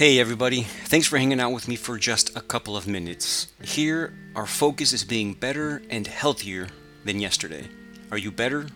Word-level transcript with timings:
Hey, 0.00 0.18
everybody. 0.18 0.62
Thanks 0.62 1.06
for 1.06 1.18
hanging 1.18 1.40
out 1.40 1.52
with 1.52 1.68
me 1.68 1.76
for 1.76 1.98
just 1.98 2.34
a 2.34 2.40
couple 2.40 2.74
of 2.74 2.86
minutes. 2.88 3.48
Here, 3.62 4.14
our 4.34 4.46
focus 4.46 4.94
is 4.94 5.04
being 5.04 5.34
better 5.34 5.82
and 5.90 6.06
healthier 6.06 6.68
than 7.04 7.20
yesterday. 7.20 7.68
Are 8.10 8.16
you 8.16 8.30
better? 8.30 8.66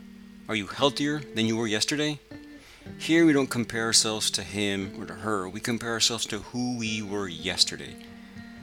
Are 0.51 0.55
you 0.55 0.67
healthier 0.67 1.21
than 1.35 1.47
you 1.47 1.57
were 1.57 1.67
yesterday? 1.67 2.21
Here, 2.99 3.25
we 3.25 3.33
don't 3.33 3.49
compare 3.49 3.85
ourselves 3.85 4.31
to 4.33 4.43
him 4.43 4.93
or 5.01 5.07
to 5.07 5.15
her, 5.15 5.49
we 5.49 5.61
compare 5.61 5.93
ourselves 5.93 6.27
to 6.27 6.41
who 6.41 6.77
we 6.77 7.01
were 7.01 7.29
yesterday. 7.29 7.97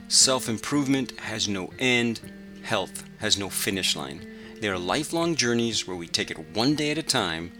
Self 0.06 0.48
improvement 0.48 1.18
has 1.18 1.48
no 1.48 1.72
end, 1.80 2.20
health 2.62 3.02
has 3.18 3.36
no 3.36 3.50
finish 3.50 3.96
line. 3.96 4.24
They 4.60 4.68
are 4.68 4.78
lifelong 4.78 5.34
journeys 5.34 5.88
where 5.88 5.96
we 5.96 6.06
take 6.06 6.30
it 6.30 6.54
one 6.54 6.76
day 6.76 6.92
at 6.92 6.98
a 6.98 7.02
time, 7.02 7.50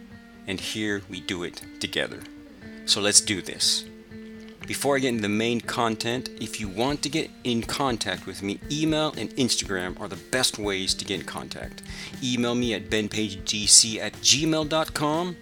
and 0.47 0.61
here 0.61 1.01
we 1.09 1.19
do 1.19 1.43
it 1.43 1.61
together. 1.81 2.21
So 2.85 3.01
let's 3.01 3.19
do 3.19 3.41
this. 3.41 3.83
Before 4.65 4.95
I 4.95 4.99
get 4.99 5.09
into 5.09 5.23
the 5.23 5.29
main 5.29 5.59
content, 5.59 6.29
if 6.39 6.61
you 6.61 6.69
want 6.69 7.01
to 7.03 7.09
get 7.09 7.29
in 7.43 7.63
contact 7.63 8.25
with 8.25 8.41
me, 8.41 8.61
email 8.71 9.13
and 9.17 9.29
Instagram 9.31 9.99
are 9.99 10.07
the 10.07 10.15
best 10.15 10.57
ways 10.57 10.93
to 10.93 11.03
get 11.03 11.19
in 11.19 11.25
contact. 11.25 11.83
Email 12.23 12.55
me 12.55 12.73
at 12.73 12.89
benpagedc 12.89 13.99
at 13.99 14.13
gmail.com 14.13 15.35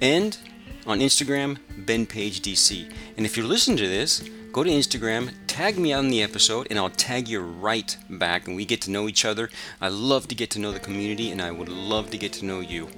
and 0.00 0.38
on 0.86 1.00
Instagram, 1.00 1.58
benpagedc. 1.78 2.92
And 3.16 3.26
if 3.26 3.36
you're 3.36 3.44
listening 3.44 3.76
to 3.78 3.88
this, 3.88 4.22
go 4.52 4.62
to 4.62 4.70
Instagram, 4.70 5.32
tag 5.48 5.76
me 5.76 5.92
on 5.92 6.08
the 6.08 6.22
episode, 6.22 6.68
and 6.70 6.78
I'll 6.78 6.90
tag 6.90 7.26
you 7.26 7.40
right 7.40 7.96
back, 8.08 8.46
and 8.46 8.54
we 8.54 8.64
get 8.64 8.82
to 8.82 8.92
know 8.92 9.08
each 9.08 9.24
other. 9.24 9.50
I 9.80 9.88
love 9.88 10.28
to 10.28 10.36
get 10.36 10.48
to 10.50 10.60
know 10.60 10.70
the 10.70 10.78
community, 10.78 11.32
and 11.32 11.42
I 11.42 11.50
would 11.50 11.68
love 11.68 12.10
to 12.10 12.18
get 12.18 12.32
to 12.34 12.44
know 12.44 12.60
you. 12.60 12.88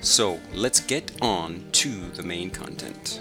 So 0.00 0.38
let's 0.54 0.78
get 0.78 1.10
on 1.20 1.66
to 1.72 2.10
the 2.10 2.22
main 2.22 2.50
content. 2.50 3.20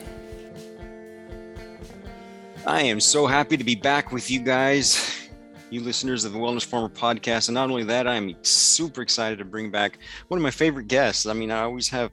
I 2.68 2.82
am 2.82 3.00
so 3.00 3.28
happy 3.28 3.58
to 3.58 3.64
be 3.64 3.76
back 3.76 4.12
with 4.12 4.32
you 4.32 4.40
guys, 4.40 5.30
you 5.70 5.82
listeners 5.82 6.26
of 6.26 6.34
the 6.34 6.39
Wellness 6.39 6.66
Farmer 6.66 6.89
podcast. 6.89 7.48
And 7.48 7.53
not 7.53 7.70
only 7.70 7.84
that, 7.84 8.08
I'm 8.08 8.36
super 8.42 9.03
excited 9.03 9.38
to 9.38 9.45
bring 9.45 9.70
back 9.70 10.00
one 10.30 10.39
of 10.39 10.42
my 10.42 10.50
favorite 10.50 10.88
guests. 10.88 11.28
I 11.28 11.34
mean, 11.34 11.52
I 11.52 11.62
always 11.62 11.88
have 11.89 12.12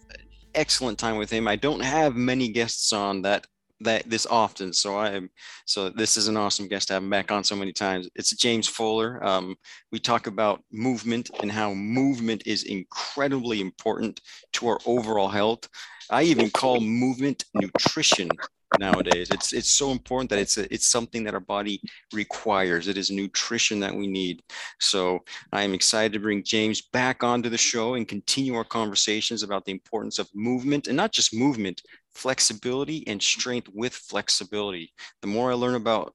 excellent 0.54 0.98
time 0.98 1.16
with 1.16 1.30
him. 1.30 1.48
I 1.48 1.56
don't 1.56 1.80
have 1.80 2.16
many 2.16 2.48
guests 2.48 2.92
on 2.92 3.22
that 3.22 3.46
that 3.80 4.08
this 4.10 4.26
often. 4.26 4.74
So 4.74 4.94
I 4.94 5.12
am 5.12 5.30
so 5.64 5.88
this 5.88 6.18
is 6.18 6.28
an 6.28 6.36
awesome 6.36 6.68
guest 6.68 6.88
to 6.88 6.94
have 6.94 7.02
him 7.02 7.08
back 7.08 7.32
on 7.32 7.44
so 7.44 7.56
many 7.56 7.72
times. 7.72 8.10
It's 8.14 8.36
James 8.36 8.68
Fuller. 8.68 9.24
Um, 9.24 9.56
we 9.90 10.00
talk 10.00 10.26
about 10.26 10.62
movement 10.70 11.30
and 11.40 11.50
how 11.50 11.72
movement 11.72 12.42
is 12.44 12.64
incredibly 12.64 13.62
important 13.62 14.20
to 14.52 14.68
our 14.68 14.78
overall 14.84 15.28
health. 15.28 15.66
I 16.10 16.24
even 16.24 16.50
call 16.50 16.78
movement 16.78 17.46
nutrition 17.54 18.28
nowadays. 18.78 19.30
It's 19.30 19.52
it's 19.52 19.72
so 19.72 19.90
important 19.90 20.30
that 20.30 20.38
it's 20.38 20.58
a, 20.58 20.72
it's 20.72 20.88
something 20.88 21.24
that 21.24 21.34
our 21.34 21.40
body 21.40 21.80
requires. 22.12 22.88
It 22.88 22.96
is 22.96 23.10
nutrition 23.10 23.80
that 23.80 23.94
we 23.94 24.06
need. 24.06 24.42
So 24.80 25.20
I 25.52 25.62
am 25.62 25.74
excited 25.74 26.12
to 26.14 26.20
bring 26.20 26.42
James 26.44 26.82
back 26.82 27.22
onto 27.22 27.48
the 27.48 27.58
show 27.58 27.94
and 27.94 28.08
continue 28.08 28.54
our 28.54 28.64
conversations 28.64 29.42
about 29.42 29.64
the 29.64 29.72
importance 29.72 30.18
of 30.18 30.28
movement 30.34 30.88
and 30.88 30.96
not 30.96 31.12
just 31.12 31.34
movement, 31.34 31.82
flexibility 32.14 33.06
and 33.06 33.22
strength 33.22 33.68
with 33.72 33.94
flexibility. 33.94 34.92
The 35.20 35.28
more 35.28 35.50
I 35.50 35.54
learn 35.54 35.74
about 35.74 36.14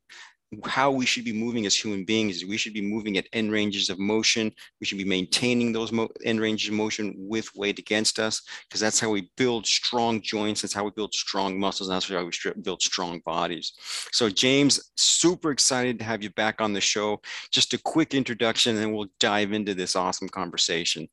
how 0.65 0.91
we 0.91 1.05
should 1.05 1.25
be 1.25 1.33
moving 1.33 1.65
as 1.65 1.75
human 1.75 2.05
beings 2.05 2.45
we 2.45 2.55
should 2.55 2.73
be 2.73 2.81
moving 2.81 3.17
at 3.17 3.27
end 3.33 3.51
ranges 3.51 3.89
of 3.89 3.99
motion. 3.99 4.51
We 4.79 4.87
should 4.87 4.97
be 4.97 5.03
maintaining 5.03 5.73
those 5.73 5.91
mo- 5.91 6.09
end 6.23 6.39
ranges 6.39 6.69
of 6.69 6.75
motion 6.75 7.13
with 7.17 7.53
weight 7.55 7.79
against 7.79 8.17
us 8.17 8.41
because 8.67 8.79
that's 8.79 8.99
how 8.99 9.09
we 9.09 9.29
build 9.35 9.67
strong 9.67 10.21
joints. 10.21 10.61
That's 10.61 10.73
how 10.73 10.85
we 10.85 10.91
build 10.91 11.13
strong 11.13 11.59
muscles. 11.59 11.89
That's 11.89 12.07
how 12.07 12.23
we 12.23 12.31
build 12.61 12.81
strong 12.81 13.19
bodies. 13.25 13.73
So 14.13 14.29
james 14.29 14.91
super 14.95 15.51
excited 15.51 15.99
to 15.99 16.05
have 16.05 16.23
you 16.23 16.29
back 16.31 16.61
on 16.61 16.71
the 16.71 16.81
show. 16.81 17.21
Just 17.51 17.73
a 17.73 17.77
quick 17.77 18.13
introduction 18.13 18.77
and 18.77 18.95
we'll 18.95 19.09
dive 19.19 19.51
into 19.51 19.73
this 19.73 19.97
awesome 19.97 20.29
conversation. 20.29 21.09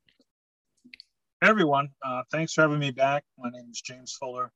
Hey 1.40 1.48
everyone. 1.50 1.88
Uh, 2.06 2.22
thanks 2.30 2.52
for 2.52 2.62
having 2.62 2.78
me 2.78 2.92
back. 2.92 3.24
My 3.36 3.50
name 3.50 3.66
is 3.72 3.80
james 3.80 4.12
fuller. 4.12 4.52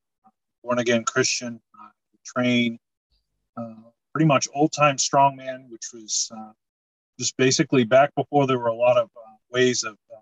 Born 0.63 0.79
again 0.79 1.03
christian 1.03 1.59
uh, 1.77 1.89
train 2.25 2.79
uh, 3.57 3.73
pretty 4.13 4.25
much 4.25 4.47
old 4.53 4.71
time 4.71 4.97
strongman, 4.97 5.69
which 5.69 5.89
was 5.93 6.31
uh, 6.35 6.51
just 7.19 7.35
basically 7.37 7.83
back 7.83 8.13
before 8.15 8.47
there 8.47 8.59
were 8.59 8.67
a 8.67 8.75
lot 8.75 8.97
of 8.97 9.09
uh, 9.15 9.35
ways 9.51 9.83
of 9.83 9.93
uh, 10.13 10.19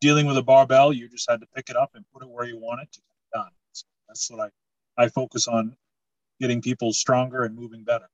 dealing 0.00 0.26
with 0.26 0.36
a 0.36 0.42
barbell. 0.42 0.92
You 0.92 1.08
just 1.08 1.30
had 1.30 1.40
to 1.40 1.46
pick 1.54 1.70
it 1.70 1.76
up 1.76 1.90
and 1.94 2.04
put 2.12 2.22
it 2.22 2.28
where 2.28 2.46
you 2.46 2.58
want 2.58 2.80
it 2.82 2.92
to 2.92 3.00
get 3.00 3.38
done. 3.38 3.50
So 3.72 3.86
that's 4.08 4.30
what 4.30 4.50
I, 4.98 5.04
I 5.04 5.08
focus 5.08 5.48
on 5.48 5.76
getting 6.40 6.60
people 6.60 6.92
stronger 6.92 7.44
and 7.44 7.54
moving 7.54 7.84
better. 7.84 8.08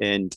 And 0.00 0.36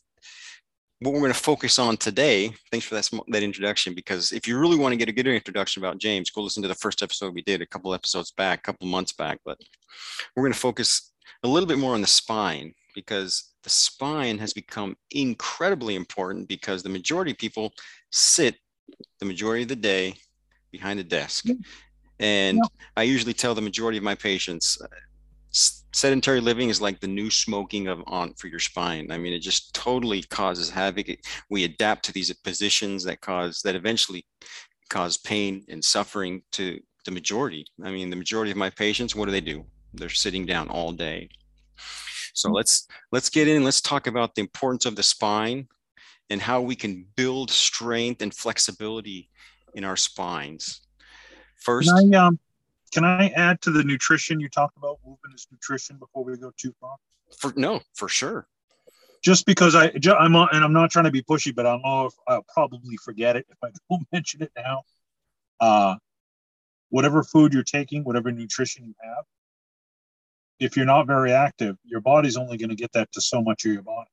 what 0.99 1.13
we're 1.13 1.19
going 1.19 1.33
to 1.33 1.39
focus 1.39 1.79
on 1.79 1.97
today, 1.97 2.53
thanks 2.71 2.85
for 2.85 2.95
that, 2.95 3.09
that 3.27 3.43
introduction, 3.43 3.93
because 3.93 4.31
if 4.31 4.47
you 4.47 4.57
really 4.57 4.77
want 4.77 4.93
to 4.93 4.97
get 4.97 5.09
a 5.09 5.11
good 5.11 5.27
introduction 5.27 5.83
about 5.83 5.97
James, 5.97 6.29
go 6.29 6.41
listen 6.41 6.63
to 6.63 6.69
the 6.69 6.75
first 6.75 7.03
episode 7.03 7.33
we 7.33 7.41
did 7.41 7.61
a 7.61 7.65
couple 7.65 7.93
episodes 7.93 8.31
back, 8.31 8.59
a 8.59 8.61
couple 8.61 8.87
months 8.87 9.11
back. 9.11 9.39
But 9.43 9.57
we're 10.35 10.43
going 10.43 10.53
to 10.53 10.59
focus 10.59 11.11
a 11.43 11.47
little 11.47 11.67
bit 11.67 11.77
more 11.77 11.93
on 11.93 12.01
the 12.01 12.07
spine 12.07 12.73
because 12.93 13.53
the 13.63 13.69
spine 13.69 14.37
has 14.37 14.53
become 14.53 14.95
incredibly 15.11 15.95
important 15.95 16.47
because 16.47 16.83
the 16.83 16.89
majority 16.89 17.31
of 17.31 17.37
people 17.37 17.73
sit 18.11 18.55
the 19.19 19.25
majority 19.25 19.63
of 19.63 19.69
the 19.69 19.75
day 19.75 20.15
behind 20.71 20.99
a 20.99 21.03
desk. 21.03 21.45
And 22.19 22.57
yeah. 22.57 22.63
I 22.97 23.03
usually 23.03 23.33
tell 23.33 23.55
the 23.55 23.61
majority 23.61 23.97
of 23.97 24.03
my 24.03 24.15
patients 24.15 24.79
uh, 24.81 24.87
sedentary 25.93 26.41
living 26.41 26.69
is 26.69 26.81
like 26.81 26.99
the 26.99 27.07
new 27.07 27.29
smoking 27.29 27.87
of 27.87 28.03
on 28.07 28.33
for 28.33 28.47
your 28.47 28.59
spine. 28.59 29.11
I 29.11 29.17
mean, 29.17 29.33
it 29.33 29.39
just 29.39 29.73
totally 29.73 30.23
causes 30.23 30.69
havoc. 30.69 31.07
We 31.49 31.63
adapt 31.63 32.05
to 32.05 32.13
these 32.13 32.33
positions 32.33 33.03
that 33.03 33.21
cause 33.21 33.61
that 33.63 33.75
eventually 33.75 34.25
cause 34.89 35.17
pain 35.17 35.63
and 35.69 35.83
suffering 35.83 36.41
to 36.53 36.79
the 37.05 37.11
majority. 37.11 37.65
I 37.83 37.91
mean, 37.91 38.09
the 38.09 38.15
majority 38.15 38.51
of 38.51 38.57
my 38.57 38.69
patients, 38.69 39.15
what 39.15 39.25
do 39.25 39.31
they 39.31 39.41
do? 39.41 39.65
They're 39.93 40.09
sitting 40.09 40.45
down 40.45 40.69
all 40.69 40.91
day. 40.91 41.29
So 42.33 42.49
mm-hmm. 42.49 42.55
let's 42.55 42.87
let's 43.11 43.29
get 43.29 43.47
in. 43.47 43.63
Let's 43.63 43.81
talk 43.81 44.07
about 44.07 44.35
the 44.35 44.41
importance 44.41 44.85
of 44.85 44.95
the 44.95 45.03
spine 45.03 45.67
and 46.29 46.41
how 46.41 46.61
we 46.61 46.75
can 46.75 47.05
build 47.15 47.49
strength 47.51 48.21
and 48.21 48.33
flexibility 48.33 49.29
in 49.73 49.83
our 49.83 49.95
spines. 49.95 50.81
First, 51.57 51.89
can 51.89 52.13
I, 52.13 52.17
um, 52.17 52.39
can 52.93 53.05
I 53.05 53.29
add 53.29 53.61
to 53.61 53.71
the 53.71 53.83
nutrition 53.83 54.39
you 54.39 54.49
talked 54.49 54.77
about? 54.77 54.99
Movement 55.05 55.33
is 55.35 55.47
nutrition 55.51 55.97
before 55.97 56.23
we 56.23 56.37
go 56.37 56.51
too 56.57 56.73
far. 56.79 56.95
For 57.39 57.53
no, 57.55 57.81
for 57.93 58.09
sure. 58.09 58.47
Just 59.23 59.45
because 59.45 59.73
I, 59.73 59.85
I'm 59.85 60.35
and 60.35 60.63
I'm 60.63 60.73
not 60.73 60.91
trying 60.91 61.05
to 61.05 61.11
be 61.11 61.21
pushy, 61.21 61.55
but 61.55 61.65
I 61.65 61.77
know 61.77 62.07
if 62.07 62.13
I'll 62.27 62.45
probably 62.53 62.97
forget 62.97 63.37
it 63.37 63.45
if 63.49 63.57
I 63.63 63.69
don't 63.89 64.05
mention 64.11 64.43
it 64.43 64.51
now. 64.55 64.81
Uh, 65.59 65.95
whatever 66.89 67.23
food 67.23 67.53
you're 67.53 67.63
taking, 67.63 68.03
whatever 68.03 68.31
nutrition 68.31 68.85
you 68.85 68.93
have, 69.01 69.23
if 70.63 70.77
you're 70.77 70.85
not 70.85 71.07
very 71.07 71.33
active, 71.33 71.75
your 71.83 71.99
body's 71.99 72.37
only 72.37 72.57
going 72.57 72.69
to 72.69 72.75
get 72.75 72.93
that 72.93 73.11
to 73.11 73.21
so 73.21 73.41
much 73.41 73.65
of 73.65 73.73
your 73.73 73.81
body. 73.81 74.09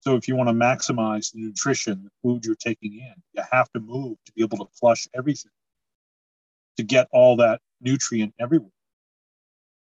So 0.00 0.14
if 0.14 0.28
you 0.28 0.36
want 0.36 0.48
to 0.48 0.54
maximize 0.54 1.32
the 1.32 1.40
nutrition, 1.40 2.04
the 2.04 2.10
food 2.22 2.44
you're 2.44 2.54
taking 2.54 2.94
in, 2.94 3.14
you 3.32 3.42
have 3.50 3.68
to 3.72 3.80
move 3.80 4.16
to 4.26 4.32
be 4.32 4.42
able 4.42 4.58
to 4.58 4.68
flush 4.78 5.08
everything 5.16 5.50
to 6.76 6.84
get 6.84 7.08
all 7.10 7.36
that 7.36 7.60
nutrient 7.80 8.32
everywhere. 8.38 8.70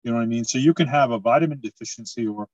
You 0.04 0.12
know 0.12 0.18
what 0.18 0.24
I 0.24 0.28
mean? 0.28 0.46
So 0.46 0.60
you 0.60 0.76
can 0.76 0.88
have 0.88 1.10
a 1.10 1.18
vitamin 1.18 1.60
deficiency 1.60 2.28
or 2.28 2.48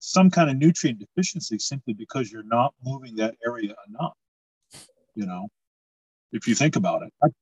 some 0.00 0.30
kind 0.30 0.50
of 0.50 0.56
nutrient 0.56 0.98
deficiency 0.98 1.58
simply 1.58 1.94
because 1.94 2.30
you're 2.30 2.42
not 2.42 2.74
moving 2.84 3.16
that 3.16 3.34
area 3.46 3.74
enough. 3.88 4.12
You 5.14 5.24
know, 5.24 5.48
if 6.32 6.46
you 6.46 6.54
think 6.54 6.76
about 6.76 7.02
it, 7.02 7.32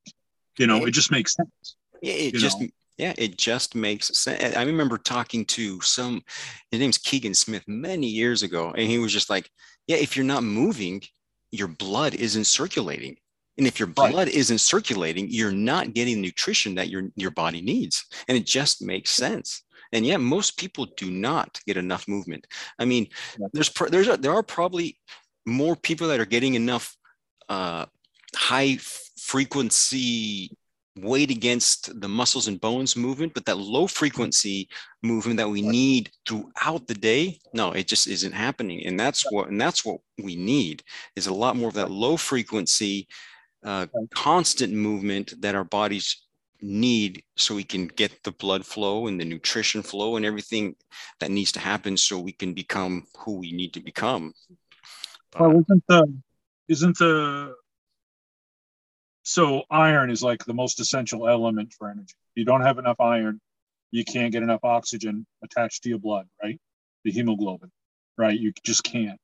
you 0.58 0.68
know, 0.68 0.84
it 0.84 0.92
just 0.92 1.10
makes 1.10 1.34
sense. 1.34 1.76
Yeah, 2.00 2.12
it 2.12 2.34
just 2.34 2.60
know? 2.60 2.68
Yeah, 2.96 3.12
it 3.18 3.38
just 3.38 3.74
makes 3.74 4.16
sense. 4.16 4.56
I 4.56 4.62
remember 4.62 4.98
talking 4.98 5.44
to 5.46 5.80
some, 5.80 6.22
his 6.70 6.80
name's 6.80 6.98
Keegan 6.98 7.34
Smith 7.34 7.64
many 7.66 8.06
years 8.06 8.42
ago, 8.42 8.72
and 8.76 8.88
he 8.88 8.98
was 8.98 9.12
just 9.12 9.30
like, 9.30 9.50
Yeah, 9.86 9.96
if 9.96 10.16
you're 10.16 10.24
not 10.24 10.44
moving, 10.44 11.02
your 11.50 11.68
blood 11.68 12.14
isn't 12.14 12.44
circulating. 12.44 13.16
And 13.56 13.66
if 13.66 13.78
your 13.78 13.86
blood 13.86 14.14
right. 14.14 14.28
isn't 14.28 14.58
circulating, 14.58 15.28
you're 15.30 15.52
not 15.52 15.94
getting 15.94 16.20
nutrition 16.20 16.74
that 16.74 16.88
your, 16.88 17.04
your 17.14 17.30
body 17.30 17.60
needs. 17.60 18.04
And 18.28 18.36
it 18.36 18.46
just 18.46 18.82
makes 18.82 19.10
sense. 19.10 19.62
And 19.92 20.04
yet, 20.04 20.20
most 20.20 20.58
people 20.58 20.88
do 20.96 21.10
not 21.10 21.60
get 21.66 21.76
enough 21.76 22.08
movement. 22.08 22.46
I 22.80 22.84
mean, 22.84 23.06
there's 23.52 23.70
there's 23.90 24.08
a, 24.08 24.16
there 24.16 24.32
are 24.32 24.42
probably 24.42 24.98
more 25.46 25.76
people 25.76 26.08
that 26.08 26.18
are 26.18 26.26
getting 26.26 26.54
enough 26.54 26.96
uh, 27.48 27.86
high 28.34 28.78
frequency 29.16 30.50
weight 30.96 31.30
against 31.30 32.00
the 32.00 32.08
muscles 32.08 32.46
and 32.46 32.60
bones 32.60 32.96
movement, 32.96 33.34
but 33.34 33.44
that 33.46 33.58
low 33.58 33.86
frequency 33.86 34.68
movement 35.02 35.38
that 35.38 35.48
we 35.48 35.60
need 35.60 36.10
throughout 36.26 36.86
the 36.86 36.94
day, 36.94 37.38
no, 37.52 37.72
it 37.72 37.88
just 37.88 38.06
isn't 38.06 38.32
happening. 38.32 38.86
And 38.86 38.98
that's 38.98 39.30
what 39.30 39.48
and 39.48 39.60
that's 39.60 39.84
what 39.84 40.00
we 40.22 40.36
need 40.36 40.82
is 41.16 41.26
a 41.26 41.34
lot 41.34 41.56
more 41.56 41.68
of 41.68 41.74
that 41.74 41.90
low 41.90 42.16
frequency, 42.16 43.08
uh, 43.64 43.86
constant 44.14 44.72
movement 44.72 45.34
that 45.40 45.54
our 45.54 45.64
bodies 45.64 46.24
need 46.60 47.22
so 47.36 47.54
we 47.54 47.64
can 47.64 47.86
get 47.86 48.22
the 48.22 48.32
blood 48.32 48.64
flow 48.64 49.06
and 49.06 49.20
the 49.20 49.24
nutrition 49.24 49.82
flow 49.82 50.16
and 50.16 50.24
everything 50.24 50.74
that 51.20 51.30
needs 51.30 51.52
to 51.52 51.60
happen 51.60 51.96
so 51.96 52.18
we 52.18 52.32
can 52.32 52.54
become 52.54 53.04
who 53.18 53.38
we 53.38 53.52
need 53.52 53.72
to 53.72 53.80
become. 53.80 54.32
Well, 55.38 55.50
isn't 55.50 55.84
the 55.88 56.14
isn't 56.68 56.98
the 56.98 57.54
so 59.24 59.62
iron 59.70 60.10
is 60.10 60.22
like 60.22 60.44
the 60.44 60.54
most 60.54 60.78
essential 60.80 61.26
element 61.26 61.72
for 61.72 61.90
energy. 61.90 62.14
You 62.34 62.44
don't 62.44 62.60
have 62.60 62.78
enough 62.78 63.00
iron, 63.00 63.40
you 63.90 64.04
can't 64.04 64.30
get 64.32 64.42
enough 64.42 64.60
oxygen 64.62 65.26
attached 65.42 65.82
to 65.82 65.88
your 65.88 65.98
blood, 65.98 66.26
right? 66.42 66.60
The 67.04 67.10
hemoglobin, 67.10 67.70
right? 68.18 68.38
You 68.38 68.52
just 68.64 68.84
can't. 68.84 69.18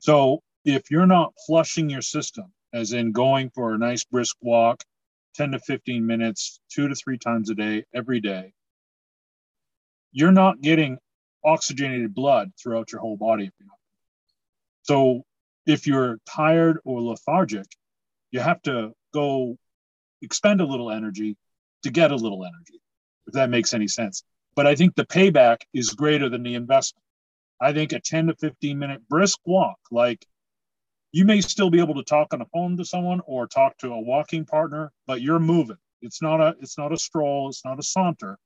So 0.00 0.40
if 0.64 0.90
you're 0.90 1.06
not 1.06 1.32
flushing 1.46 1.88
your 1.88 2.02
system, 2.02 2.52
as 2.72 2.92
in 2.92 3.12
going 3.12 3.50
for 3.50 3.72
a 3.72 3.78
nice 3.78 4.04
brisk 4.04 4.36
walk, 4.40 4.82
10 5.34 5.52
to 5.52 5.60
15 5.60 6.04
minutes, 6.04 6.60
two 6.68 6.88
to 6.88 6.94
three 6.94 7.18
times 7.18 7.48
a 7.48 7.54
day, 7.54 7.84
every 7.94 8.20
day, 8.20 8.52
you're 10.10 10.32
not 10.32 10.60
getting 10.60 10.98
oxygenated 11.44 12.12
blood 12.12 12.50
throughout 12.60 12.90
your 12.90 13.00
whole 13.00 13.16
body. 13.16 13.50
So 14.82 15.22
if 15.66 15.86
you're 15.86 16.18
tired 16.28 16.78
or 16.84 17.00
lethargic, 17.00 17.66
you 18.32 18.40
have 18.40 18.60
to 18.62 18.92
go 19.14 19.56
expend 20.20 20.60
a 20.60 20.66
little 20.66 20.90
energy 20.90 21.36
to 21.84 21.90
get 21.90 22.10
a 22.10 22.16
little 22.16 22.44
energy, 22.44 22.80
if 23.26 23.34
that 23.34 23.50
makes 23.50 23.72
any 23.72 23.88
sense. 23.88 24.24
But 24.56 24.66
I 24.66 24.74
think 24.74 24.94
the 24.94 25.06
payback 25.06 25.58
is 25.72 25.90
greater 25.90 26.28
than 26.28 26.42
the 26.42 26.54
investment. 26.54 27.02
I 27.60 27.72
think 27.72 27.92
a 27.92 28.00
10 28.00 28.26
to 28.26 28.34
15 28.36 28.78
minute 28.78 29.08
brisk 29.08 29.38
walk, 29.46 29.78
like 29.90 30.26
you 31.12 31.24
may 31.24 31.40
still 31.40 31.70
be 31.70 31.80
able 31.80 31.94
to 31.94 32.02
talk 32.02 32.32
on 32.32 32.40
the 32.40 32.46
phone 32.46 32.76
to 32.76 32.84
someone 32.84 33.20
or 33.26 33.46
talk 33.46 33.78
to 33.78 33.92
a 33.92 34.00
walking 34.00 34.44
partner, 34.44 34.90
but 35.06 35.22
you're 35.22 35.38
moving. 35.38 35.78
It's 36.02 36.20
not 36.20 36.40
a 36.40 36.56
it's 36.60 36.76
not 36.76 36.92
a 36.92 36.98
stroll, 36.98 37.48
it's 37.48 37.64
not 37.64 37.78
a 37.78 37.82
saunter. 37.82 38.36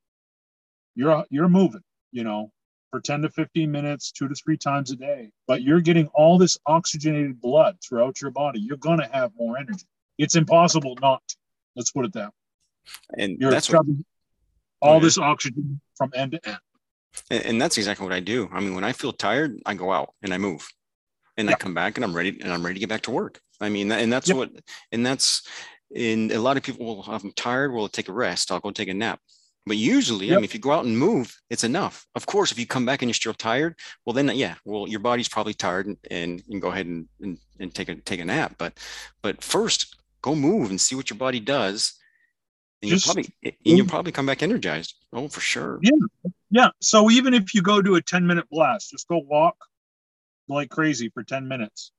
You're 0.94 1.24
you're 1.30 1.48
moving, 1.48 1.82
you 2.12 2.24
know, 2.24 2.52
for 2.90 3.00
10 3.00 3.22
to 3.22 3.30
15 3.30 3.70
minutes, 3.70 4.12
two 4.12 4.28
to 4.28 4.34
three 4.34 4.56
times 4.56 4.90
a 4.90 4.96
day. 4.96 5.30
But 5.46 5.62
you're 5.62 5.80
getting 5.80 6.08
all 6.08 6.38
this 6.38 6.58
oxygenated 6.66 7.40
blood 7.40 7.76
throughout 7.82 8.20
your 8.20 8.30
body. 8.30 8.60
You're 8.60 8.76
gonna 8.76 9.08
have 9.12 9.32
more 9.36 9.58
energy. 9.58 9.86
It's 10.18 10.36
impossible 10.36 10.96
not 11.00 11.22
to. 11.28 11.36
Let's 11.76 11.90
put 11.90 12.04
it 12.04 12.12
that 12.14 12.26
way. 12.26 13.24
And 13.24 13.38
you're 13.38 13.50
that's 13.50 13.70
what, 13.70 13.86
all 14.80 14.96
oh, 14.96 15.00
this 15.00 15.18
oxygen 15.18 15.80
from 15.96 16.10
end 16.14 16.32
to 16.32 16.48
end. 16.48 16.58
And, 17.30 17.44
and 17.44 17.62
that's 17.62 17.78
exactly 17.78 18.04
what 18.04 18.14
I 18.14 18.20
do. 18.20 18.48
I 18.52 18.60
mean, 18.60 18.74
when 18.74 18.84
I 18.84 18.92
feel 18.92 19.12
tired, 19.12 19.58
I 19.64 19.74
go 19.74 19.92
out 19.92 20.14
and 20.22 20.34
I 20.34 20.38
move 20.38 20.68
and 21.36 21.48
I 21.48 21.54
come 21.54 21.74
back 21.74 21.96
and 21.96 22.04
I'm 22.04 22.14
ready 22.14 22.38
and 22.40 22.52
I'm 22.52 22.64
ready 22.64 22.74
to 22.74 22.80
get 22.80 22.88
back 22.88 23.02
to 23.02 23.10
work. 23.10 23.40
I 23.60 23.68
mean, 23.68 23.90
and 23.92 24.12
that's 24.12 24.28
yep. 24.28 24.36
what, 24.36 24.50
and 24.92 25.04
that's 25.04 25.46
in 25.94 26.30
a 26.32 26.38
lot 26.38 26.56
of 26.56 26.62
people 26.62 26.84
will, 26.84 27.04
I'm 27.06 27.32
tired, 27.32 27.72
will 27.72 27.88
take 27.88 28.08
a 28.08 28.12
rest. 28.12 28.50
I'll 28.50 28.60
go 28.60 28.70
take 28.70 28.88
a 28.88 28.94
nap. 28.94 29.20
But 29.66 29.76
usually, 29.76 30.26
yep. 30.26 30.34
I 30.34 30.36
mean, 30.36 30.44
if 30.44 30.54
you 30.54 30.60
go 30.60 30.72
out 30.72 30.86
and 30.86 30.98
move, 30.98 31.36
it's 31.50 31.64
enough. 31.64 32.06
Of 32.14 32.24
course, 32.24 32.52
if 32.52 32.58
you 32.58 32.66
come 32.66 32.86
back 32.86 33.02
and 33.02 33.08
you're 33.08 33.14
still 33.14 33.34
tired, 33.34 33.78
well, 34.04 34.14
then 34.14 34.30
yeah, 34.34 34.54
well, 34.64 34.88
your 34.88 35.00
body's 35.00 35.28
probably 35.28 35.54
tired 35.54 35.86
and, 35.86 35.96
and 36.10 36.38
you 36.38 36.44
can 36.52 36.60
go 36.60 36.70
ahead 36.70 36.86
and, 36.86 37.06
and, 37.20 37.38
and 37.60 37.74
take 37.74 37.88
a 37.88 37.96
take 37.96 38.20
a 38.20 38.24
nap. 38.24 38.54
But 38.58 38.78
but 39.22 39.44
first, 39.44 39.97
go 40.22 40.34
move 40.34 40.70
and 40.70 40.80
see 40.80 40.94
what 40.94 41.10
your 41.10 41.18
body 41.18 41.40
does. 41.40 41.94
And 42.82 42.90
you'll 42.90 43.00
probably 43.00 43.34
eh, 43.44 43.50
and 43.66 43.78
you'll 43.78 43.86
probably 43.86 44.12
come 44.12 44.26
back 44.26 44.42
energized. 44.42 44.94
Oh, 45.12 45.28
for 45.28 45.40
sure. 45.40 45.80
Yeah. 45.82 46.30
Yeah. 46.50 46.68
So 46.80 47.10
even 47.10 47.34
if 47.34 47.54
you 47.54 47.62
go 47.62 47.82
do 47.82 47.96
a 47.96 48.02
10 48.02 48.26
minute 48.26 48.46
blast, 48.50 48.90
just 48.90 49.08
go 49.08 49.18
walk, 49.18 49.56
like 50.48 50.70
crazy 50.70 51.08
for 51.10 51.22
10 51.22 51.46
minutes 51.46 51.92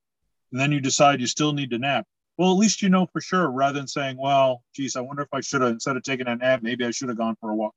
and 0.52 0.60
then 0.60 0.72
you 0.72 0.80
decide 0.80 1.22
you 1.22 1.28
still 1.28 1.54
need 1.54 1.70
to 1.70 1.78
nap 1.78 2.06
well 2.38 2.52
at 2.52 2.58
least 2.58 2.82
you 2.82 2.90
know 2.90 3.06
for 3.06 3.22
sure 3.22 3.50
rather 3.50 3.80
than 3.80 3.88
saying 3.88 4.18
well 4.18 4.64
geez 4.74 4.96
i 4.96 5.02
wonder 5.02 5.22
if 5.22 5.34
i 5.34 5.42
should 5.42 5.62
have 5.62 5.72
instead 5.72 5.96
of 5.96 6.04
taking 6.04 6.28
a 6.28 6.36
nap 6.36 6.62
maybe 6.62 6.86
i 6.86 6.92
should 6.92 7.10
have 7.10 7.18
gone 7.18 7.36
for 7.40 7.52
a 7.52 7.56
walk 7.56 7.74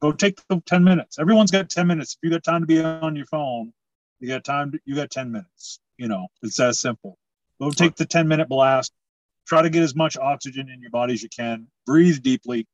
go 0.00 0.12
take 0.12 0.40
the 0.48 0.60
10 0.66 0.84
minutes 0.84 1.18
everyone's 1.18 1.50
got 1.50 1.68
10 1.68 1.86
minutes 1.86 2.14
if 2.14 2.18
you 2.26 2.30
got 2.30 2.44
time 2.44 2.60
to 2.60 2.66
be 2.66 2.82
on 2.82 3.16
your 3.16 3.26
phone 3.26 3.72
you 4.20 4.28
got 4.28 4.44
time 4.44 4.72
to, 4.72 4.80
you 4.84 4.94
got 4.94 5.10
10 5.10 5.30
minutes 5.32 5.80
you 5.96 6.08
know 6.08 6.28
it's 6.42 6.56
that 6.56 6.74
simple 6.74 7.18
go 7.60 7.70
take 7.70 7.96
the 7.96 8.06
10 8.06 8.28
minute 8.28 8.48
blast 8.48 8.92
try 9.46 9.62
to 9.62 9.70
get 9.70 9.82
as 9.82 9.94
much 9.94 10.16
oxygen 10.16 10.68
in 10.68 10.80
your 10.80 10.90
body 10.90 11.14
as 11.14 11.22
you 11.22 11.28
can 11.28 11.66
breathe 11.86 12.22
deeply 12.22 12.66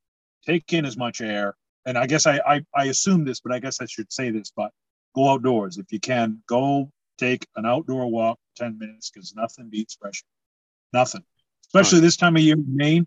take 0.47 0.73
in 0.73 0.85
as 0.85 0.97
much 0.97 1.21
air 1.21 1.55
and 1.87 1.99
i 1.99 2.07
guess 2.07 2.27
i 2.27 2.41
i, 2.47 2.65
I 2.75 2.85
assume 2.87 3.25
this 3.25 3.41
but 3.41 3.53
i 3.53 3.59
guess 3.59 3.81
i 3.81 3.87
should 3.87 4.13
say 4.13 4.31
this 4.31 4.53
but 4.55 4.71
go 5.15 5.31
outdoors 5.31 5.79
if 5.79 5.87
you 5.91 6.01
can 6.01 6.43
go 6.49 6.91
take 7.19 7.47
an 7.57 7.67
outdoor 7.67 8.11
walk 8.11 8.39
10 8.57 8.79
minutes 8.79 9.11
because 9.11 9.35
nothing 9.35 9.69
beats 9.69 9.97
fresh 10.01 10.23
air. 10.25 11.01
Nothing. 11.01 11.23
Especially 11.67 12.01
this 12.01 12.17
time 12.17 12.37
of 12.37 12.43
year 12.43 12.55
in 12.55 12.65
Maine, 12.77 13.07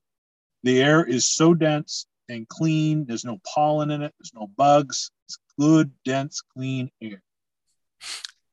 the 0.64 0.82
air 0.82 1.04
is 1.04 1.26
so 1.26 1.54
dense 1.54 2.06
and 2.30 2.48
clean. 2.48 3.06
There's 3.06 3.26
no 3.26 3.40
pollen 3.54 3.90
in 3.90 4.04
it, 4.04 4.14
there's 4.20 4.34
no 4.36 4.48
bugs. 4.56 5.12
It's 5.26 5.38
good, 5.60 5.92
dense, 6.06 6.42
clean 6.56 6.92
air. 7.02 7.22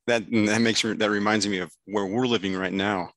That 0.07 0.25
that 0.31 0.63
makes 0.63 0.81
that 0.83 1.11
reminds 1.11 1.47
me 1.47 1.59
of 1.59 1.71
where 1.85 2.07
we're 2.07 2.27
living 2.27 2.57
right 2.57 2.73
now. 2.73 3.11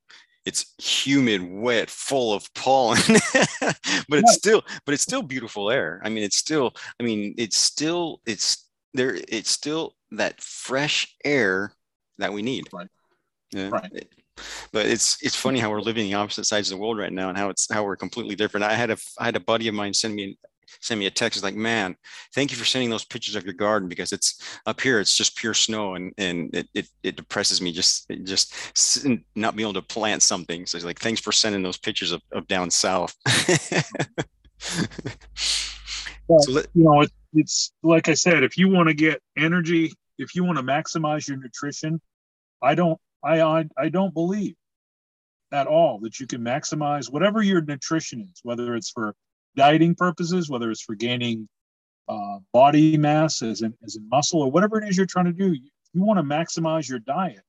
It's 0.46 0.74
humid, 0.80 1.42
wet, 1.44 1.90
full 1.90 2.34
of 2.34 2.52
pollen, 2.56 3.00
but 3.62 4.20
it's 4.20 4.34
still 4.34 4.64
but 4.86 4.94
it's 4.94 5.04
still 5.04 5.22
beautiful 5.22 5.70
air. 5.70 6.02
I 6.04 6.10
mean, 6.10 6.24
it's 6.24 6.38
still 6.38 6.74
I 7.00 7.04
mean, 7.04 7.36
it's 7.38 7.58
still 7.58 8.22
it's 8.26 8.68
there 8.94 9.18
it's 9.28 9.52
still 9.52 9.96
that 10.12 10.42
fresh 10.42 11.16
air 11.24 11.74
that 12.18 12.34
we 12.34 12.42
need. 12.42 12.66
Right. 12.74 12.88
Yeah. 13.52 13.70
Right. 13.70 14.08
But 14.72 14.88
it's 14.88 15.22
it's 15.22 15.36
funny 15.36 15.60
how 15.60 15.70
we're 15.70 15.82
living 15.82 16.06
the 16.06 16.16
opposite 16.16 16.46
sides 16.46 16.72
of 16.72 16.78
the 16.78 16.82
world 16.82 16.98
right 16.98 17.14
now, 17.14 17.30
and 17.30 17.38
how 17.38 17.50
it's 17.50 17.72
how 17.72 17.84
we're 17.84 17.96
completely 17.96 18.36
different. 18.36 18.64
I 18.64 18.74
had 18.74 18.90
a 18.90 18.98
I 19.20 19.26
had 19.26 19.36
a 19.36 19.42
buddy 19.42 19.68
of 19.68 19.76
mine 19.76 19.94
send 19.94 20.16
me 20.16 20.38
send 20.80 21.00
me 21.00 21.06
a 21.06 21.12
text 21.12 21.38
It's 21.38 21.44
like, 21.44 21.56
"Man, 21.56 21.96
thank 22.34 22.52
you 22.52 22.58
for 22.58 22.66
sending 22.66 22.90
those 22.90 23.04
pictures 23.04 23.36
of 23.36 23.44
your 23.44 23.54
garden 23.54 23.90
because 23.90 24.12
it's 24.12 24.42
up 24.66 24.82
here. 24.82 25.00
It's 25.00 25.16
just 25.18 25.36
pure 25.38 25.54
snow, 25.54 25.96
and 25.96 26.14
and 26.18 26.54
it 26.56 26.70
it, 26.74 26.88
it 27.04 27.16
depresses 27.16 27.62
me 27.62 27.72
just 27.72 28.10
just 28.24 29.06
not 29.36 29.56
being 29.56 29.68
able 29.68 29.82
to 29.82 29.88
plant 29.88 30.24
something." 30.24 30.66
So 30.66 30.78
he's 30.78 30.86
like, 30.86 31.00
"Thanks 31.00 31.22
for 31.22 31.32
sending 31.32 31.64
those 31.64 31.78
pictures 31.78 32.12
of, 32.12 32.22
of 32.32 32.48
down 32.48 32.72
south." 32.72 33.16
well, 36.28 36.42
so 36.42 36.52
let, 36.52 36.68
you 36.74 36.84
know, 36.84 37.02
it, 37.02 37.12
it's 37.34 37.74
like 37.84 38.10
I 38.10 38.14
said, 38.14 38.44
if 38.44 38.58
you 38.58 38.70
want 38.70 38.90
to 38.90 38.94
get 38.94 39.22
energy, 39.38 39.94
if 40.18 40.36
you 40.36 40.44
want 40.44 40.58
to 40.58 40.64
maximize 40.64 41.28
your 41.28 41.38
nutrition, 41.38 42.00
I 42.62 42.76
don't 42.76 43.00
I, 43.24 43.42
I 43.42 43.66
I 43.78 43.90
don't 43.90 44.14
believe 44.14 44.56
at 45.52 45.68
all 45.68 46.00
that 46.00 46.20
you 46.20 46.28
can 46.28 46.42
maximize 46.42 47.12
whatever 47.12 47.42
your 47.42 47.62
nutrition 47.62 48.22
is, 48.22 48.40
whether 48.44 48.76
it's 48.76 48.90
for 48.90 49.16
dieting 49.56 49.96
purposes, 49.96 50.50
whether 50.50 50.72
it's 50.72 50.82
for 50.82 50.96
gaining 50.96 51.48
uh, 52.08 52.40
body 52.54 52.98
mass 52.98 53.42
as 53.42 53.62
in, 53.62 53.74
as 53.86 53.96
in 53.96 54.08
muscle 54.10 54.42
or 54.42 54.52
whatever 54.52 54.82
it 54.82 54.88
is 54.88 54.98
you're 54.98 55.06
trying 55.06 55.26
to 55.26 55.34
do. 55.34 55.54
You 55.94 56.04
want 56.04 56.20
to 56.20 56.24
maximize 56.24 56.88
your 56.90 57.00
diet. 57.00 57.42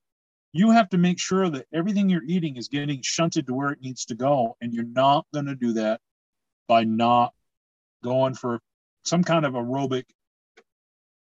You 0.52 0.70
have 0.70 0.88
to 0.90 0.98
make 0.98 1.18
sure 1.18 1.48
that 1.48 1.66
everything 1.72 2.08
you're 2.08 2.24
eating 2.24 2.56
is 2.56 2.68
getting 2.68 3.00
shunted 3.02 3.46
to 3.46 3.54
where 3.54 3.70
it 3.70 3.80
needs 3.80 4.04
to 4.06 4.14
go. 4.14 4.56
And 4.60 4.72
you're 4.72 4.84
not 4.84 5.26
going 5.32 5.46
to 5.46 5.54
do 5.54 5.72
that 5.74 6.00
by 6.68 6.84
not 6.84 7.32
going 8.04 8.34
for 8.34 8.60
some 9.04 9.24
kind 9.24 9.46
of 9.46 9.54
aerobic 9.54 10.04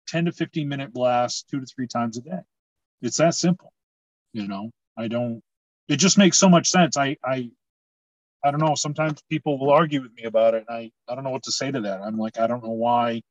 10 0.07 0.25
to 0.25 0.31
15 0.31 0.69
minute 0.69 0.93
blast 0.93 1.47
two 1.49 1.59
to 1.59 1.65
three 1.65 1.87
times 1.87 2.17
a 2.17 2.21
day. 2.21 2.39
It's 3.01 3.17
that 3.17 3.33
simple. 3.33 3.73
You 4.33 4.47
know, 4.47 4.71
I 4.97 5.07
don't, 5.07 5.41
it 5.87 5.97
just 5.97 6.17
makes 6.17 6.37
so 6.37 6.49
much 6.49 6.69
sense. 6.69 6.97
I, 6.97 7.17
I, 7.23 7.49
I 8.47 8.51
don't 8.51 8.61
know. 8.61 8.75
Sometimes 8.75 9.21
people 9.29 9.59
will 9.59 9.71
argue 9.71 10.01
with 10.01 10.13
me 10.13 10.23
about 10.23 10.53
it. 10.53 10.65
And 10.67 10.77
I, 10.77 10.91
I 11.11 11.15
don't 11.15 11.23
know 11.23 11.29
what 11.29 11.43
to 11.43 11.51
say 11.51 11.71
to 11.71 11.81
that. 11.81 12.01
I'm 12.01 12.17
like, 12.17 12.39
I 12.39 12.47
don't 12.47 12.63
know 12.63 12.71
why 12.71 13.21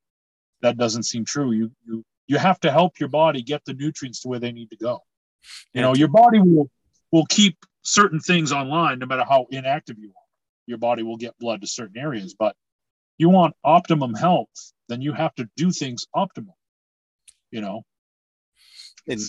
that 0.62 0.76
doesn't 0.76 1.04
seem 1.04 1.24
true. 1.24 1.52
You, 1.52 1.70
you, 1.86 2.04
you 2.26 2.38
have 2.38 2.60
to 2.60 2.70
help 2.70 3.00
your 3.00 3.08
body 3.08 3.42
get 3.42 3.64
the 3.64 3.74
nutrients 3.74 4.20
to 4.22 4.28
where 4.28 4.38
they 4.38 4.52
need 4.52 4.70
to 4.70 4.76
go. 4.76 5.00
You 5.72 5.80
know, 5.80 5.94
your 5.94 6.08
body 6.08 6.40
will, 6.40 6.70
will 7.12 7.26
keep 7.26 7.56
certain 7.82 8.20
things 8.20 8.52
online 8.52 8.98
no 8.98 9.06
matter 9.06 9.24
how 9.28 9.46
inactive 9.50 9.96
you 9.98 10.08
are. 10.08 10.26
Your 10.66 10.78
body 10.78 11.02
will 11.02 11.16
get 11.16 11.38
blood 11.38 11.60
to 11.62 11.66
certain 11.66 11.96
areas, 11.96 12.34
but 12.38 12.54
you 13.18 13.30
want 13.30 13.54
optimum 13.64 14.12
health, 14.14 14.48
then 14.88 15.00
you 15.00 15.12
have 15.12 15.34
to 15.36 15.48
do 15.56 15.70
things 15.70 16.06
optimal. 16.14 16.54
You 17.50 17.60
know, 17.60 17.82
and, 19.08 19.20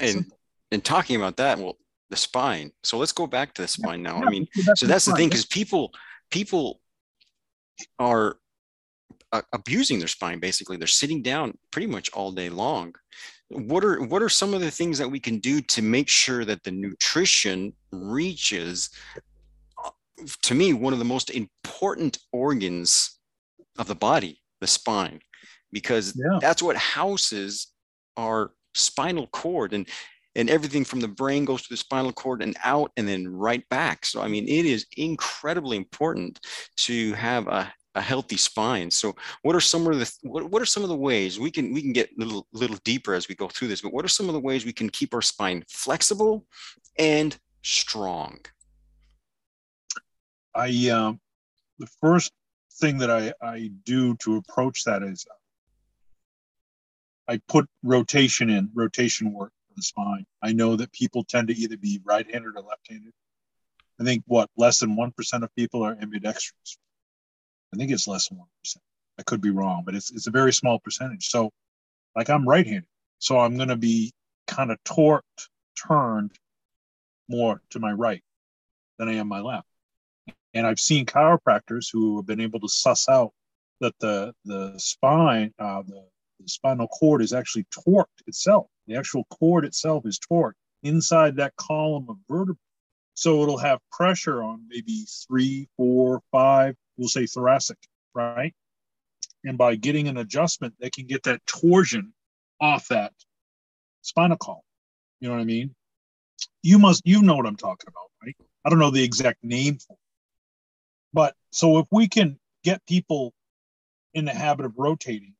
and, 0.00 0.32
and 0.70 0.84
talking 0.84 1.16
about 1.16 1.36
that, 1.38 1.58
well, 1.58 1.76
the 2.10 2.16
spine. 2.16 2.72
So 2.82 2.98
let's 2.98 3.12
go 3.12 3.26
back 3.26 3.54
to 3.54 3.62
the 3.62 3.68
spine 3.68 4.02
now. 4.02 4.22
I 4.22 4.28
mean, 4.28 4.46
so 4.74 4.86
that's 4.86 5.04
the 5.04 5.14
thing 5.14 5.28
because 5.28 5.46
people 5.46 5.92
people 6.30 6.80
are 7.98 8.36
uh, 9.32 9.42
abusing 9.52 9.98
their 9.98 10.08
spine. 10.08 10.40
Basically, 10.40 10.76
they're 10.76 10.86
sitting 10.86 11.22
down 11.22 11.56
pretty 11.70 11.86
much 11.86 12.10
all 12.12 12.32
day 12.32 12.50
long. 12.50 12.94
What 13.48 13.84
are 13.84 14.02
what 14.02 14.22
are 14.22 14.28
some 14.28 14.54
of 14.54 14.60
the 14.60 14.70
things 14.70 14.98
that 14.98 15.08
we 15.08 15.20
can 15.20 15.38
do 15.38 15.60
to 15.60 15.82
make 15.82 16.08
sure 16.08 16.44
that 16.44 16.62
the 16.64 16.70
nutrition 16.72 17.72
reaches? 17.92 18.90
Uh, 19.84 19.90
to 20.42 20.54
me, 20.54 20.72
one 20.72 20.92
of 20.92 20.98
the 20.98 21.04
most 21.04 21.30
important 21.30 22.18
organs 22.32 23.18
of 23.78 23.86
the 23.86 23.94
body, 23.94 24.40
the 24.60 24.66
spine, 24.66 25.20
because 25.72 26.14
yeah. 26.16 26.38
that's 26.40 26.62
what 26.62 26.76
houses 26.76 27.68
our 28.16 28.52
spinal 28.74 29.26
cord 29.28 29.72
and 29.72 29.88
and 30.36 30.48
everything 30.48 30.84
from 30.84 31.00
the 31.00 31.08
brain 31.08 31.44
goes 31.44 31.62
to 31.62 31.68
the 31.70 31.76
spinal 31.76 32.12
cord 32.12 32.42
and 32.42 32.56
out 32.64 32.90
and 32.96 33.08
then 33.08 33.26
right 33.28 33.68
back 33.68 34.04
so 34.06 34.20
i 34.20 34.28
mean 34.28 34.46
it 34.48 34.66
is 34.66 34.86
incredibly 34.96 35.76
important 35.76 36.40
to 36.76 37.12
have 37.14 37.46
a 37.48 37.72
a 37.94 38.00
healthy 38.00 38.36
spine. 38.36 38.90
So 38.90 39.14
what 39.42 39.56
are 39.56 39.60
some 39.60 39.86
of 39.86 39.98
the 39.98 40.12
what, 40.22 40.50
what 40.50 40.62
are 40.62 40.66
some 40.66 40.82
of 40.82 40.88
the 40.88 40.96
ways 40.96 41.40
we 41.40 41.50
can 41.50 41.72
we 41.72 41.82
can 41.82 41.92
get 41.92 42.10
a 42.10 42.24
little 42.24 42.46
little 42.52 42.78
deeper 42.84 43.14
as 43.14 43.28
we 43.28 43.34
go 43.34 43.48
through 43.48 43.68
this, 43.68 43.80
but 43.80 43.92
what 43.92 44.04
are 44.04 44.08
some 44.08 44.28
of 44.28 44.32
the 44.32 44.40
ways 44.40 44.64
we 44.64 44.72
can 44.72 44.88
keep 44.88 45.14
our 45.14 45.22
spine 45.22 45.64
flexible 45.68 46.46
and 46.98 47.36
strong? 47.62 48.38
I 50.54 50.88
um 50.88 51.20
the 51.78 51.88
first 52.00 52.32
thing 52.80 52.98
that 52.98 53.10
I, 53.10 53.32
I 53.42 53.70
do 53.84 54.16
to 54.16 54.36
approach 54.36 54.84
that 54.84 55.02
is 55.02 55.26
I 57.28 57.40
put 57.48 57.68
rotation 57.82 58.50
in, 58.50 58.70
rotation 58.74 59.32
work 59.32 59.52
the 59.80 59.84
spine. 59.84 60.24
I 60.42 60.52
know 60.52 60.76
that 60.76 60.92
people 60.92 61.24
tend 61.24 61.48
to 61.48 61.54
either 61.54 61.76
be 61.76 62.00
right-handed 62.04 62.56
or 62.56 62.62
left-handed. 62.62 63.12
I 64.00 64.04
think 64.04 64.22
what 64.26 64.48
less 64.56 64.78
than 64.78 64.96
one 64.96 65.12
percent 65.12 65.44
of 65.44 65.54
people 65.54 65.82
are 65.82 65.96
ambidextrous. 66.00 66.78
I 67.74 67.76
think 67.76 67.90
it's 67.90 68.08
less 68.08 68.28
than 68.28 68.38
one 68.38 68.48
percent. 68.62 68.82
I 69.18 69.22
could 69.22 69.40
be 69.40 69.50
wrong, 69.50 69.82
but 69.84 69.94
it's 69.94 70.10
it's 70.10 70.26
a 70.26 70.30
very 70.30 70.52
small 70.52 70.78
percentage. 70.78 71.28
So, 71.28 71.50
like 72.16 72.30
I'm 72.30 72.48
right-handed, 72.48 72.88
so 73.18 73.38
I'm 73.38 73.56
going 73.56 73.68
to 73.68 73.76
be 73.76 74.12
kind 74.46 74.70
of 74.70 74.78
torqued, 74.84 75.48
turned 75.86 76.32
more 77.28 77.60
to 77.70 77.78
my 77.78 77.92
right 77.92 78.22
than 78.98 79.08
I 79.08 79.14
am 79.14 79.28
my 79.28 79.40
left. 79.40 79.66
And 80.54 80.66
I've 80.66 80.80
seen 80.80 81.06
chiropractors 81.06 81.86
who 81.92 82.16
have 82.16 82.26
been 82.26 82.40
able 82.40 82.60
to 82.60 82.68
suss 82.68 83.08
out 83.08 83.32
that 83.80 83.94
the 84.00 84.34
the 84.44 84.74
spine, 84.78 85.52
uh, 85.58 85.82
the, 85.86 86.04
the 86.40 86.48
spinal 86.48 86.88
cord 86.88 87.22
is 87.22 87.32
actually 87.32 87.66
torqued 87.86 88.20
itself. 88.26 88.66
The 88.90 88.96
actual 88.96 89.24
cord 89.30 89.64
itself 89.64 90.04
is 90.04 90.18
torqued 90.18 90.54
inside 90.82 91.36
that 91.36 91.54
column 91.54 92.06
of 92.10 92.16
vertebrae. 92.28 92.56
So 93.14 93.42
it'll 93.42 93.58
have 93.58 93.78
pressure 93.92 94.42
on 94.42 94.66
maybe 94.68 95.06
three, 95.28 95.68
four, 95.76 96.22
five, 96.32 96.74
we'll 96.96 97.08
say 97.08 97.26
thoracic, 97.26 97.78
right? 98.14 98.52
And 99.44 99.56
by 99.56 99.76
getting 99.76 100.08
an 100.08 100.16
adjustment, 100.16 100.74
they 100.80 100.90
can 100.90 101.06
get 101.06 101.22
that 101.22 101.40
torsion 101.46 102.12
off 102.60 102.88
that 102.88 103.12
spinal 104.02 104.36
column. 104.36 104.62
You 105.20 105.28
know 105.28 105.34
what 105.34 105.42
I 105.42 105.44
mean? 105.44 105.72
You 106.64 106.80
must, 106.80 107.02
you 107.04 107.22
know 107.22 107.36
what 107.36 107.46
I'm 107.46 107.56
talking 107.56 107.86
about, 107.86 108.10
right? 108.24 108.36
I 108.64 108.70
don't 108.70 108.80
know 108.80 108.90
the 108.90 109.04
exact 109.04 109.44
name 109.44 109.78
for 109.78 109.92
it. 109.92 109.98
But 111.12 111.34
so 111.52 111.78
if 111.78 111.86
we 111.92 112.08
can 112.08 112.40
get 112.64 112.84
people 112.86 113.34
in 114.14 114.24
the 114.24 114.34
habit 114.34 114.66
of 114.66 114.72
rotating, 114.76 115.34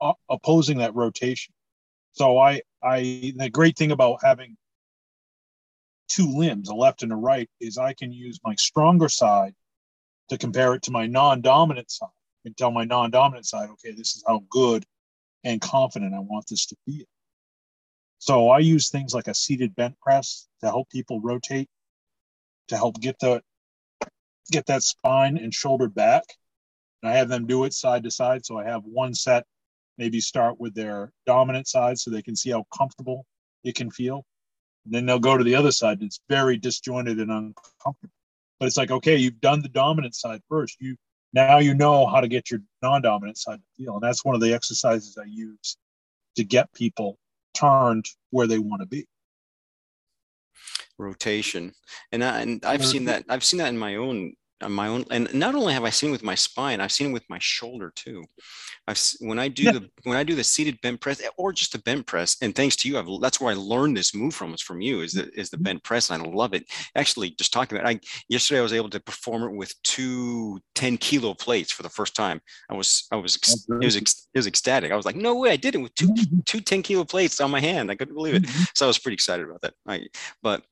uh, 0.00 0.12
opposing 0.28 0.78
that 0.78 0.94
rotation. 0.94 1.52
So 2.12 2.38
I, 2.38 2.62
I, 2.82 3.32
the 3.36 3.50
great 3.50 3.76
thing 3.76 3.92
about 3.92 4.20
having 4.22 4.56
two 6.08 6.30
limbs, 6.30 6.68
a 6.68 6.74
left 6.74 7.02
and 7.02 7.12
a 7.12 7.16
right, 7.16 7.48
is 7.60 7.78
I 7.78 7.94
can 7.94 8.12
use 8.12 8.40
my 8.44 8.54
stronger 8.56 9.08
side 9.08 9.54
to 10.28 10.38
compare 10.38 10.74
it 10.74 10.82
to 10.82 10.90
my 10.90 11.06
non-dominant 11.06 11.90
side 11.90 12.08
and 12.44 12.56
tell 12.56 12.70
my 12.70 12.84
non-dominant 12.84 13.46
side, 13.46 13.70
okay, 13.70 13.92
this 13.92 14.16
is 14.16 14.24
how 14.26 14.42
good 14.50 14.84
and 15.44 15.60
confident 15.60 16.14
I 16.14 16.20
want 16.20 16.46
this 16.48 16.66
to 16.66 16.76
be. 16.86 17.06
So 18.18 18.50
I 18.50 18.58
use 18.58 18.90
things 18.90 19.14
like 19.14 19.28
a 19.28 19.34
seated 19.34 19.74
bent 19.74 19.98
press 20.00 20.46
to 20.62 20.68
help 20.68 20.90
people 20.90 21.20
rotate, 21.20 21.68
to 22.68 22.76
help 22.76 23.00
get 23.00 23.18
the 23.18 23.42
get 24.50 24.66
that 24.66 24.82
spine 24.82 25.38
and 25.38 25.54
shoulder 25.54 25.88
back. 25.88 26.24
And 27.02 27.10
I 27.10 27.16
have 27.16 27.28
them 27.28 27.46
do 27.46 27.64
it 27.64 27.72
side 27.72 28.02
to 28.02 28.10
side. 28.10 28.44
So 28.44 28.58
I 28.58 28.64
have 28.64 28.82
one 28.84 29.14
set 29.14 29.46
maybe 30.00 30.18
start 30.18 30.58
with 30.58 30.74
their 30.74 31.12
dominant 31.26 31.68
side 31.68 31.98
so 31.98 32.10
they 32.10 32.22
can 32.22 32.34
see 32.34 32.50
how 32.50 32.64
comfortable 32.76 33.26
it 33.62 33.74
can 33.74 33.90
feel. 33.90 34.24
And 34.86 34.94
then 34.94 35.04
they'll 35.04 35.18
go 35.18 35.36
to 35.36 35.44
the 35.44 35.54
other 35.54 35.70
side. 35.70 35.98
It's 36.00 36.20
very 36.28 36.56
disjointed 36.56 37.18
and 37.18 37.30
uncomfortable. 37.30 38.14
But 38.58 38.66
it's 38.66 38.78
like, 38.78 38.90
okay, 38.90 39.16
you've 39.16 39.42
done 39.42 39.60
the 39.60 39.68
dominant 39.68 40.14
side 40.14 40.40
first. 40.48 40.78
You 40.80 40.96
now 41.34 41.58
you 41.58 41.74
know 41.74 42.06
how 42.06 42.20
to 42.20 42.28
get 42.28 42.50
your 42.50 42.60
non-dominant 42.82 43.36
side 43.36 43.58
to 43.58 43.84
feel. 43.84 43.94
And 43.94 44.02
that's 44.02 44.24
one 44.24 44.34
of 44.34 44.40
the 44.40 44.54
exercises 44.54 45.18
I 45.20 45.26
use 45.26 45.76
to 46.36 46.44
get 46.44 46.72
people 46.72 47.18
turned 47.54 48.06
where 48.30 48.46
they 48.46 48.58
want 48.58 48.80
to 48.80 48.86
be 48.86 49.06
rotation 50.98 51.72
and, 52.12 52.22
I, 52.22 52.40
and 52.42 52.64
i've 52.64 52.84
seen 52.84 53.06
that 53.06 53.24
i've 53.28 53.42
seen 53.42 53.58
that 53.58 53.70
in 53.70 53.78
my 53.78 53.96
own 53.96 54.34
my 54.68 54.88
own 54.88 55.04
and 55.10 55.32
not 55.32 55.54
only 55.54 55.72
have 55.72 55.84
i 55.84 55.90
seen 55.90 56.10
it 56.10 56.12
with 56.12 56.22
my 56.22 56.34
spine 56.34 56.80
i've 56.80 56.92
seen 56.92 57.08
it 57.08 57.12
with 57.12 57.28
my 57.30 57.38
shoulder 57.40 57.92
too 57.94 58.22
i've 58.86 59.00
when 59.20 59.38
i 59.38 59.48
do 59.48 59.62
yeah. 59.62 59.72
the 59.72 59.90
when 60.02 60.16
i 60.16 60.22
do 60.22 60.34
the 60.34 60.44
seated 60.44 60.78
bent 60.82 61.00
press 61.00 61.22
or 61.38 61.52
just 61.52 61.74
a 61.74 61.82
bent 61.82 62.06
press 62.06 62.36
and 62.42 62.54
thanks 62.54 62.76
to 62.76 62.88
you 62.88 62.98
I've, 62.98 63.08
that's 63.20 63.40
where 63.40 63.52
i 63.52 63.56
learned 63.56 63.96
this 63.96 64.14
move 64.14 64.34
from 64.34 64.52
is 64.52 64.60
from 64.60 64.80
you 64.80 65.00
is 65.00 65.12
the 65.12 65.30
is 65.38 65.48
the 65.48 65.56
mm-hmm. 65.56 65.64
bent 65.64 65.84
press 65.84 66.10
and 66.10 66.22
i 66.22 66.26
love 66.26 66.52
it 66.52 66.64
actually 66.94 67.30
just 67.30 67.52
talking 67.52 67.78
about 67.78 67.90
it, 67.90 67.96
i 67.96 68.00
yesterday 68.28 68.60
i 68.60 68.62
was 68.62 68.72
able 68.74 68.90
to 68.90 69.00
perform 69.00 69.44
it 69.44 69.56
with 69.56 69.74
two 69.82 70.60
10 70.74 70.98
kilo 70.98 71.32
plates 71.32 71.72
for 71.72 71.82
the 71.82 71.88
first 71.88 72.14
time 72.14 72.40
i 72.70 72.74
was 72.74 73.06
i 73.12 73.16
was 73.16 73.36
it 73.36 73.84
was 73.84 73.96
it 73.96 74.38
was 74.38 74.46
ecstatic 74.46 74.92
i 74.92 74.96
was 74.96 75.06
like 75.06 75.16
no 75.16 75.36
way 75.36 75.50
i 75.50 75.56
did 75.56 75.74
it 75.74 75.78
with 75.78 75.94
two 75.94 76.08
mm-hmm. 76.08 76.40
two 76.44 76.60
10 76.60 76.82
kilo 76.82 77.04
plates 77.04 77.40
on 77.40 77.50
my 77.50 77.60
hand 77.60 77.90
i 77.90 77.94
couldn't 77.94 78.14
believe 78.14 78.34
it 78.34 78.42
mm-hmm. 78.42 78.62
so 78.74 78.84
i 78.84 78.88
was 78.88 78.98
pretty 78.98 79.14
excited 79.14 79.46
about 79.46 79.60
that 79.62 79.74
I, 79.88 80.06
but 80.42 80.62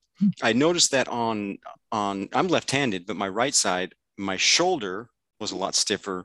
I 0.43 0.53
noticed 0.53 0.91
that 0.93 1.09
on 1.09 1.59
on 1.93 2.29
I'm 2.33 2.49
left-handed, 2.49 3.07
but 3.07 3.17
my 3.17 3.29
right 3.29 3.55
side, 3.55 3.95
my 4.17 4.37
shoulder 4.37 5.11
was 5.41 5.53
a 5.53 5.57
lot 5.57 5.75
stiffer 5.75 6.25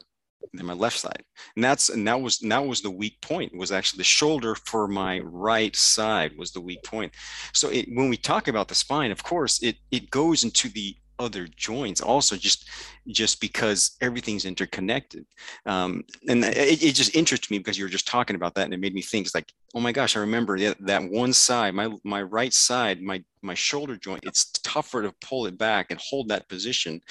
than 0.53 0.65
my 0.65 0.73
left 0.73 1.00
side, 1.00 1.23
and 1.55 1.63
that's 1.63 1.89
and 1.89 2.07
that 2.07 2.19
was 2.19 2.39
that 2.39 2.65
was 2.65 2.81
the 2.81 2.91
weak 2.91 3.21
point. 3.21 3.55
Was 3.55 3.71
actually 3.71 4.00
the 4.00 4.03
shoulder 4.03 4.55
for 4.55 4.88
my 4.88 5.19
right 5.19 5.75
side 5.75 6.38
was 6.38 6.51
the 6.51 6.62
weak 6.62 6.83
point. 6.83 7.13
So 7.53 7.69
it, 7.69 7.88
when 7.93 8.09
we 8.09 8.17
talk 8.17 8.47
about 8.47 8.67
the 8.67 8.75
spine, 8.75 9.12
of 9.12 9.23
course, 9.23 9.62
it 9.62 9.77
it 9.91 10.09
goes 10.09 10.43
into 10.43 10.69
the 10.69 10.95
other 11.24 11.48
joints 11.48 12.01
also 12.01 12.36
just 12.36 12.70
just 13.08 13.42
because 13.42 13.98
everything's 14.01 14.46
interconnected. 14.46 15.25
Um, 15.65 16.03
and 16.27 16.44
it, 16.46 16.84
it, 16.84 16.96
just 16.96 17.15
interests 17.15 17.50
me 17.50 17.58
because 17.58 17.77
you 17.77 17.86
were 17.86 17.89
just 17.89 18.08
talking 18.08 18.36
about 18.36 18.53
that 18.56 18.65
and 18.65 18.74
it 18.74 18.80
made 18.80 18.94
me 18.94 19.01
think 19.01 19.25
it's 19.25 19.36
like 19.36 19.51
oh 19.75 19.80
my 19.80 19.92
gosh 19.92 20.15
i 20.15 20.20
remember 20.20 20.58
that, 20.60 20.77
that 20.86 21.03
one 21.03 21.34
side 21.34 21.74
my 21.74 21.89
my 22.03 22.22
right 22.22 22.53
side 22.53 23.01
my 23.01 23.24
my 23.42 23.53
shoulder 23.53 23.98
joint 23.98 24.24
it's 24.24 24.51
tougher 24.63 25.01
to 25.01 25.13
pull 25.22 25.48
it 25.48 25.58
back 25.58 25.88
and 25.89 26.00
hold 26.00 26.30
that 26.30 26.48
position 26.48 27.01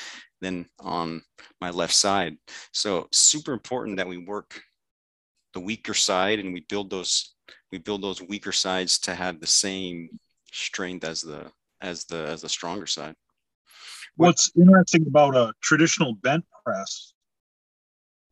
than 0.42 0.66
on 0.80 1.22
my 1.60 1.70
left 1.70 1.94
side. 1.94 2.36
So 2.72 3.08
super 3.12 3.52
important 3.52 3.96
that 3.96 4.08
we 4.08 4.18
work 4.18 4.60
the 5.54 5.60
weaker 5.60 5.94
side 5.94 6.38
and 6.38 6.52
we 6.52 6.66
build 6.68 6.90
those 6.90 7.34
we 7.70 7.78
build 7.78 8.02
those 8.02 8.20
weaker 8.20 8.52
sides 8.52 8.98
to 8.98 9.14
have 9.14 9.40
the 9.40 9.46
same 9.46 10.08
strength 10.52 11.04
as 11.04 11.22
the 11.22 11.50
as 11.80 12.04
the 12.04 12.24
as 12.26 12.42
the 12.42 12.48
stronger 12.48 12.86
side 12.86 13.14
What's 14.16 14.52
interesting 14.56 15.06
about 15.06 15.36
a 15.36 15.54
traditional 15.62 16.14
bent 16.14 16.44
press 16.64 17.14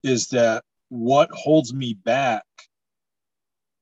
is 0.02 0.28
that 0.28 0.64
what 0.88 1.30
holds 1.32 1.72
me 1.72 1.94
back 1.94 2.44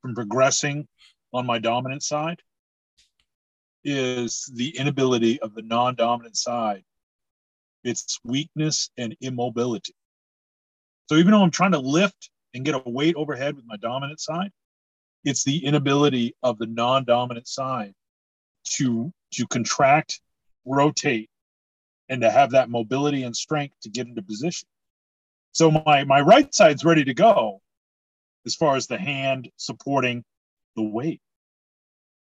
from 0.00 0.14
progressing 0.14 0.86
on 1.32 1.46
my 1.46 1.58
dominant 1.58 2.02
side 2.02 2.40
is 3.84 4.50
the 4.54 4.76
inability 4.76 5.40
of 5.40 5.54
the 5.54 5.62
non 5.62 5.94
dominant 5.94 6.36
side, 6.36 6.84
its 7.84 8.18
weakness 8.24 8.90
and 8.96 9.16
immobility. 9.20 9.94
So 11.08 11.16
even 11.16 11.32
though 11.32 11.42
I'm 11.42 11.50
trying 11.50 11.72
to 11.72 11.78
lift 11.78 12.30
and 12.54 12.64
get 12.64 12.74
a 12.74 12.82
weight 12.90 13.16
overhead 13.16 13.56
with 13.56 13.64
my 13.66 13.76
dominant 13.76 14.20
side, 14.20 14.50
it's 15.24 15.44
the 15.44 15.64
inability 15.64 16.36
of 16.42 16.58
the 16.58 16.66
non 16.66 17.04
dominant 17.04 17.48
side 17.48 17.94
to, 18.76 19.12
to 19.32 19.46
contract, 19.46 20.20
rotate, 20.64 21.30
and 22.08 22.22
to 22.22 22.30
have 22.30 22.50
that 22.52 22.70
mobility 22.70 23.22
and 23.22 23.36
strength 23.36 23.74
to 23.82 23.90
get 23.90 24.06
into 24.06 24.22
position. 24.22 24.68
So 25.52 25.70
my 25.70 26.04
my 26.04 26.20
right 26.20 26.52
side's 26.54 26.84
ready 26.84 27.04
to 27.04 27.14
go 27.14 27.60
as 28.46 28.54
far 28.54 28.76
as 28.76 28.86
the 28.86 28.98
hand 28.98 29.50
supporting 29.56 30.24
the 30.76 30.82
weight. 30.82 31.20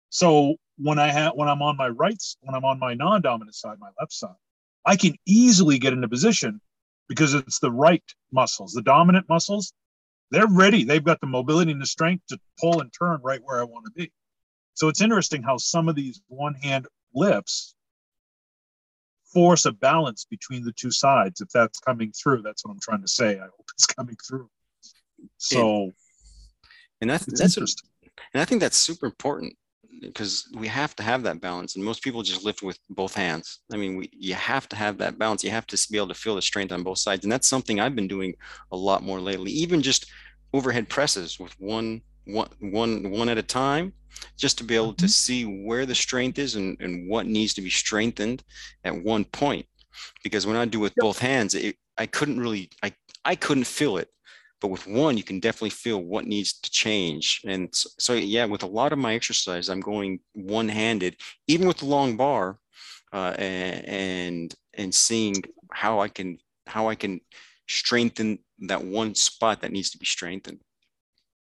So 0.10 0.56
when 0.78 1.00
I 1.00 1.12
have 1.12 1.34
when 1.36 1.48
I'm 1.48 1.62
on 1.62 1.78
my 1.78 1.90
right 1.90 2.22
when 2.42 2.56
I'm 2.56 2.66
on 2.66 2.80
my 2.80 2.94
non-dominant 2.94 3.56
side, 3.56 3.78
my 3.80 3.90
left 4.00 4.14
side, 4.14 4.36
I 4.86 4.96
can 4.96 5.16
easily 5.26 5.80
get 5.80 5.94
into 5.94 6.08
position 6.08 6.62
because 7.10 7.34
it's 7.34 7.60
the 7.60 7.72
right 7.72 8.04
muscles, 8.32 8.74
the 8.74 8.82
dominant 8.82 9.28
muscles. 9.30 9.74
They're 10.32 10.48
ready. 10.48 10.84
They've 10.84 11.04
got 11.04 11.22
the 11.22 11.28
mobility 11.28 11.72
and 11.72 11.82
the 11.82 11.86
strength 11.86 12.26
to 12.28 12.40
pull 12.60 12.82
and 12.82 12.92
turn 12.92 13.22
right 13.24 13.42
where 13.44 13.60
I 13.60 13.64
want 13.64 13.86
to 13.86 13.92
be. 13.92 14.12
So 14.74 14.88
it's 14.88 15.02
interesting 15.02 15.44
how 15.44 15.58
some 15.58 15.90
of 15.90 15.96
these 15.96 16.22
one 16.28 16.56
hand 16.56 16.88
lifts 17.14 17.76
force 19.34 19.66
a 19.66 19.72
balance 19.72 20.26
between 20.26 20.64
the 20.64 20.72
two 20.74 20.92
sides. 20.92 21.42
If 21.42 21.50
that's 21.50 21.80
coming 21.80 22.12
through, 22.12 22.42
that's 22.42 22.64
what 22.64 22.72
I'm 22.72 22.80
trying 22.82 23.02
to 23.02 23.08
say. 23.08 23.38
I 23.38 23.44
hope 23.44 23.66
it's 23.74 23.86
coming 23.98 24.16
through. 24.28 24.50
So, 25.38 25.92
and 27.02 27.10
that's 27.10 27.26
that's 27.26 27.58
interesting. 27.58 27.90
And 28.34 28.42
I 28.42 28.46
think 28.46 28.62
that's 28.62 28.78
super 28.78 29.06
important 29.06 29.56
because 30.02 30.48
we 30.56 30.68
have 30.68 30.96
to 30.98 31.04
have 31.04 31.24
that 31.24 31.42
balance. 31.42 31.76
And 31.76 31.84
most 31.84 32.04
people 32.04 32.24
just 32.24 32.44
lift 32.44 32.62
with 32.62 32.78
both 32.90 33.14
hands. 33.14 33.60
I 33.72 33.78
mean, 33.78 33.96
we, 33.96 34.10
you 34.12 34.34
have 34.34 34.68
to 34.70 34.76
have 34.76 34.98
that 34.98 35.18
balance. 35.18 35.44
You 35.44 35.52
have 35.52 35.68
to 35.68 35.88
be 35.92 35.98
able 35.98 36.10
to 36.10 36.14
feel 36.14 36.36
the 36.36 36.42
strength 36.42 36.72
on 36.72 36.84
both 36.84 36.98
sides. 36.98 37.24
And 37.24 37.32
that's 37.32 37.48
something 37.48 37.80
I've 37.80 37.96
been 37.96 38.08
doing 38.08 38.36
a 38.72 38.78
lot 38.78 39.04
more 39.04 39.20
lately. 39.20 39.52
Even 39.52 39.82
just 39.82 40.12
overhead 40.54 40.90
presses 40.90 41.40
with 41.40 41.54
one 41.60 42.02
one 42.26 42.50
one 42.60 43.10
one 43.10 43.30
at 43.30 43.38
a 43.38 43.44
time 43.44 43.94
just 44.38 44.58
to 44.58 44.64
be 44.64 44.76
able 44.76 44.94
to 44.94 45.06
mm-hmm. 45.06 45.10
see 45.10 45.44
where 45.66 45.86
the 45.86 45.96
strength 45.96 46.40
is 46.40 46.56
and, 46.56 46.78
and 46.80 47.10
what 47.10 47.26
needs 47.26 47.54
to 47.54 47.62
be 47.62 47.70
strengthened 47.70 48.44
at 48.84 49.04
one 49.04 49.26
point 49.26 49.66
because 50.24 50.46
when 50.46 50.56
i 50.56 50.66
do 50.66 50.80
with 50.80 50.94
both 50.96 51.20
hands 51.20 51.56
it, 51.56 51.76
i 51.98 52.06
couldn't 52.06 52.40
really 52.40 52.70
i 52.84 52.92
I 53.26 53.36
couldn't 53.36 53.66
feel 53.66 53.98
it, 53.98 54.10
but 54.60 54.70
with 54.70 54.88
one, 54.88 55.18
you 55.18 55.24
can 55.24 55.40
definitely 55.40 55.70
feel 55.70 56.02
what 56.02 56.26
needs 56.26 56.54
to 56.54 56.72
change. 56.72 57.42
And 57.46 57.70
so, 57.74 57.90
so 58.00 58.14
yeah, 58.14 58.46
with 58.46 58.64
a 58.64 58.68
lot 58.68 58.92
of 58.94 59.00
my 59.00 59.14
exercise, 59.14 59.70
I'm 59.70 59.80
going 59.80 60.20
one 60.34 60.70
handed, 60.70 61.18
even 61.48 61.68
with 61.68 61.78
the 61.78 61.86
long 61.86 62.18
bar, 62.18 62.60
uh, 63.14 63.34
and 63.38 64.54
and 64.74 64.94
seeing 64.94 65.36
how 65.72 66.00
I 66.00 66.08
can 66.08 66.38
how 66.68 66.90
I 66.90 66.96
can 66.96 67.22
strengthen 67.68 68.40
that 68.68 68.84
one 68.84 69.16
spot 69.16 69.62
that 69.62 69.72
needs 69.72 69.92
to 69.92 69.98
be 69.98 70.06
strengthened. 70.06 70.60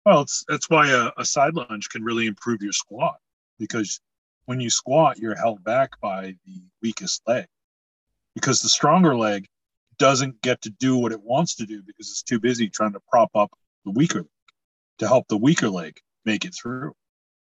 Well, 0.08 0.22
it's, 0.22 0.46
that's 0.48 0.70
why 0.70 0.88
a, 0.90 1.12
a 1.18 1.26
side 1.26 1.54
lunge 1.54 1.90
can 1.90 2.02
really 2.02 2.28
improve 2.28 2.62
your 2.62 2.72
squat 2.72 3.18
because 3.60 4.00
when 4.46 4.62
you 4.62 4.70
squat, 4.70 5.18
you're 5.18 5.36
held 5.36 5.66
back 5.66 6.00
by 6.00 6.34
the 6.46 6.62
weakest 6.82 7.24
leg 7.28 7.46
because 8.34 8.62
the 8.62 8.70
stronger 8.70 9.18
leg 9.18 9.48
doesn't 9.98 10.42
get 10.42 10.62
to 10.62 10.70
do 10.70 10.96
what 10.96 11.12
it 11.12 11.22
wants 11.22 11.56
to 11.56 11.66
do 11.66 11.84
because 11.86 12.10
it's 12.10 12.24
too 12.24 12.40
busy 12.40 12.70
trying 12.70 12.94
to 12.94 13.02
prop 13.10 13.32
up 13.36 13.52
the 13.84 13.92
weaker 13.92 14.20
leg 14.20 14.30
to 15.00 15.10
help 15.10 15.28
the 15.28 15.36
weaker 15.36 15.70
leg 15.70 16.00
make 16.24 16.46
it 16.46 16.56
through. 16.56 16.94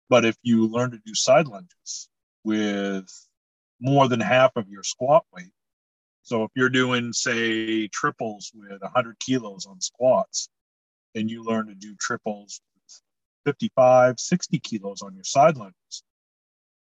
But 0.10 0.26
if 0.26 0.36
you 0.44 0.68
learn 0.68 0.92
to 0.92 1.00
do 1.06 1.16
side 1.16 1.48
lunges 1.48 2.10
with 2.44 3.10
more 3.80 4.10
than 4.10 4.20
half 4.20 4.58
of 4.58 4.68
your 4.68 4.84
squat 4.84 5.24
weight, 5.34 5.54
so 6.22 6.44
if 6.44 6.52
you're 6.54 6.68
doing, 6.68 7.14
say, 7.14 7.88
triples 7.88 8.52
with 8.54 8.82
100 8.82 9.20
kilos 9.20 9.66
on 9.68 9.80
squats, 9.80 10.50
and 11.16 11.30
you 11.30 11.44
learn 11.44 11.68
to 11.68 11.76
do 11.76 11.96
triples 12.00 12.62
with 12.76 13.02
55, 13.46 14.20
60 14.20 14.60
kilos 14.60 15.02
on 15.02 15.14
your 15.16 15.24
side 15.24 15.58
lunges, 15.58 16.04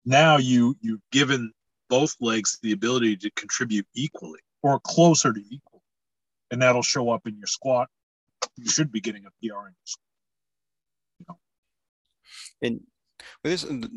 now 0.06 0.38
you 0.38 0.76
you've 0.82 1.02
given 1.12 1.52
both 1.90 2.16
legs 2.20 2.58
the 2.62 2.72
ability 2.72 3.16
to 3.18 3.32
contribute 3.32 3.86
equally 3.96 4.40
or 4.64 4.80
closer 4.80 5.32
to 5.34 5.42
equal, 5.50 5.82
and 6.52 6.62
that'll 6.62 6.82
show 6.82 7.10
up 7.10 7.28
in 7.28 7.38
your 7.38 7.48
squat. 7.48 7.90
You 8.56 8.70
should 8.70 8.92
be 8.92 9.02
getting 9.02 9.26
a 9.26 9.30
PR 9.42 9.68
in 9.68 9.74
your 9.74 9.86
squat. 9.86 10.04
You 11.20 11.26
know? 11.30 11.40
And 12.62 12.82
with 13.44 13.52
this, 13.52 13.90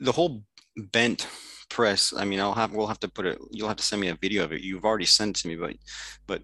the 0.00 0.12
whole 0.12 0.42
bent 0.76 1.26
press. 1.68 2.12
I 2.16 2.24
mean, 2.24 2.40
I'll 2.40 2.54
have 2.54 2.72
we'll 2.72 2.86
have 2.86 3.00
to 3.00 3.08
put 3.08 3.26
it. 3.26 3.38
You'll 3.50 3.68
have 3.68 3.76
to 3.76 3.82
send 3.82 4.00
me 4.00 4.08
a 4.08 4.14
video 4.14 4.44
of 4.44 4.52
it. 4.52 4.62
You've 4.62 4.84
already 4.84 5.04
sent 5.04 5.38
it 5.38 5.42
to 5.42 5.48
me, 5.48 5.56
but 5.56 5.76
but 6.26 6.42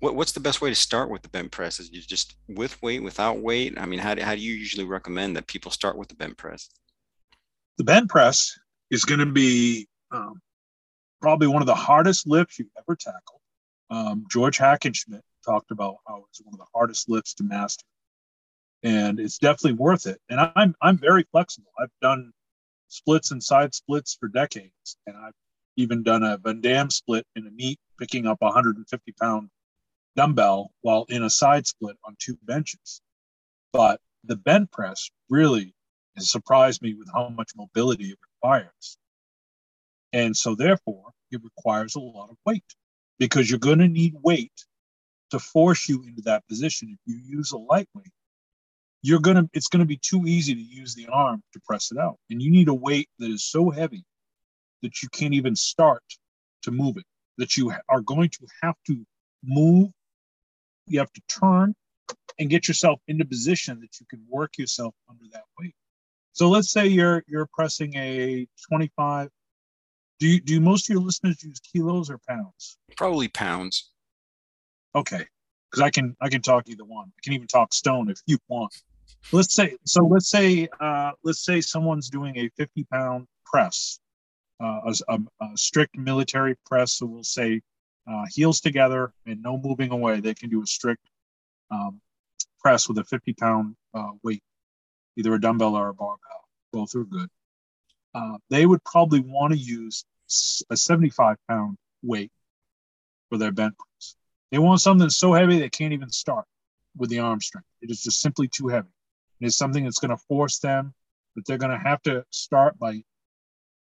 what, 0.00 0.14
what's 0.14 0.32
the 0.32 0.40
best 0.40 0.60
way 0.60 0.68
to 0.68 0.74
start 0.74 1.10
with 1.10 1.22
the 1.22 1.28
bent 1.28 1.50
press? 1.50 1.80
Is 1.80 1.90
you 1.92 2.00
just 2.00 2.34
with 2.48 2.80
weight, 2.82 3.02
without 3.02 3.38
weight? 3.38 3.74
I 3.78 3.86
mean, 3.86 3.98
how 3.98 4.14
do, 4.14 4.22
how 4.22 4.34
do 4.34 4.40
you 4.40 4.54
usually 4.54 4.86
recommend 4.86 5.36
that 5.36 5.46
people 5.46 5.70
start 5.70 5.96
with 5.96 6.08
the 6.08 6.14
bent 6.14 6.36
press? 6.36 6.68
The 7.78 7.84
bent 7.84 8.08
press 8.08 8.58
is 8.90 9.04
going 9.04 9.20
to 9.20 9.26
be 9.26 9.88
um, 10.10 10.40
probably 11.20 11.46
one 11.46 11.62
of 11.62 11.66
the 11.66 11.74
hardest 11.74 12.26
lifts 12.26 12.58
you've 12.58 12.68
ever 12.76 12.96
tackled. 12.96 13.40
Um, 13.90 14.26
George 14.30 14.58
Hackenschmidt 14.58 15.22
talked 15.44 15.70
about 15.70 15.96
how 16.06 16.24
it's 16.28 16.40
one 16.42 16.54
of 16.54 16.58
the 16.58 16.66
hardest 16.74 17.08
lifts 17.08 17.34
to 17.34 17.44
master, 17.44 17.84
and 18.82 19.20
it's 19.20 19.38
definitely 19.38 19.74
worth 19.74 20.06
it. 20.06 20.18
And 20.28 20.40
I'm 20.56 20.74
I'm 20.80 20.98
very 20.98 21.26
flexible. 21.30 21.70
I've 21.78 21.90
done 22.00 22.32
splits 22.88 23.30
and 23.30 23.42
side 23.42 23.74
splits 23.74 24.16
for 24.18 24.28
decades, 24.28 24.96
and 25.06 25.16
I've 25.16 25.34
even 25.76 26.02
done 26.02 26.22
a 26.22 26.38
Van 26.38 26.60
Damme 26.60 26.90
split 26.90 27.26
in 27.36 27.46
a 27.46 27.50
meet, 27.50 27.78
picking 27.98 28.26
up 28.26 28.38
a 28.40 28.46
150 28.46 29.12
pound 29.20 29.50
dumbbell 30.16 30.70
while 30.82 31.06
in 31.08 31.22
a 31.22 31.30
side 31.30 31.66
split 31.66 31.96
on 32.04 32.16
two 32.18 32.38
benches. 32.42 33.00
But 33.72 34.00
the 34.24 34.36
bent 34.36 34.70
press 34.70 35.10
really 35.30 35.74
has 36.16 36.30
surprised 36.30 36.82
me 36.82 36.94
with 36.94 37.08
how 37.12 37.28
much 37.28 37.52
mobility 37.56 38.10
it 38.10 38.18
requires. 38.34 38.98
And 40.12 40.36
so, 40.36 40.54
therefore, 40.54 41.10
it 41.30 41.40
requires 41.42 41.96
a 41.96 42.00
lot 42.00 42.30
of 42.30 42.36
weight 42.44 42.64
because 43.18 43.48
you're 43.48 43.58
going 43.58 43.78
to 43.78 43.88
need 43.88 44.14
weight 44.22 44.52
to 45.30 45.38
force 45.38 45.88
you 45.88 46.02
into 46.02 46.20
that 46.22 46.46
position. 46.46 46.90
If 46.92 46.98
you 47.06 47.18
use 47.24 47.52
a 47.52 47.58
lightweight, 47.58 48.12
you're 49.00 49.20
going 49.20 49.36
to, 49.36 49.48
it's 49.54 49.68
going 49.68 49.80
to 49.80 49.86
be 49.86 49.96
too 49.96 50.24
easy 50.26 50.54
to 50.54 50.60
use 50.60 50.94
the 50.94 51.08
arm 51.08 51.42
to 51.54 51.60
press 51.66 51.90
it 51.90 51.98
out. 51.98 52.18
And 52.30 52.42
you 52.42 52.50
need 52.50 52.68
a 52.68 52.74
weight 52.74 53.08
that 53.18 53.30
is 53.30 53.44
so 53.44 53.70
heavy 53.70 54.04
that 54.82 55.02
you 55.02 55.08
can't 55.08 55.34
even 55.34 55.56
start 55.56 56.02
to 56.62 56.70
move 56.70 56.98
it, 56.98 57.04
that 57.38 57.56
you 57.56 57.72
are 57.88 58.00
going 58.02 58.28
to 58.28 58.46
have 58.62 58.76
to 58.88 59.04
move 59.42 59.90
you 60.86 60.98
have 60.98 61.12
to 61.12 61.22
turn 61.28 61.74
and 62.38 62.50
get 62.50 62.68
yourself 62.68 63.00
into 63.08 63.24
position 63.24 63.80
that 63.80 64.00
you 64.00 64.06
can 64.08 64.24
work 64.28 64.58
yourself 64.58 64.94
under 65.08 65.24
that 65.32 65.44
weight. 65.58 65.74
So 66.32 66.48
let's 66.48 66.72
say 66.72 66.86
you're 66.86 67.22
you're 67.26 67.48
pressing 67.52 67.94
a 67.96 68.46
25. 68.68 69.28
Do 70.18 70.26
you 70.26 70.40
do 70.40 70.60
most 70.60 70.88
of 70.88 70.94
your 70.94 71.02
listeners 71.02 71.42
use 71.42 71.60
kilos 71.60 72.10
or 72.10 72.18
pounds? 72.28 72.78
Probably 72.96 73.28
pounds. 73.28 73.90
Okay. 74.94 75.26
Because 75.70 75.82
I 75.82 75.90
can 75.90 76.16
I 76.20 76.28
can 76.28 76.42
talk 76.42 76.68
either 76.68 76.84
one. 76.84 77.08
I 77.08 77.20
can 77.22 77.32
even 77.34 77.48
talk 77.48 77.74
stone 77.74 78.10
if 78.10 78.18
you 78.26 78.38
want. 78.48 78.74
Let's 79.30 79.54
say 79.54 79.76
so 79.84 80.04
let's 80.04 80.30
say 80.30 80.68
uh, 80.80 81.12
let's 81.22 81.44
say 81.44 81.60
someone's 81.60 82.08
doing 82.08 82.36
a 82.38 82.48
50 82.56 82.84
pound 82.90 83.26
press, 83.44 83.98
uh, 84.62 84.80
a, 84.86 84.94
a, 85.08 85.18
a 85.44 85.56
strict 85.56 85.98
military 85.98 86.56
press. 86.66 86.94
So 86.94 87.06
we'll 87.06 87.24
say 87.24 87.60
uh, 88.06 88.24
heels 88.30 88.60
together 88.60 89.12
and 89.26 89.42
no 89.42 89.56
moving 89.56 89.90
away, 89.90 90.20
they 90.20 90.34
can 90.34 90.50
do 90.50 90.62
a 90.62 90.66
strict 90.66 91.02
um, 91.70 92.00
press 92.60 92.88
with 92.88 92.98
a 92.98 93.04
50 93.04 93.32
pound 93.34 93.76
uh, 93.94 94.10
weight, 94.22 94.42
either 95.16 95.34
a 95.34 95.40
dumbbell 95.40 95.76
or 95.76 95.88
a 95.88 95.94
barbell. 95.94 96.18
Both 96.72 96.94
are 96.94 97.04
good. 97.04 97.28
Uh, 98.14 98.38
they 98.50 98.66
would 98.66 98.82
probably 98.84 99.20
want 99.20 99.52
to 99.52 99.58
use 99.58 100.04
a 100.70 100.76
75 100.76 101.36
pound 101.48 101.76
weight 102.02 102.30
for 103.28 103.38
their 103.38 103.52
bent 103.52 103.74
press. 103.76 104.16
They 104.50 104.58
want 104.58 104.80
something 104.80 105.08
so 105.08 105.32
heavy 105.32 105.58
they 105.58 105.70
can't 105.70 105.92
even 105.92 106.10
start 106.10 106.44
with 106.96 107.10
the 107.10 107.20
arm 107.20 107.40
strength. 107.40 107.68
It 107.80 107.90
is 107.90 108.02
just 108.02 108.20
simply 108.20 108.48
too 108.48 108.68
heavy. 108.68 108.88
It 109.40 109.46
is 109.46 109.56
something 109.56 109.84
that's 109.84 109.98
going 109.98 110.10
to 110.10 110.22
force 110.28 110.58
them 110.58 110.94
that 111.34 111.46
they're 111.46 111.58
going 111.58 111.76
to 111.76 111.82
have 111.82 112.02
to 112.02 112.24
start 112.30 112.78
by 112.78 113.02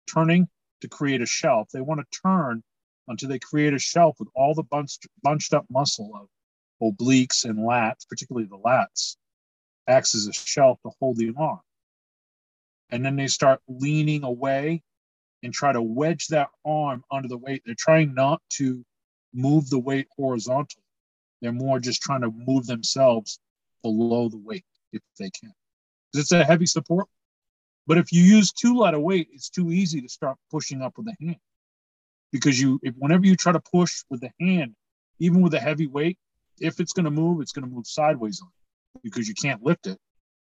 turning 0.07 0.49
to 0.83 0.88
create 0.88 1.23
a 1.23 1.27
shelf. 1.27 1.68
They 1.73 1.81
want 1.81 2.01
to 2.01 2.20
turn 2.20 2.62
until 3.11 3.29
they 3.29 3.38
create 3.38 3.75
a 3.75 3.79
shelf 3.79 4.16
with 4.18 4.29
all 4.35 4.55
the 4.55 4.62
bunched, 4.62 5.07
bunched 5.23 5.53
up 5.53 5.66
muscle 5.68 6.12
of 6.14 6.29
obliques 6.81 7.44
and 7.44 7.59
lats, 7.59 8.09
particularly 8.09 8.46
the 8.46 8.57
lats, 8.59 9.16
acts 9.88 10.14
as 10.14 10.29
a 10.29 10.33
shelf 10.33 10.79
to 10.83 10.90
hold 11.01 11.16
the 11.16 11.33
arm. 11.37 11.61
And 12.90 13.05
then 13.05 13.16
they 13.16 13.27
start 13.27 13.61
leaning 13.68 14.23
away 14.23 14.83
and 15.42 15.53
try 15.53 15.73
to 15.73 15.83
wedge 15.83 16.29
that 16.29 16.51
arm 16.64 17.05
under 17.11 17.29
the 17.29 17.37
weight. 17.37 17.62
They're 17.66 17.75
trying 17.77 18.14
not 18.14 18.40
to 18.55 18.85
move 19.35 19.68
the 19.70 19.79
weight 19.79 20.07
horizontally. 20.16 20.85
They're 21.42 21.53
more 21.53 21.81
just 21.81 22.03
trying 22.03 22.23
to 22.23 22.31
move 22.31 22.66
themselves 22.66 23.40
below 23.83 24.29
the 24.29 24.38
weight 24.38 24.64
if 24.92 25.03
they 25.18 25.31
can. 25.31 25.53
It's 26.14 26.33
a 26.33 26.44
heavy 26.44 26.66
support. 26.66 27.09
But 27.87 27.99
if 27.99 28.12
you 28.12 28.23
use 28.23 28.53
too 28.53 28.77
light 28.77 28.94
a 28.94 29.01
weight, 29.01 29.29
it's 29.33 29.51
too 29.51 29.73
easy 29.73 30.01
to 30.01 30.09
start 30.09 30.37
pushing 30.51 30.83
up 30.83 30.96
with 30.96 31.07
the 31.07 31.16
hand 31.20 31.40
because 32.32 32.60
you 32.60 32.78
if, 32.82 32.94
whenever 32.96 33.26
you 33.26 33.36
try 33.36 33.52
to 33.52 33.60
push 33.60 34.02
with 34.10 34.20
the 34.20 34.30
hand 34.40 34.74
even 35.18 35.40
with 35.42 35.54
a 35.54 35.60
heavy 35.60 35.86
weight 35.86 36.18
if 36.60 36.80
it's 36.80 36.92
going 36.92 37.04
to 37.04 37.10
move 37.10 37.40
it's 37.40 37.52
going 37.52 37.68
to 37.68 37.74
move 37.74 37.86
sideways 37.86 38.40
on 38.40 38.48
you 38.94 39.00
because 39.02 39.28
you 39.28 39.34
can't 39.34 39.62
lift 39.62 39.86
it. 39.86 39.98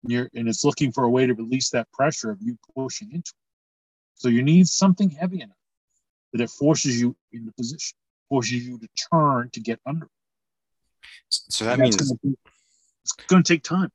And, 0.02 0.12
you're, 0.12 0.28
and 0.34 0.48
it's 0.48 0.64
looking 0.64 0.92
for 0.92 1.04
a 1.04 1.10
way 1.10 1.26
to 1.26 1.34
release 1.34 1.70
that 1.70 1.90
pressure 1.92 2.30
of 2.30 2.38
you 2.40 2.58
pushing 2.76 3.10
into 3.10 3.30
it. 3.30 4.16
So 4.16 4.28
you 4.28 4.42
need 4.42 4.68
something 4.68 5.10
heavy 5.10 5.40
enough 5.40 5.56
that 6.32 6.42
it 6.42 6.50
forces 6.50 7.00
you 7.00 7.16
into 7.32 7.52
position 7.52 7.96
forces 8.28 8.66
you 8.66 8.78
to 8.78 8.88
turn 9.12 9.50
to 9.52 9.60
get 9.60 9.78
under. 9.86 10.06
It. 10.06 10.10
so 11.28 11.64
that 11.66 11.78
means 11.78 11.96
gonna 11.96 12.18
be, 12.22 12.34
it's 13.02 13.12
going 13.28 13.42
to 13.42 13.52
take 13.52 13.62
time. 13.62 13.90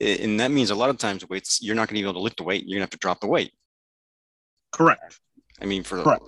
And 0.00 0.40
that 0.40 0.50
means 0.50 0.70
a 0.70 0.74
lot 0.74 0.90
of 0.90 0.98
times 0.98 1.28
weights 1.28 1.62
you're 1.62 1.74
not 1.74 1.88
going 1.88 1.96
to 1.96 2.02
be 2.02 2.08
able 2.08 2.14
to 2.14 2.20
lift 2.20 2.38
the 2.38 2.42
weight 2.42 2.64
you're 2.66 2.76
going 2.76 2.80
to 2.80 2.84
have 2.84 2.90
to 2.90 2.98
drop 2.98 3.20
the 3.20 3.26
weight. 3.26 3.52
Correct. 4.72 5.20
I 5.60 5.64
mean 5.64 5.82
for 5.82 6.02
correct. 6.02 6.24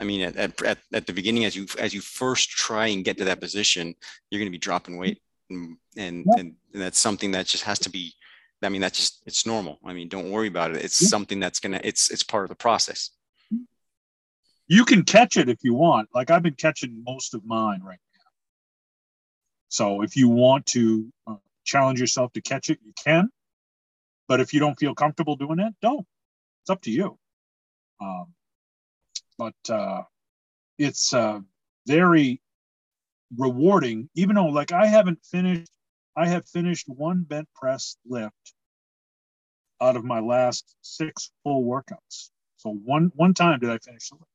I 0.00 0.04
mean, 0.04 0.22
at, 0.22 0.62
at, 0.62 0.78
at 0.92 1.06
the 1.06 1.12
beginning, 1.12 1.44
as 1.44 1.56
you 1.56 1.66
as 1.78 1.92
you 1.92 2.00
first 2.00 2.50
try 2.50 2.88
and 2.88 3.04
get 3.04 3.18
to 3.18 3.24
that 3.24 3.40
position, 3.40 3.94
you're 4.30 4.38
going 4.38 4.50
to 4.50 4.52
be 4.52 4.58
dropping 4.58 4.96
weight, 4.96 5.20
and 5.50 5.76
and, 5.96 6.24
yeah. 6.26 6.40
and 6.40 6.54
and 6.72 6.82
that's 6.82 7.00
something 7.00 7.32
that 7.32 7.46
just 7.46 7.64
has 7.64 7.78
to 7.80 7.90
be. 7.90 8.14
I 8.62 8.68
mean, 8.68 8.80
that's 8.80 8.98
just 8.98 9.22
it's 9.26 9.46
normal. 9.46 9.78
I 9.84 9.92
mean, 9.92 10.08
don't 10.08 10.30
worry 10.30 10.48
about 10.48 10.70
it. 10.70 10.84
It's 10.84 11.02
yeah. 11.02 11.08
something 11.08 11.40
that's 11.40 11.58
gonna. 11.58 11.80
It's 11.82 12.10
it's 12.10 12.22
part 12.22 12.44
of 12.44 12.48
the 12.48 12.56
process. 12.56 13.10
You 14.68 14.84
can 14.84 15.02
catch 15.02 15.36
it 15.36 15.48
if 15.48 15.58
you 15.62 15.74
want. 15.74 16.10
Like 16.14 16.30
I've 16.30 16.42
been 16.42 16.54
catching 16.54 17.02
most 17.04 17.34
of 17.34 17.44
mine 17.44 17.80
right 17.82 17.98
now. 18.14 18.30
So 19.68 20.02
if 20.02 20.14
you 20.16 20.28
want 20.28 20.66
to 20.66 21.10
uh, 21.26 21.36
challenge 21.64 22.00
yourself 22.00 22.32
to 22.34 22.40
catch 22.40 22.70
it, 22.70 22.78
you 22.84 22.92
can. 23.02 23.30
But 24.28 24.40
if 24.40 24.52
you 24.52 24.60
don't 24.60 24.78
feel 24.78 24.94
comfortable 24.94 25.36
doing 25.36 25.58
it, 25.58 25.74
don't. 25.80 26.06
It's 26.62 26.70
up 26.70 26.82
to 26.82 26.90
you. 26.90 27.18
Um, 28.00 28.34
but 29.38 29.54
uh, 29.70 30.02
it's 30.78 31.14
uh, 31.14 31.40
very 31.86 32.40
rewarding. 33.36 34.10
Even 34.14 34.36
though, 34.36 34.46
like, 34.46 34.72
I 34.72 34.86
haven't 34.86 35.24
finished, 35.24 35.70
I 36.16 36.26
have 36.28 36.46
finished 36.48 36.88
one 36.88 37.22
bent 37.22 37.48
press 37.54 37.96
lift 38.06 38.54
out 39.80 39.96
of 39.96 40.04
my 40.04 40.20
last 40.20 40.74
six 40.82 41.30
full 41.44 41.64
workouts. 41.64 42.30
So 42.56 42.70
one 42.70 43.12
one 43.14 43.34
time 43.34 43.60
did 43.60 43.70
I 43.70 43.78
finish 43.78 44.08
the 44.08 44.16
lift. 44.16 44.26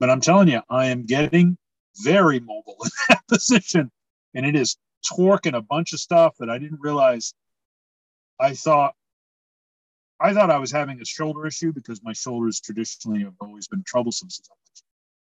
But 0.00 0.10
I'm 0.10 0.20
telling 0.20 0.48
you, 0.48 0.60
I 0.68 0.86
am 0.86 1.06
getting 1.06 1.56
very 2.02 2.40
mobile 2.40 2.76
in 2.84 2.90
that 3.08 3.26
position. 3.28 3.90
and 4.34 4.44
it 4.44 4.56
is 4.56 4.76
torquing 5.10 5.56
a 5.56 5.62
bunch 5.62 5.92
of 5.92 6.00
stuff 6.00 6.34
that 6.38 6.50
I 6.50 6.58
didn't 6.58 6.80
realize. 6.80 7.32
I 8.40 8.54
thought 8.54 8.94
I 10.18 10.32
thought 10.32 10.50
I 10.50 10.58
was 10.58 10.72
having 10.72 11.00
a 11.00 11.04
shoulder 11.04 11.46
issue 11.46 11.72
because 11.72 12.02
my 12.02 12.12
shoulders 12.12 12.60
traditionally 12.60 13.22
have 13.24 13.34
always 13.40 13.68
been 13.68 13.82
troublesome. 13.86 14.28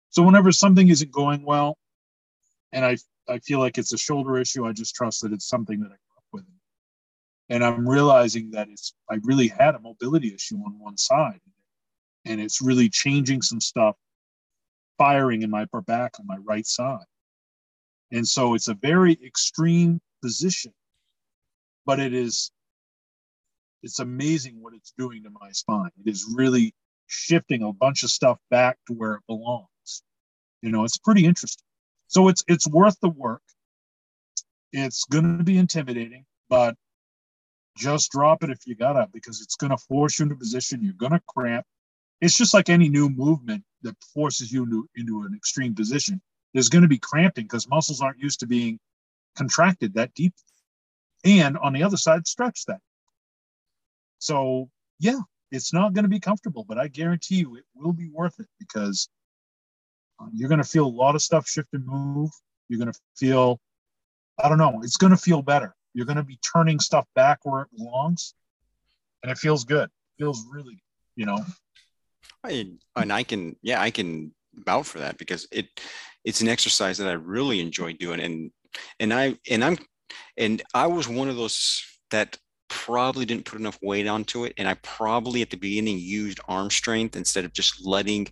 So 0.10 0.24
whenever 0.24 0.52
something 0.52 0.88
isn't 0.88 1.12
going 1.12 1.44
well, 1.44 1.78
and 2.72 2.86
I 2.86 2.98
I 3.28 3.40
feel 3.40 3.60
like 3.60 3.78
it's 3.78 3.94
a 3.94 3.98
shoulder 3.98 4.38
issue, 4.38 4.66
I 4.66 4.74
just 4.74 4.96
trust 4.96 5.22
that 5.22 5.34
it's 5.34 5.48
something 5.48 5.80
that 5.82 5.88
I 5.88 5.90
grew 5.90 6.18
up 6.18 6.24
with. 6.32 6.46
And 7.50 7.64
I'm 7.64 7.88
realizing 7.88 8.52
that 8.52 8.70
it's 8.70 8.94
I 9.10 9.20
really 9.24 9.48
had 9.48 9.76
a 9.76 9.80
mobility 9.80 10.34
issue 10.34 10.58
on 10.58 10.80
one 10.80 10.98
side, 10.98 11.42
and 12.26 12.40
it's 12.40 12.62
really 12.62 12.90
changing 12.90 13.42
some 13.42 13.60
stuff, 13.60 13.96
firing 14.98 15.42
in 15.42 15.50
my 15.50 15.66
back 15.86 16.14
on 16.20 16.26
my 16.26 16.38
right 16.38 16.66
side. 16.66 17.06
And 18.12 18.28
so 18.28 18.54
it's 18.56 18.68
a 18.68 18.74
very 18.74 19.20
extreme 19.24 20.00
position, 20.24 20.74
but 21.86 22.00
it 22.00 22.14
is 22.14 22.52
it's 23.84 24.00
amazing 24.00 24.62
what 24.62 24.74
it's 24.74 24.94
doing 24.98 25.24
to 25.24 25.30
my 25.30 25.52
spine. 25.52 25.92
It 26.06 26.10
is 26.10 26.34
really 26.36 26.74
shifting 27.08 27.64
a 27.64 27.74
bunch 27.74 28.04
of 28.04 28.12
stuff 28.12 28.38
back 28.50 28.78
to 28.88 28.94
where 28.94 29.16
it 29.16 29.22
belongs. 29.28 30.04
You 30.62 30.72
know, 30.72 30.84
it's 30.84 30.98
pretty 30.98 31.26
interesting. 31.26 31.64
So 32.08 32.28
it's 32.28 32.44
it's 32.48 32.68
worth 32.68 33.00
the 33.02 33.10
work. 33.10 33.42
It's 34.72 35.06
going 35.06 35.38
to 35.38 35.44
be 35.44 35.58
intimidating, 35.58 36.26
but 36.50 36.76
just 37.78 38.12
drop 38.12 38.44
it 38.44 38.50
if 38.50 38.60
you 38.68 38.76
gotta 38.76 39.08
because 39.14 39.42
it's 39.42 39.56
going 39.56 39.72
to 39.72 39.78
force 39.78 40.20
you 40.20 40.24
into 40.24 40.36
position. 40.36 40.84
You're 40.84 40.94
going 40.94 41.14
to 41.14 41.22
cramp. 41.28 41.66
It's 42.22 42.38
just 42.38 42.54
like 42.54 42.70
any 42.70 42.90
new 42.90 43.10
movement 43.10 43.64
that 43.84 43.96
forces 44.14 44.52
you 44.52 44.64
into, 44.64 44.90
into 44.96 45.22
an 45.24 45.34
extreme 45.34 45.74
position. 45.74 46.22
There's 46.54 46.70
going 46.70 46.82
to 46.82 46.90
be 46.90 46.98
cramping 46.98 47.46
because 47.46 47.70
muscles 47.70 48.02
aren't 48.02 48.20
used 48.20 48.42
to 48.42 48.48
being 48.48 48.80
contracted 49.38 49.94
that 49.94 50.14
deep. 50.14 50.34
And 51.24 51.58
on 51.58 51.74
the 51.74 51.84
other 51.84 51.98
side, 51.98 52.28
stretch 52.28 52.66
that 52.66 52.82
so 54.20 54.70
yeah, 55.00 55.20
it's 55.52 55.74
not 55.74 55.94
going 55.94 56.04
to 56.04 56.10
be 56.10 56.20
comfortable, 56.20 56.66
but 56.68 56.78
I 56.78 56.88
guarantee 56.88 57.36
you 57.36 57.56
it 57.56 57.64
will 57.76 57.94
be 57.94 58.10
worth 58.10 58.40
it 58.40 58.48
because 58.60 59.10
uh, 60.20 60.28
you're 60.34 60.50
going 60.50 60.62
to 60.62 60.68
feel 60.68 60.86
a 60.86 60.88
lot 60.88 61.16
of 61.16 61.22
stuff 61.22 61.48
shift 61.48 61.70
and 61.74 61.86
move. 61.86 62.30
You're 62.68 62.80
going 62.80 62.92
to 62.92 63.00
feel, 63.18 63.60
I 64.44 64.50
don't 64.50 64.58
know, 64.58 64.82
it's 64.84 64.98
going 64.98 65.12
to 65.12 65.18
feel 65.18 65.42
better. 65.42 65.74
You're 65.94 66.06
going 66.06 66.18
to 66.18 66.24
be 66.24 66.40
turning 66.54 66.80
stuff 66.80 67.08
back 67.16 67.40
where 67.44 67.64
it 67.64 67.70
belongs, 67.76 68.36
and 69.24 69.32
it 69.32 69.38
feels 69.38 69.64
good. 69.64 69.86
It 69.86 70.24
feels 70.24 70.46
really, 70.52 70.84
you 71.16 71.26
know. 71.26 71.44
I, 72.44 72.68
and 72.96 73.12
I 73.12 73.24
can, 73.24 73.56
yeah, 73.64 73.82
I 73.82 73.90
can 73.90 74.34
vouch 74.54 74.86
for 74.86 75.00
that 75.00 75.18
because 75.18 75.48
it, 75.52 75.68
it's 76.24 76.42
an 76.42 76.48
exercise 76.48 77.00
that 77.00 77.08
I 77.08 77.14
really 77.14 77.60
enjoy 77.60 77.94
doing, 77.94 78.20
and 78.20 78.52
and 79.00 79.14
I 79.14 79.36
and 79.50 79.64
I'm, 79.64 79.78
and 80.38 80.62
I 80.76 80.88
was 80.88 81.08
one 81.08 81.28
of 81.28 81.38
those 81.38 81.84
that 82.12 82.38
probably 82.90 83.24
didn't 83.24 83.46
put 83.46 83.60
enough 83.60 83.78
weight 83.84 84.08
onto 84.08 84.46
it. 84.46 84.54
And 84.58 84.68
I 84.68 84.74
probably 84.76 85.44
at 85.44 85.52
the 85.52 85.58
beginning 85.58 86.00
used 86.00 86.40
arm 86.48 86.72
strength 86.72 87.16
instead 87.16 87.46
of 87.46 87.54
just 87.54 87.86
letting 87.86 88.28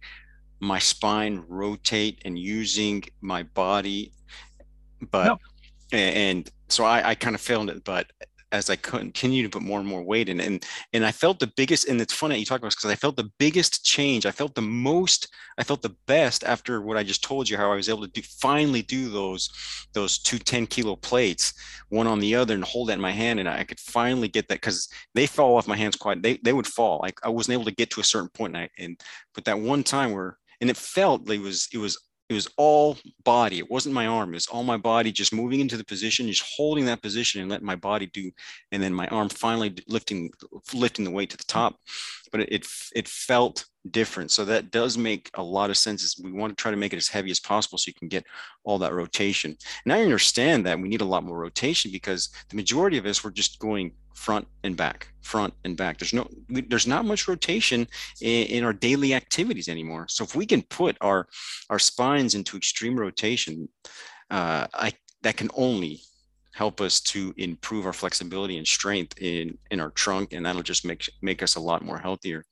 my 0.60 0.80
spine 0.80 1.44
rotate 1.48 2.22
and 2.26 2.40
using 2.40 3.04
my 3.22 3.44
body. 3.44 4.14
But, 5.12 5.28
no. 5.28 5.98
and 5.98 6.50
so 6.70 6.86
I, 6.86 7.10
I 7.10 7.16
kind 7.16 7.36
of 7.36 7.42
failed 7.42 7.70
it. 7.70 7.84
But 7.84 8.08
as 8.52 8.70
I 8.70 8.76
continue 8.78 9.44
to 9.44 9.50
put 9.50 9.62
more 9.62 9.80
and 9.80 9.88
more 9.88 10.04
weight 10.04 10.30
in. 10.30 10.40
And 10.40 10.66
and 10.94 11.06
I 11.06 11.12
felt 11.12 11.40
the 11.40 11.52
biggest, 11.56 11.88
and 11.88 12.00
it's 12.00 12.14
funny 12.14 12.38
you 12.38 12.46
talk 12.46 12.60
about 12.60 12.72
because 12.72 12.90
I 12.90 12.96
felt 12.96 13.18
the 13.18 13.32
biggest 13.38 13.84
change. 13.84 14.26
I 14.26 14.32
felt 14.32 14.56
the 14.56 14.62
most, 14.62 15.28
I 15.58 15.64
felt 15.64 15.82
the 15.82 15.96
best 16.08 16.44
after 16.44 16.82
what 16.82 16.98
I 16.98 17.04
just 17.04 17.24
told 17.24 17.50
you, 17.50 17.58
how 17.58 17.72
I 17.72 17.76
was 17.76 17.90
able 17.90 18.02
to 18.02 18.08
do 18.08 18.22
finally 18.22 18.82
do 18.82 19.10
those 19.10 19.50
those 19.94 20.20
two 20.20 20.40
10 20.40 20.68
kilo 20.68 20.96
plates, 20.96 21.54
one 21.90 22.08
on 22.08 22.20
the 22.20 22.36
other, 22.36 22.54
and 22.54 22.64
hold 22.64 22.90
that 22.90 22.94
in 22.94 23.02
my 23.02 23.12
hand. 23.12 23.40
And 23.40 23.50
I 23.50 23.64
could 23.64 23.80
finally 23.80 24.28
get 24.28 24.48
that 24.48 24.62
because 24.62 24.88
they 25.14 25.28
fell 25.28 25.56
off 25.56 25.68
my 25.68 25.78
hands 25.78 25.96
quite, 25.96 26.22
they 26.22 26.38
they 26.44 26.54
would 26.54 26.68
fall. 26.68 27.00
Like 27.02 27.20
I 27.24 27.30
wasn't 27.30 27.54
able 27.54 27.66
to 27.66 27.76
get 27.76 27.90
to 27.92 28.02
a 28.02 28.06
certain 28.06 28.30
point. 28.30 28.56
And 28.56 28.64
I 28.64 28.70
and 28.78 29.02
but 29.34 29.46
that 29.46 29.60
one 29.60 29.84
time 29.84 30.14
where 30.14 30.38
and 30.62 30.70
it 30.70 30.78
felt 30.78 31.28
like 31.28 31.40
it 31.40 31.44
was 31.44 31.68
it 31.74 31.78
was 31.78 31.98
it 32.30 32.34
was 32.34 32.48
all 32.58 32.98
body. 33.24 33.58
It 33.60 33.72
wasn't 33.72 33.96
my 33.96 34.08
arm. 34.08 34.32
It 34.32 34.36
was 34.36 34.48
all 34.48 34.64
my 34.64 34.78
body 34.78 35.12
just 35.12 35.34
moving 35.34 35.62
into 35.62 35.78
the 35.78 35.86
position, 35.86 36.28
just 36.28 36.46
holding 36.58 36.86
that 36.86 37.02
position 37.02 37.42
and 37.42 37.50
letting 37.50 37.66
my 37.66 37.76
body 37.76 38.08
do, 38.08 38.32
and 38.72 38.84
then 38.84 38.94
my 38.94 39.08
arm 39.08 39.30
finally 39.30 39.76
lifting 39.88 40.32
lifting 40.74 41.06
the 41.06 41.12
weight 41.12 41.30
to 41.30 41.38
the 41.38 41.44
top. 41.46 41.80
But 42.32 42.42
it 42.42 42.50
it, 42.52 42.68
it 42.96 43.08
felt 43.08 43.66
different. 43.92 44.32
So 44.32 44.46
that 44.46 44.72
does 44.72 44.98
make 44.98 45.30
a 45.36 45.44
lot 45.44 45.70
of 45.70 45.78
sense. 45.78 46.20
We 46.22 46.32
want 46.32 46.56
to 46.56 46.62
try 46.62 46.72
to 46.72 46.78
make 46.78 46.94
it 46.94 46.98
as 46.98 47.08
heavy 47.08 47.32
as 47.32 47.40
possible 47.40 47.78
so 47.78 47.90
you 47.90 47.94
can 47.94 48.08
get 48.08 48.26
all 48.64 48.78
that 48.80 48.94
rotation. 48.94 49.56
And 49.86 49.94
I 49.94 50.02
understand 50.02 50.66
that 50.66 50.80
we 50.80 50.90
need 50.90 51.02
a 51.02 51.06
lot 51.06 51.24
more 51.24 51.38
rotation 51.38 51.92
because 51.92 52.30
the 52.50 52.56
majority 52.56 52.98
of 52.98 53.06
us 53.06 53.24
were 53.24 53.32
just 53.32 53.60
going 53.60 53.94
front 54.14 54.48
and 54.64 54.76
back, 54.76 55.08
front 55.22 55.54
and 55.64 55.78
back. 55.78 56.00
There's 56.00 56.14
no, 56.14 56.28
there's 56.50 56.88
not 56.88 57.06
much 57.06 57.28
rotation 57.28 57.88
in, 58.22 58.48
in, 58.48 58.64
our 58.64 58.74
daily 58.74 59.14
activities 59.14 59.70
anymore. 59.70 60.08
So 60.10 60.24
if 60.24 60.36
we 60.36 60.46
can 60.46 60.64
put 60.64 60.98
our 61.02 61.28
our 61.70 61.80
spines 61.80 62.34
into 62.34 62.58
extreme 62.58 63.00
rotation, 63.00 63.70
uh, 64.32 64.68
I 64.74 64.94
that 65.22 65.38
can 65.38 65.50
only 65.56 66.02
help 66.58 66.82
us 66.82 67.00
to 67.00 67.34
improve 67.38 67.86
our 67.86 67.94
flexibility 67.94 68.58
and 68.58 68.68
strength 68.68 69.14
in 69.22 69.58
in 69.70 69.80
our 69.80 69.92
trunk, 69.92 70.34
and 70.34 70.46
that'll 70.46 70.64
just 70.64 70.86
make 70.86 71.10
make 71.22 71.44
us 71.44 71.56
a 71.56 71.60
lot 71.60 71.86
more 71.86 72.00
healthier. 72.00 72.44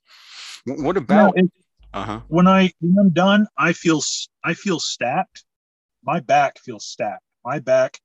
What 0.64 0.96
about? 0.96 1.36
No, 1.36 1.48
uh-huh. 1.92 2.20
When 2.28 2.46
I 2.46 2.70
when 2.80 2.98
I'm 2.98 3.10
done, 3.10 3.46
I 3.58 3.72
feel 3.72 4.00
I 4.44 4.54
feel 4.54 4.78
stacked. 4.78 5.44
My 6.04 6.20
back 6.20 6.58
feels 6.64 6.86
stacked. 6.86 7.24
My 7.44 7.58
back 7.58 7.98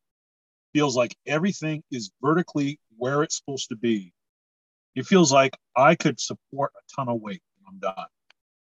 feels 0.73 0.95
like 0.95 1.15
everything 1.27 1.83
is 1.91 2.11
vertically 2.21 2.79
where 2.97 3.23
it's 3.23 3.37
supposed 3.37 3.69
to 3.69 3.75
be. 3.75 4.13
It 4.95 5.05
feels 5.05 5.31
like 5.31 5.55
I 5.75 5.95
could 5.95 6.19
support 6.19 6.71
a 6.75 6.81
ton 6.95 7.09
of 7.09 7.21
weight 7.21 7.41
when 7.59 7.73
I'm 7.73 7.79
done. 7.79 8.07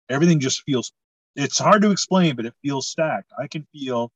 Everything 0.10 0.40
just 0.40 0.64
feels, 0.64 0.92
it's 1.36 1.60
hard 1.60 1.82
to 1.82 1.92
explain, 1.92 2.36
but 2.36 2.46
it 2.46 2.54
feels 2.64 2.88
stacked. 2.88 3.32
I 3.38 3.48
can 3.48 3.68
feel, 3.74 4.12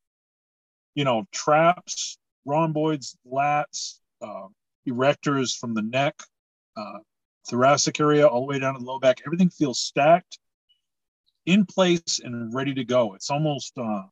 you 0.96 1.04
know, 1.04 1.26
traps, 1.32 2.18
rhomboids, 2.46 3.18
lats, 3.32 4.00
uh, 4.22 4.48
erectors 4.88 5.58
from 5.58 5.74
the 5.74 5.82
neck, 5.82 6.16
uh, 6.78 7.00
thoracic 7.50 8.00
area, 8.00 8.28
all 8.28 8.42
the 8.42 8.48
way 8.48 8.60
down 8.60 8.74
to 8.74 8.80
the 8.80 8.86
low 8.86 9.00
back. 9.00 9.22
Everything 9.26 9.50
feels 9.50 9.80
stacked, 9.80 10.40
in 11.46 11.66
place, 11.66 12.20
and 12.24 12.54
ready 12.54 12.74
to 12.74 12.84
go. 12.84 13.14
It's 13.14 13.30
almost 13.30 13.74
uh, 13.78 14.04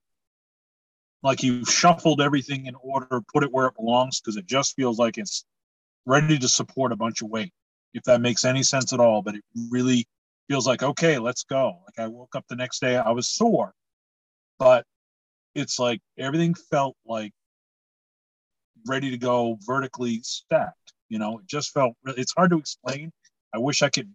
like 1.22 1.44
you've 1.44 1.70
shuffled 1.70 2.22
everything 2.22 2.66
in 2.66 2.76
order, 2.82 3.22
put 3.34 3.44
it 3.44 3.52
where 3.52 3.68
it 3.68 3.76
belongs, 3.76 4.20
because 4.20 4.38
it 4.38 4.46
just 4.46 4.76
feels 4.76 4.98
like 4.98 5.18
it's 5.18 5.46
ready 6.06 6.40
to 6.40 6.48
support 6.48 6.92
a 6.92 6.96
bunch 6.96 7.22
of 7.22 7.30
weight, 7.30 7.54
if 7.94 8.04
that 8.04 8.22
makes 8.22 8.46
any 8.46 8.64
sense 8.64 8.94
at 8.94 9.00
all. 9.00 9.22
But 9.22 9.36
it 9.36 9.44
really 9.70 10.08
feels 10.48 10.66
like, 10.66 10.82
okay, 10.82 11.20
let's 11.20 11.44
go. 11.44 11.80
Like 11.86 12.04
I 12.04 12.08
woke 12.08 12.36
up 12.36 12.46
the 12.50 12.56
next 12.56 12.80
day, 12.80 12.98
I 12.98 13.12
was 13.12 13.28
sore, 13.28 13.74
but 14.58 14.86
it's 15.56 15.78
like 15.78 16.02
everything 16.18 16.54
felt 16.54 16.96
like 17.06 17.32
ready 18.88 19.12
to 19.12 19.18
go 19.18 19.58
vertically 19.66 20.22
stacked. 20.24 20.94
You 21.10 21.20
know, 21.20 21.40
it 21.40 21.48
just 21.48 21.72
felt, 21.72 21.96
it's 22.06 22.34
hard 22.34 22.52
to 22.52 22.60
explain. 22.60 23.12
I 23.54 23.58
wish 23.58 23.82
I 23.82 23.90
could 23.90 24.14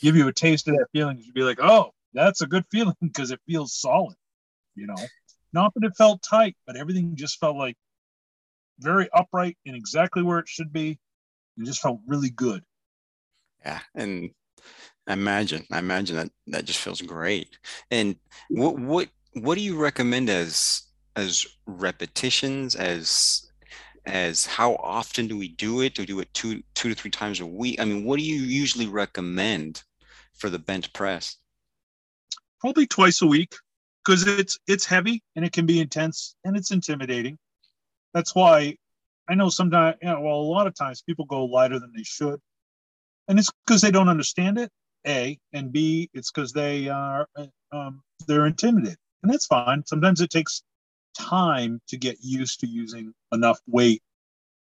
give 0.00 0.16
you 0.16 0.28
a 0.28 0.32
taste 0.32 0.68
of 0.68 0.74
that 0.74 0.86
feeling. 0.92 1.18
You'd 1.18 1.34
be 1.34 1.42
like, 1.42 1.60
oh, 1.60 1.92
that's 2.12 2.42
a 2.42 2.46
good 2.46 2.64
feeling 2.70 2.96
because 3.02 3.30
it 3.30 3.40
feels 3.46 3.74
solid, 3.74 4.16
you 4.74 4.86
know. 4.86 4.96
Not 5.52 5.72
that 5.74 5.84
it 5.84 5.96
felt 5.96 6.22
tight, 6.22 6.56
but 6.66 6.76
everything 6.76 7.16
just 7.16 7.38
felt 7.38 7.56
like 7.56 7.76
very 8.78 9.08
upright 9.14 9.56
and 9.64 9.74
exactly 9.74 10.22
where 10.22 10.38
it 10.38 10.48
should 10.48 10.72
be. 10.72 10.98
It 11.58 11.64
just 11.64 11.80
felt 11.80 12.00
really 12.06 12.30
good. 12.30 12.62
Yeah, 13.64 13.80
and 13.94 14.30
I 15.06 15.14
imagine, 15.14 15.64
I 15.72 15.78
imagine 15.78 16.16
that 16.16 16.30
that 16.48 16.64
just 16.64 16.80
feels 16.80 17.00
great. 17.00 17.58
And 17.90 18.16
what 18.50 18.78
what 18.78 19.08
what 19.34 19.56
do 19.56 19.62
you 19.62 19.76
recommend 19.76 20.28
as 20.28 20.82
as 21.16 21.46
repetitions 21.66 22.74
as 22.74 23.45
as 24.06 24.46
how 24.46 24.76
often 24.76 25.26
do 25.26 25.36
we 25.36 25.48
do 25.48 25.80
it? 25.80 25.94
Do 25.94 26.02
we 26.02 26.06
do 26.06 26.20
it 26.20 26.32
two 26.34 26.62
two 26.74 26.88
to 26.88 26.94
three 26.94 27.10
times 27.10 27.40
a 27.40 27.46
week? 27.46 27.80
I 27.80 27.84
mean, 27.84 28.04
what 28.04 28.18
do 28.18 28.24
you 28.24 28.40
usually 28.40 28.86
recommend 28.86 29.82
for 30.34 30.50
the 30.50 30.58
bench 30.58 30.92
press? 30.92 31.36
Probably 32.60 32.86
twice 32.86 33.22
a 33.22 33.26
week 33.26 33.54
because 34.04 34.26
it's 34.26 34.58
it's 34.66 34.84
heavy 34.84 35.22
and 35.34 35.44
it 35.44 35.52
can 35.52 35.66
be 35.66 35.80
intense 35.80 36.34
and 36.44 36.56
it's 36.56 36.70
intimidating 36.70 37.38
that's 38.16 38.34
why 38.34 38.74
I 39.28 39.34
know 39.34 39.50
sometimes, 39.50 39.96
you 40.00 40.08
know, 40.08 40.22
well, 40.22 40.36
a 40.36 40.52
lot 40.56 40.66
of 40.66 40.74
times 40.74 41.02
people 41.02 41.26
go 41.26 41.44
lighter 41.44 41.78
than 41.78 41.92
they 41.94 42.02
should. 42.02 42.40
And 43.28 43.38
it's 43.38 43.50
because 43.66 43.82
they 43.82 43.90
don't 43.90 44.08
understand 44.08 44.56
it, 44.56 44.70
A, 45.06 45.38
and 45.52 45.70
B, 45.70 46.08
it's 46.14 46.32
because 46.32 46.50
they 46.52 46.88
are, 46.88 47.28
um, 47.72 48.02
they're 48.26 48.46
intimidated. 48.46 48.96
And 49.22 49.30
that's 49.30 49.44
fine. 49.44 49.82
Sometimes 49.84 50.22
it 50.22 50.30
takes 50.30 50.62
time 51.16 51.80
to 51.88 51.96
get 51.96 52.18
used 52.22 52.60
to 52.60 52.66
using 52.66 53.12
enough 53.32 53.58
weight 53.66 54.02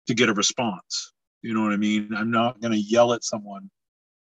to 0.07 0.13
get 0.13 0.29
a 0.29 0.33
response. 0.33 1.13
You 1.41 1.53
know 1.53 1.61
what 1.61 1.73
I 1.73 1.77
mean? 1.77 2.09
I'm 2.15 2.31
not 2.31 2.59
going 2.59 2.73
to 2.73 2.79
yell 2.79 3.13
at 3.13 3.23
someone 3.23 3.69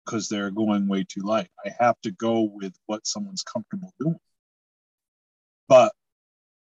because 0.06 0.28
they're 0.28 0.52
going 0.52 0.88
way 0.88 1.06
too 1.08 1.22
light. 1.22 1.50
I 1.66 1.72
have 1.80 2.00
to 2.02 2.12
go 2.12 2.42
with 2.54 2.74
what 2.86 3.06
someone's 3.06 3.44
comfortable 3.44 3.94
doing. 4.00 4.20
But 5.68 5.94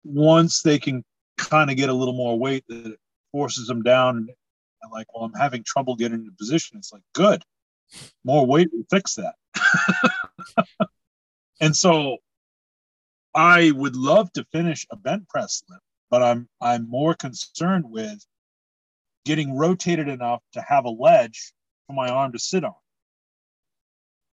once 0.04 0.62
they 0.62 0.80
can 0.80 1.04
kind 1.38 1.70
of 1.70 1.78
get 1.78 1.90
a 1.90 1.94
little 1.94 2.14
more 2.14 2.38
weight 2.38 2.64
that 2.68 2.98
forces 3.32 3.68
them 3.68 3.84
down. 3.84 4.18
And 4.18 4.92
like, 4.92 5.08
well, 5.14 5.26
I'm 5.26 5.34
having 5.34 5.64
trouble 5.66 5.96
getting 5.96 6.20
into 6.20 6.32
position. 6.38 6.78
It's 6.78 6.94
like, 6.94 7.02
good, 7.14 7.44
more 8.24 8.46
weight 8.46 8.70
will 8.72 8.86
fix 8.90 9.16
that. 9.16 9.36
and 11.62 11.76
so 11.76 12.18
I 13.36 13.72
would 13.72 13.98
love 13.98 14.32
to 14.34 14.46
finish 14.54 14.88
a 14.92 14.96
bent 14.96 15.28
press 15.28 15.62
lift, 15.70 15.84
but 16.10 16.24
I'm 16.24 16.48
I'm 16.62 16.90
more 16.90 17.14
concerned 17.14 17.86
with 17.88 18.26
getting 19.26 19.58
rotated 19.58 20.08
enough 20.08 20.42
to 20.54 20.62
have 20.62 20.86
a 20.86 20.90
ledge 20.90 21.54
for 21.88 21.94
my 21.94 22.10
arm 22.10 22.32
to 22.32 22.40
sit 22.40 22.64
on. 22.64 22.76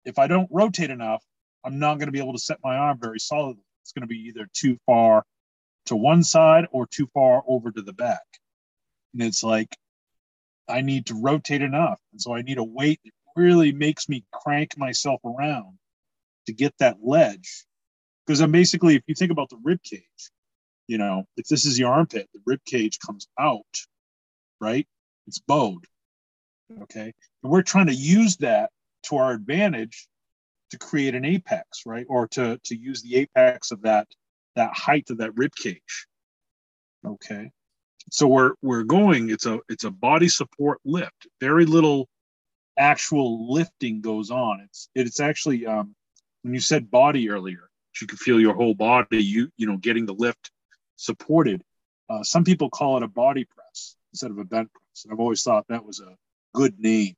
If 0.04 0.18
I 0.18 0.28
don't 0.28 0.50
rotate 0.52 0.90
enough, 0.90 1.24
I'm 1.64 1.78
not 1.78 2.00
going 2.00 2.08
to 2.08 2.12
be 2.12 2.20
able 2.20 2.34
to 2.34 2.40
set 2.40 2.60
my 2.64 2.78
arm 2.78 2.98
very 3.00 3.20
solidly. 3.20 3.64
It's 3.84 3.92
going 3.92 4.02
to 4.02 4.08
be 4.08 4.28
either 4.28 4.48
too 4.54 4.78
far 4.86 5.24
to 5.86 5.96
one 5.96 6.24
side 6.24 6.66
or 6.72 6.88
too 6.88 7.08
far 7.14 7.44
over 7.48 7.72
to 7.72 7.82
the 7.82 7.94
back. 7.94 8.24
And 9.14 9.22
it's 9.22 9.44
like 9.44 9.76
I 10.68 10.82
need 10.82 11.06
to 11.08 11.22
rotate 11.22 11.62
enough. 11.62 12.00
And 12.12 12.22
so 12.22 12.34
I 12.34 12.42
need 12.42 12.58
a 12.58 12.64
weight 12.64 13.00
that 13.04 13.12
really 13.36 13.72
makes 13.72 14.10
me 14.10 14.26
crank 14.32 14.78
myself 14.78 15.22
around 15.24 15.78
to 16.48 16.54
get 16.54 16.74
that 16.80 16.98
ledge. 17.04 17.66
Because 18.28 18.42
I'm 18.42 18.52
basically, 18.52 18.96
if 18.96 19.04
you 19.08 19.16
think 19.16 19.32
about 19.32 19.50
the 19.50 19.60
rib 19.63 19.82
cage, 19.82 20.04
you 20.88 20.98
know, 20.98 21.24
if 21.38 21.48
this 21.48 21.66
is 21.66 21.80
your 21.80 21.94
armpit, 21.94 22.30
the 22.34 22.42
rib 22.46 22.60
cage 22.66 23.00
comes 23.00 23.28
out, 23.40 23.66
right? 24.60 24.86
It's 25.28 25.40
bowed. 25.40 25.86
Okay. 26.84 27.13
And 27.44 27.52
we're 27.52 27.62
trying 27.62 27.88
to 27.88 27.94
use 27.94 28.36
that 28.38 28.70
to 29.04 29.18
our 29.18 29.32
advantage 29.32 30.08
to 30.72 30.78
create 30.78 31.16
an 31.16 31.24
apex, 31.24 31.84
right? 31.86 32.06
Or 32.10 32.28
to, 32.30 32.60
to 32.66 32.76
use 32.76 33.02
the 33.02 33.16
apex 33.16 33.72
of 33.72 33.82
that 33.84 34.08
that 34.56 34.74
height 34.74 35.10
of 35.12 35.20
that 35.20 35.38
rib 35.38 35.52
cage. 35.56 36.08
Okay. 37.06 37.52
So 38.12 38.28
we're 38.28 38.54
we're 38.62 38.84
going, 38.84 39.30
it's 39.30 39.46
a 39.46 39.60
it's 39.70 39.84
a 39.84 39.92
body 39.92 40.30
support 40.30 40.80
lift. 40.84 41.28
Very 41.40 41.66
little 41.66 42.08
actual 42.78 43.54
lifting 43.54 44.02
goes 44.02 44.32
on. 44.32 44.62
It's 44.62 44.90
it's 44.96 45.20
actually 45.20 45.66
um 45.66 45.96
when 46.42 46.54
you 46.54 46.60
said 46.60 46.90
body 46.90 47.30
earlier, 47.30 47.67
you 48.02 48.08
can 48.08 48.18
feel 48.18 48.40
your 48.40 48.56
whole 48.56 48.74
body, 48.74 49.24
you 49.24 49.50
you 49.58 49.68
know, 49.68 49.78
getting 49.78 50.06
the 50.06 50.14
lift 50.14 50.52
supported. 50.96 51.62
Uh, 52.10 52.24
some 52.24 52.44
people 52.44 52.70
call 52.70 52.98
it 52.98 53.04
a 53.04 53.08
body 53.08 53.46
press 53.46 53.96
instead 54.14 54.32
of 54.32 54.38
a 54.38 54.46
bent 54.46 54.72
press. 54.72 55.04
And 55.04 55.14
I've 55.14 55.20
always 55.20 55.44
thought 55.44 55.66
that 55.68 55.86
was 55.86 56.00
a 56.00 56.16
good 56.54 56.80
name 56.80 57.16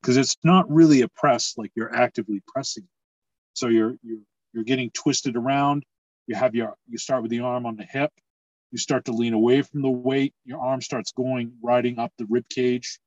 because 0.00 0.16
it's 0.16 0.36
not 0.44 0.70
really 0.70 1.02
a 1.02 1.08
press 1.08 1.54
like 1.56 1.72
you're 1.74 1.94
actively 1.94 2.42
pressing. 2.46 2.88
So 3.54 3.68
you're 3.68 3.96
you're 4.02 4.22
you're 4.52 4.64
getting 4.64 4.90
twisted 4.90 5.36
around. 5.36 5.84
You 6.26 6.36
have 6.36 6.54
your 6.54 6.74
you 6.88 6.98
start 6.98 7.22
with 7.22 7.30
the 7.30 7.40
arm 7.40 7.66
on 7.66 7.76
the 7.76 7.84
hip. 7.84 8.12
You 8.70 8.78
start 8.78 9.06
to 9.06 9.12
lean 9.12 9.32
away 9.32 9.62
from 9.62 9.82
the 9.82 9.90
weight. 9.90 10.34
Your 10.44 10.60
arm 10.60 10.82
starts 10.82 11.12
going 11.12 11.52
riding 11.62 11.98
up 11.98 12.12
the 12.18 12.26
rib 12.26 12.48
cage 12.48 12.98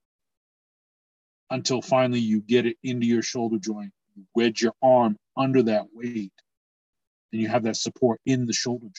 until 1.51 1.81
finally 1.81 2.19
you 2.19 2.41
get 2.41 2.65
it 2.65 2.77
into 2.83 3.05
your 3.05 3.21
shoulder 3.21 3.57
joint. 3.59 3.91
You 4.15 4.25
wedge 4.35 4.61
your 4.61 4.73
arm 4.81 5.17
under 5.37 5.63
that 5.63 5.85
weight, 5.93 6.33
and 7.31 7.41
you 7.41 7.47
have 7.47 7.63
that 7.63 7.77
support 7.77 8.19
in 8.25 8.45
the 8.45 8.53
shoulder 8.53 8.85
joint. 8.85 8.97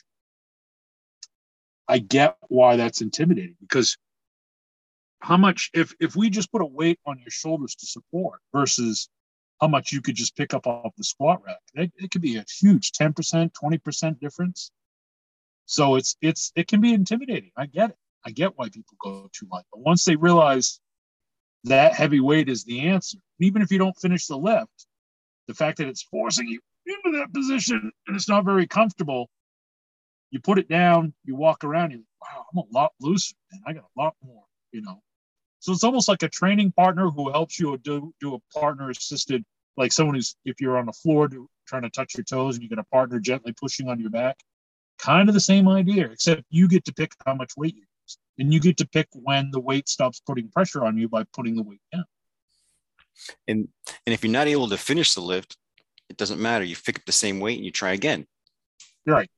I 1.89 1.99
get 1.99 2.37
why 2.49 2.77
that's 2.77 3.01
intimidating 3.01 3.57
because 3.61 3.97
how 5.21 5.37
much 5.37 5.71
if 5.75 5.95
if 6.01 6.17
we 6.17 6.31
just 6.31 6.51
put 6.51 6.63
a 6.63 6.67
weight 6.67 6.99
on 7.07 7.19
your 7.19 7.31
shoulders 7.31 7.75
to 7.77 7.87
support 7.87 8.41
versus 8.53 9.09
how 9.63 9.69
much 9.69 9.93
you 9.93 10.03
could 10.03 10.17
just 10.17 10.37
pick 10.37 10.55
up 10.55 10.67
off 10.67 10.93
the 10.97 11.05
squat 11.05 11.41
rack. 11.47 11.61
It, 11.75 11.93
it 11.97 12.11
could 12.11 12.21
be 12.21 12.37
a 12.37 12.45
huge 12.61 12.91
10%, 12.91 13.53
20% 13.53 14.19
difference. 14.19 14.73
So 15.67 15.95
it's 15.95 16.17
it's 16.21 16.51
it 16.57 16.67
can 16.67 16.81
be 16.81 16.93
intimidating. 16.93 17.53
I 17.57 17.67
get 17.67 17.91
it. 17.91 17.97
I 18.27 18.33
get 18.33 18.59
why 18.59 18.69
people 18.69 18.97
go 19.01 19.31
too 19.33 19.47
light. 19.51 19.65
But 19.73 19.81
once 19.81 20.05
they 20.05 20.17
realize 20.17 20.81
that 21.65 21.95
heavy 21.95 22.19
weight 22.19 22.49
is 22.49 22.65
the 22.65 22.81
answer, 22.81 23.19
even 23.39 23.63
if 23.63 23.71
you 23.71 23.79
don't 23.79 23.97
finish 23.97 24.27
the 24.27 24.37
lift, 24.37 24.87
the 25.47 25.55
fact 25.55 25.79
that 25.79 25.87
it's 25.87 26.03
forcing 26.03 26.49
you 26.49 26.61
into 26.87 27.19
that 27.19 27.33
position 27.33 27.93
and 28.07 28.17
it's 28.17 28.29
not 28.29 28.45
very 28.45 28.67
comfortable, 28.67 29.29
you 30.31 30.41
put 30.41 30.59
it 30.59 30.69
down, 30.69 31.13
you 31.25 31.37
walk 31.37 31.65
around, 31.65 31.91
you 31.91 32.05
wow, 32.21 32.45
I'm 32.53 32.59
a 32.59 32.65
lot 32.73 32.93
looser, 33.01 33.35
and 33.53 33.61
I 33.67 33.73
got 33.73 33.85
a 33.85 34.01
lot 34.01 34.15
more, 34.25 34.45
you 34.73 34.83
know. 34.83 35.03
So 35.61 35.73
it's 35.73 35.85
almost 35.85 36.09
like 36.09 36.23
a 36.23 36.29
training 36.29 36.73
partner 36.73 37.09
who 37.09 37.31
helps 37.31 37.59
you 37.61 37.77
do 37.79 38.13
do 38.21 38.35
a 38.35 38.59
partner 38.59 38.91
assisted 38.91 39.45
like 39.77 39.93
someone 39.93 40.17
who's 40.17 40.37
if 40.45 40.61
you're 40.61 40.79
on 40.79 40.87
the 40.87 40.93
floor 40.93 41.29
trying 41.67 41.83
to 41.83 41.91
touch 41.91 42.15
your 42.17 42.25
toes 42.25 42.57
and 42.57 42.63
you 42.63 42.69
get 42.69 42.79
a 42.79 42.85
partner 42.85 43.19
gently 43.19 43.53
pushing 43.53 43.89
on 43.89 44.01
your 44.01 44.11
back 44.11 44.37
kind 44.99 45.29
of 45.29 45.35
the 45.35 45.41
same 45.41 45.69
idea 45.69 46.07
except 46.07 46.43
you 46.51 46.69
get 46.69 46.85
to 46.85 46.95
pick 46.95 47.13
how 47.27 47.35
much 47.35 47.53
weight 47.57 47.75
you 47.75 47.83
use 47.83 48.19
and 48.39 48.53
you 48.53 48.61
get 48.61 48.77
to 48.77 48.87
pick 48.87 49.09
when 49.13 49.51
the 49.51 49.61
weight 49.61 49.89
stops 49.89 50.23
putting 50.27 50.49
pressure 50.49 50.85
on 50.85 50.97
you 50.97 51.09
by 51.09 51.25
putting 51.33 51.57
the 51.57 51.63
weight 51.63 51.81
down. 51.93 52.05
And 53.47 53.69
and 54.07 54.15
if 54.15 54.25
you're 54.25 54.33
not 54.33 54.49
able 54.49 54.69
to 54.69 54.77
finish 54.77 55.15
the 55.15 55.21
lift 55.21 55.57
it 56.13 56.19
doesn't 56.19 56.41
matter. 56.41 56.65
You 56.65 56.77
pick 56.77 56.99
up 56.99 57.05
the 57.07 57.13
same 57.13 57.41
weight 57.41 57.57
and 57.57 57.65
you 57.65 57.73
try 57.73 57.93
again. 57.93 58.27
Right. 59.07 59.31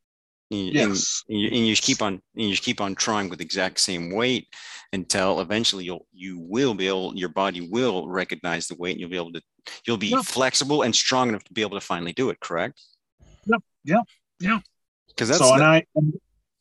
And, 0.50 0.74
yes. 0.74 1.22
and, 1.28 1.40
you, 1.40 1.48
and 1.48 1.66
you 1.66 1.72
just 1.72 1.84
keep 1.84 2.02
on 2.02 2.14
and 2.14 2.44
you 2.44 2.50
just 2.50 2.62
keep 2.62 2.80
on 2.80 2.94
trying 2.94 3.30
with 3.30 3.40
exact 3.40 3.80
same 3.80 4.12
weight 4.12 4.48
until 4.92 5.40
eventually 5.40 5.84
you'll 5.84 6.06
you 6.12 6.38
will 6.38 6.74
be 6.74 6.87
able 6.87 7.16
your 7.16 7.30
body 7.30 7.66
will 7.66 8.06
recognize 8.08 8.68
the 8.68 8.74
weight 8.74 8.92
and 8.92 9.00
you'll 9.00 9.10
be 9.10 9.16
able 9.16 9.32
to 9.32 9.42
you'll 9.87 9.96
be 9.96 10.14
flexible 10.22 10.82
and 10.82 10.94
strong 10.94 11.30
enough 11.30 11.42
to 11.44 11.52
be 11.52 11.62
able 11.62 11.78
to 11.78 11.84
finally 11.84 12.12
do 12.12 12.28
it 12.28 12.38
correct? 12.40 12.80
Yep 13.46 13.62
yeah. 13.84 14.02
Yeah. 14.40 14.58
Because 15.08 15.28
that's 15.28 15.40
so 15.40 15.46
the, 15.46 15.54
and 15.54 15.62
I 15.62 15.87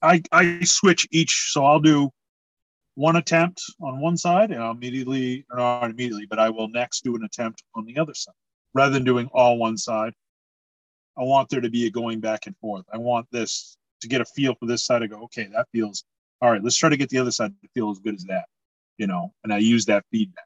I 0.01 0.21
I 0.31 0.63
switch 0.63 1.07
each 1.11 1.51
so 1.51 1.65
I'll 1.65 1.79
do 1.79 2.09
one 2.95 3.15
attempt 3.15 3.61
on 3.81 3.99
one 3.99 4.15
side 4.15 4.51
and 4.51 4.63
I'll 4.63 4.71
immediately 4.71 5.45
or 5.51 5.57
not 5.57 5.89
immediately 5.89 6.25
but 6.25 6.39
I 6.39 6.49
will 6.49 6.69
next 6.69 7.03
do 7.03 7.15
an 7.15 7.23
attempt 7.23 7.63
on 7.75 7.85
the 7.85 7.97
other 7.97 8.13
side 8.13 8.35
rather 8.73 8.93
than 8.93 9.03
doing 9.03 9.29
all 9.33 9.57
one 9.57 9.77
side 9.77 10.13
I 11.17 11.23
want 11.23 11.49
there 11.49 11.61
to 11.61 11.69
be 11.69 11.85
a 11.85 11.91
going 11.91 12.19
back 12.19 12.47
and 12.47 12.57
forth. 12.57 12.85
I 12.91 12.97
want 12.97 13.27
this 13.31 13.77
to 14.01 14.07
get 14.07 14.21
a 14.21 14.25
feel 14.25 14.55
for 14.55 14.65
this 14.65 14.85
side 14.85 14.99
to 14.99 15.07
go, 15.07 15.23
okay, 15.23 15.47
that 15.53 15.67
feels 15.71 16.03
all 16.41 16.51
right. 16.51 16.63
Let's 16.63 16.75
try 16.75 16.89
to 16.89 16.97
get 16.97 17.09
the 17.09 17.19
other 17.19 17.31
side 17.31 17.53
to 17.61 17.69
feel 17.73 17.89
as 17.91 17.99
good 17.99 18.15
as 18.15 18.23
that, 18.25 18.45
you 18.97 19.07
know. 19.07 19.33
And 19.43 19.53
I 19.53 19.59
use 19.59 19.85
that 19.85 20.03
feedback. 20.11 20.45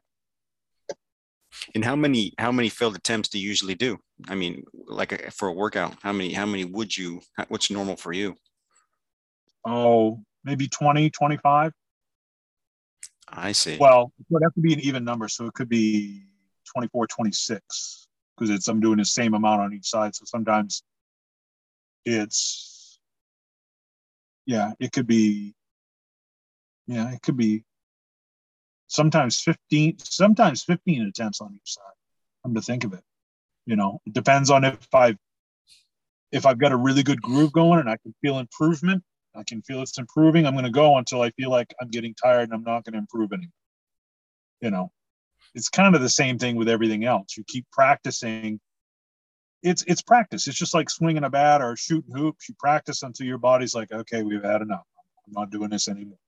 And 1.73 1.83
how 1.83 1.95
many 1.95 2.33
how 2.37 2.51
many 2.51 2.69
failed 2.69 2.95
attempts 2.95 3.29
do 3.29 3.39
you 3.39 3.47
usually 3.47 3.75
do? 3.75 3.97
I 4.27 4.35
mean, 4.35 4.63
like 4.73 5.11
a, 5.11 5.31
for 5.31 5.47
a 5.47 5.53
workout, 5.53 5.95
how 6.03 6.11
many 6.11 6.33
how 6.33 6.45
many 6.45 6.65
would 6.65 6.95
you? 6.95 7.21
What's 7.47 7.71
normal 7.71 7.95
for 7.95 8.13
you? 8.13 8.35
Oh, 9.65 10.21
maybe 10.43 10.67
20, 10.67 11.09
25. 11.09 11.71
I 13.29 13.51
see. 13.51 13.77
Well, 13.79 14.13
it 14.19 14.25
would 14.29 14.43
have 14.43 14.53
to 14.53 14.61
be 14.61 14.73
an 14.73 14.79
even 14.81 15.03
number, 15.03 15.27
so 15.27 15.45
it 15.47 15.53
could 15.53 15.67
be 15.67 16.23
24, 16.73 17.07
26 17.07 18.07
because 18.37 18.49
it's 18.49 18.67
I'm 18.67 18.79
doing 18.79 18.97
the 18.97 19.05
same 19.05 19.33
amount 19.33 19.61
on 19.61 19.73
each 19.73 19.87
side. 19.87 20.15
So 20.15 20.25
sometimes 20.25 20.83
it's 22.05 22.99
yeah, 24.45 24.71
it 24.79 24.91
could 24.91 25.07
be 25.07 25.55
yeah, 26.87 27.11
it 27.13 27.21
could 27.21 27.37
be 27.37 27.63
sometimes 28.87 29.39
15 29.41 29.99
sometimes 29.99 30.63
15 30.63 31.07
attempts 31.07 31.41
on 31.41 31.53
each 31.53 31.73
side. 31.73 31.83
Come 32.43 32.55
to 32.55 32.61
think 32.61 32.83
of 32.83 32.93
it. 32.93 33.03
You 33.65 33.75
know, 33.75 33.99
it 34.05 34.13
depends 34.13 34.49
on 34.49 34.63
if 34.63 34.87
I've 34.93 35.17
if 36.31 36.45
I've 36.45 36.59
got 36.59 36.71
a 36.71 36.77
really 36.77 37.03
good 37.03 37.21
groove 37.21 37.51
going 37.51 37.79
and 37.79 37.89
I 37.89 37.97
can 37.97 38.13
feel 38.21 38.39
improvement, 38.39 39.03
I 39.35 39.43
can 39.43 39.61
feel 39.61 39.81
it's 39.81 39.97
improving, 39.97 40.45
I'm 40.45 40.55
gonna 40.55 40.71
go 40.71 40.97
until 40.97 41.21
I 41.21 41.31
feel 41.31 41.49
like 41.49 41.73
I'm 41.81 41.89
getting 41.89 42.13
tired 42.15 42.43
and 42.43 42.53
I'm 42.53 42.63
not 42.63 42.85
gonna 42.85 42.97
improve 42.97 43.33
anymore. 43.33 43.51
You 44.61 44.71
know, 44.71 44.91
it's 45.57 45.69
kind 45.69 45.95
of 45.95 46.01
the 46.01 46.09
same 46.09 46.37
thing 46.37 46.55
with 46.55 46.69
everything 46.69 47.03
else. 47.03 47.35
You 47.35 47.43
keep 47.47 47.65
practicing. 47.71 48.59
It's 49.63 49.83
it's 49.87 50.03
practice. 50.03 50.47
It's 50.47 50.57
just 50.57 50.75
like 50.75 50.87
swinging 50.87 51.23
a 51.23 51.31
bat 51.31 51.63
or 51.63 51.75
shooting 51.75 52.15
hoops. 52.15 52.47
You 52.47 52.55
practice 52.59 53.01
until 53.01 53.25
your 53.25 53.39
body's 53.39 53.73
like, 53.73 53.91
okay, 53.91 54.21
we've 54.21 54.43
had 54.43 54.61
enough. 54.61 54.85
I'm 55.25 55.33
not 55.33 55.49
doing 55.49 55.71
this 55.71 55.87
anymore. 55.87 56.19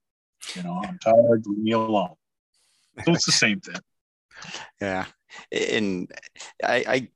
You 0.55 0.63
know, 0.63 0.81
I'm 0.83 0.97
tired. 0.97 1.43
Leave 1.45 1.59
me 1.59 1.71
alone. 1.73 2.15
So 3.05 3.13
it's 3.13 3.27
the 3.27 3.31
same 3.45 3.61
thing. 3.61 3.75
Yeah, 4.81 5.05
and 5.51 6.11
I, 6.63 6.83
I 6.87 7.07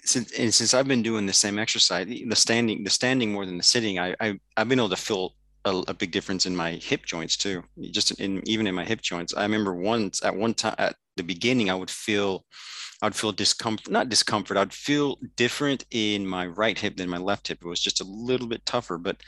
since 0.00 0.32
and 0.32 0.52
since 0.52 0.74
I've 0.74 0.88
been 0.88 1.02
doing 1.02 1.26
the 1.26 1.32
same 1.32 1.60
exercise, 1.60 2.08
the 2.08 2.34
standing, 2.34 2.82
the 2.82 2.90
standing 2.90 3.30
more 3.30 3.46
than 3.46 3.56
the 3.56 3.62
sitting, 3.62 4.00
I, 4.00 4.16
I 4.20 4.40
I've 4.56 4.68
been 4.68 4.80
able 4.80 4.88
to 4.88 4.96
feel 4.96 5.34
a, 5.68 5.84
a, 5.88 5.94
big 5.94 6.10
difference 6.10 6.46
in 6.46 6.56
my 6.56 6.72
hip 6.72 7.04
joints 7.04 7.36
too. 7.36 7.62
Just 7.90 8.10
in 8.20 8.42
even 8.46 8.66
in 8.66 8.74
my 8.74 8.84
hip 8.84 9.02
joints. 9.02 9.34
I 9.34 9.42
remember 9.42 9.74
once 9.74 10.24
at 10.24 10.34
one 10.34 10.54
time 10.54 10.74
at 10.78 10.96
the 11.16 11.22
beginning, 11.22 11.70
I 11.70 11.74
would 11.74 11.90
feel 11.90 12.44
I'd 13.02 13.14
feel 13.14 13.32
discomfort, 13.32 13.90
not 13.90 14.08
discomfort. 14.08 14.56
I'd 14.56 14.72
feel 14.72 15.18
different 15.36 15.84
in 15.90 16.26
my 16.26 16.46
right 16.46 16.78
hip 16.78 16.96
than 16.96 17.08
my 17.08 17.18
left 17.18 17.48
hip. 17.48 17.58
It 17.62 17.68
was 17.68 17.80
just 17.80 18.00
a 18.00 18.04
little 18.04 18.48
bit 18.48 18.64
tougher. 18.66 18.98
But 18.98 19.18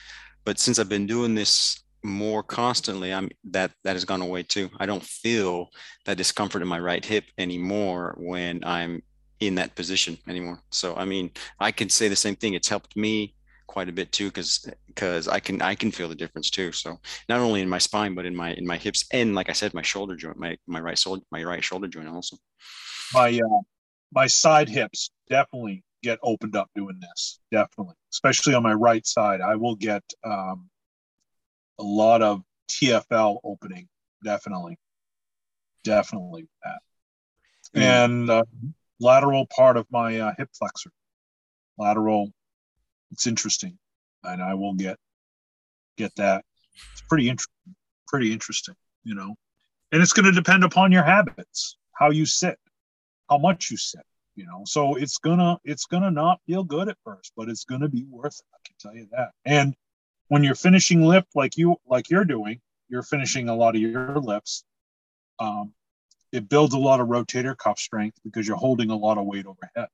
but 0.45 0.59
since 0.59 0.79
I've 0.79 0.89
been 0.89 1.07
doing 1.07 1.35
this 1.35 1.83
more 2.03 2.43
constantly, 2.43 3.13
I'm 3.13 3.31
that 3.45 3.73
that 3.85 3.95
has 3.95 4.05
gone 4.05 4.23
away 4.23 4.43
too. 4.43 4.71
I 4.79 4.87
don't 4.87 5.03
feel 5.03 5.71
that 6.07 6.17
discomfort 6.17 6.63
in 6.63 6.69
my 6.69 6.81
right 6.81 7.05
hip 7.05 7.25
anymore 7.39 8.17
when 8.19 8.65
I'm 8.65 9.03
in 9.39 9.55
that 9.57 9.75
position 9.75 10.19
anymore. 10.29 10.61
So 10.71 10.97
I 10.97 11.05
mean, 11.05 11.31
I 11.61 11.71
can 11.71 11.89
say 11.89 12.09
the 12.09 12.17
same 12.17 12.37
thing. 12.37 12.55
It's 12.55 12.69
helped 12.69 12.97
me 12.97 13.35
quite 13.71 13.89
a 13.89 13.93
bit 13.93 14.11
too 14.11 14.27
because 14.27 14.69
because 14.89 15.29
I 15.29 15.39
can 15.39 15.63
I 15.63 15.77
can 15.77 15.93
feel 15.93 16.09
the 16.09 16.17
difference 16.17 16.51
too. 16.51 16.73
So 16.73 16.99
not 17.29 17.39
only 17.39 17.61
in 17.61 17.69
my 17.69 17.79
spine 17.79 18.17
but 18.17 18.27
in 18.27 18.35
my 18.35 18.53
in 18.55 18.67
my 18.67 18.77
hips 18.77 19.05
and 19.13 19.37
like 19.37 19.49
I 19.49 19.53
said 19.53 19.73
my 19.75 19.83
shoulder 19.83 20.17
joint 20.17 20.39
my 20.39 20.57
my 20.67 20.81
right 20.81 20.99
shoulder 20.99 21.23
my 21.31 21.45
right 21.45 21.63
shoulder 21.63 21.87
joint 21.87 22.09
also. 22.09 22.37
My 23.15 23.29
uh, 23.29 23.61
my 24.13 24.27
side 24.27 24.69
hips 24.69 25.11
definitely 25.29 25.85
get 26.03 26.19
opened 26.25 26.57
up 26.57 26.69
doing 26.75 26.99
this 27.01 27.39
definitely 27.53 27.95
especially 28.13 28.55
on 28.55 28.65
my 28.65 28.75
right 28.75 29.07
side 29.07 29.41
I 29.41 29.55
will 29.55 29.77
get 29.77 30.03
um, 30.25 30.69
a 31.79 31.85
lot 31.85 32.23
of 32.23 32.43
TFL 32.73 33.39
opening 33.45 33.87
definitely 34.25 34.79
definitely 35.85 36.49
that 36.65 36.81
mm. 37.77 37.83
and 37.83 38.31
uh, 38.31 38.43
lateral 38.99 39.47
part 39.57 39.77
of 39.77 39.87
my 39.93 40.19
uh, 40.19 40.33
hip 40.39 40.49
flexor 40.59 40.91
lateral 41.79 42.33
it's 43.11 43.27
interesting, 43.27 43.79
and 44.25 44.43
I 44.43 44.55
will 44.55 44.75
get 44.75 44.97
get 45.97 46.15
that. 46.17 46.45
It's 46.93 47.03
pretty 47.03 47.29
interesting. 47.29 47.75
Pretty 48.09 48.33
interesting, 48.33 48.75
you 49.05 49.15
know. 49.15 49.35
And 49.93 50.03
it's 50.03 50.13
going 50.13 50.27
to 50.27 50.33
depend 50.33 50.65
upon 50.65 50.93
your 50.93 51.03
habits, 51.03 51.77
how 51.93 52.11
you 52.11 52.25
sit, 52.25 52.59
how 53.29 53.39
much 53.39 53.71
you 53.71 53.77
sit, 53.77 54.05
you 54.37 54.47
know. 54.47 54.63
So 54.65 54.95
it's 54.95 55.19
gonna 55.19 55.59
it's 55.65 55.87
gonna 55.87 56.11
not 56.11 56.41
feel 56.47 56.65
good 56.65 56.89
at 56.89 56.97
first, 57.05 57.33
but 57.37 57.49
it's 57.49 57.65
gonna 57.65 57.89
be 57.89 58.05
worth 58.09 58.39
it. 58.39 58.47
I 58.55 58.59
can 58.67 58.77
tell 58.81 58.95
you 58.95 59.09
that. 59.13 59.31
And 59.45 59.75
when 60.29 60.45
you're 60.45 60.55
finishing 60.55 61.03
lift 61.03 61.29
like 61.35 61.57
you 61.57 61.77
like 61.87 62.11
you're 62.11 62.25
doing, 62.25 62.61
you're 62.89 63.03
finishing 63.03 63.49
a 63.49 63.55
lot 63.55 63.75
of 63.75 63.81
your 63.81 64.19
lifts. 64.19 64.65
Um, 65.39 65.73
it 66.33 66.49
builds 66.49 66.75
a 66.75 66.79
lot 66.79 67.01
of 67.01 67.09
rotator 67.09 67.57
cuff 67.57 67.79
strength 67.79 68.19
because 68.25 68.47
you're 68.47 68.57
holding 68.57 68.91
a 68.91 68.97
lot 68.97 69.19
of 69.19 69.27
weight 69.27 69.47
overhead 69.47 69.89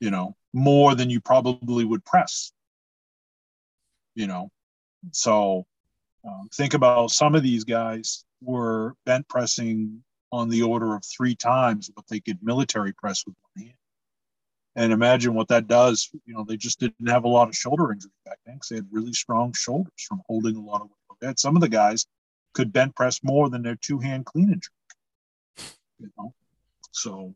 you 0.00 0.10
know, 0.10 0.36
more 0.54 0.94
than 0.94 1.10
you 1.10 1.20
probably 1.20 1.84
would 1.84 2.04
press, 2.04 2.52
you 4.14 4.26
know. 4.26 4.50
So 5.10 5.66
um, 6.24 6.48
think 6.54 6.72
about 6.72 7.10
some 7.10 7.34
of 7.34 7.42
these 7.42 7.64
guys 7.64 8.24
were 8.40 8.94
bent 9.04 9.28
pressing 9.28 10.02
on 10.32 10.48
the 10.48 10.62
order 10.62 10.94
of 10.94 11.04
three 11.04 11.34
times 11.34 11.90
what 11.94 12.06
they 12.08 12.20
could 12.20 12.38
military 12.42 12.92
press 12.92 13.24
with 13.26 13.34
one 13.54 13.66
hand. 13.66 13.78
And 14.76 14.92
imagine 14.92 15.34
what 15.34 15.48
that 15.48 15.66
does. 15.68 16.08
You 16.24 16.34
know, 16.34 16.44
they 16.44 16.56
just 16.56 16.80
didn't 16.80 17.08
have 17.08 17.24
a 17.24 17.28
lot 17.28 17.48
of 17.48 17.56
shoulder 17.56 17.92
injury 17.92 18.10
back 18.24 18.38
then 18.46 18.54
because 18.54 18.68
they 18.68 18.76
had 18.76 18.88
really 18.90 19.12
strong 19.12 19.52
shoulders 19.52 19.92
from 20.08 20.22
holding 20.26 20.56
a 20.56 20.60
lot 20.60 20.82
of 20.82 20.88
weight. 21.20 21.38
Some 21.38 21.56
of 21.56 21.62
the 21.62 21.68
guys 21.68 22.06
could 22.54 22.72
bent 22.72 22.94
press 22.94 23.22
more 23.22 23.50
than 23.50 23.62
their 23.62 23.76
two 23.76 23.98
hand 23.98 24.24
clean 24.24 24.50
jerk. 24.50 25.66
You 25.98 26.10
know, 26.16 26.32
so 26.90 27.34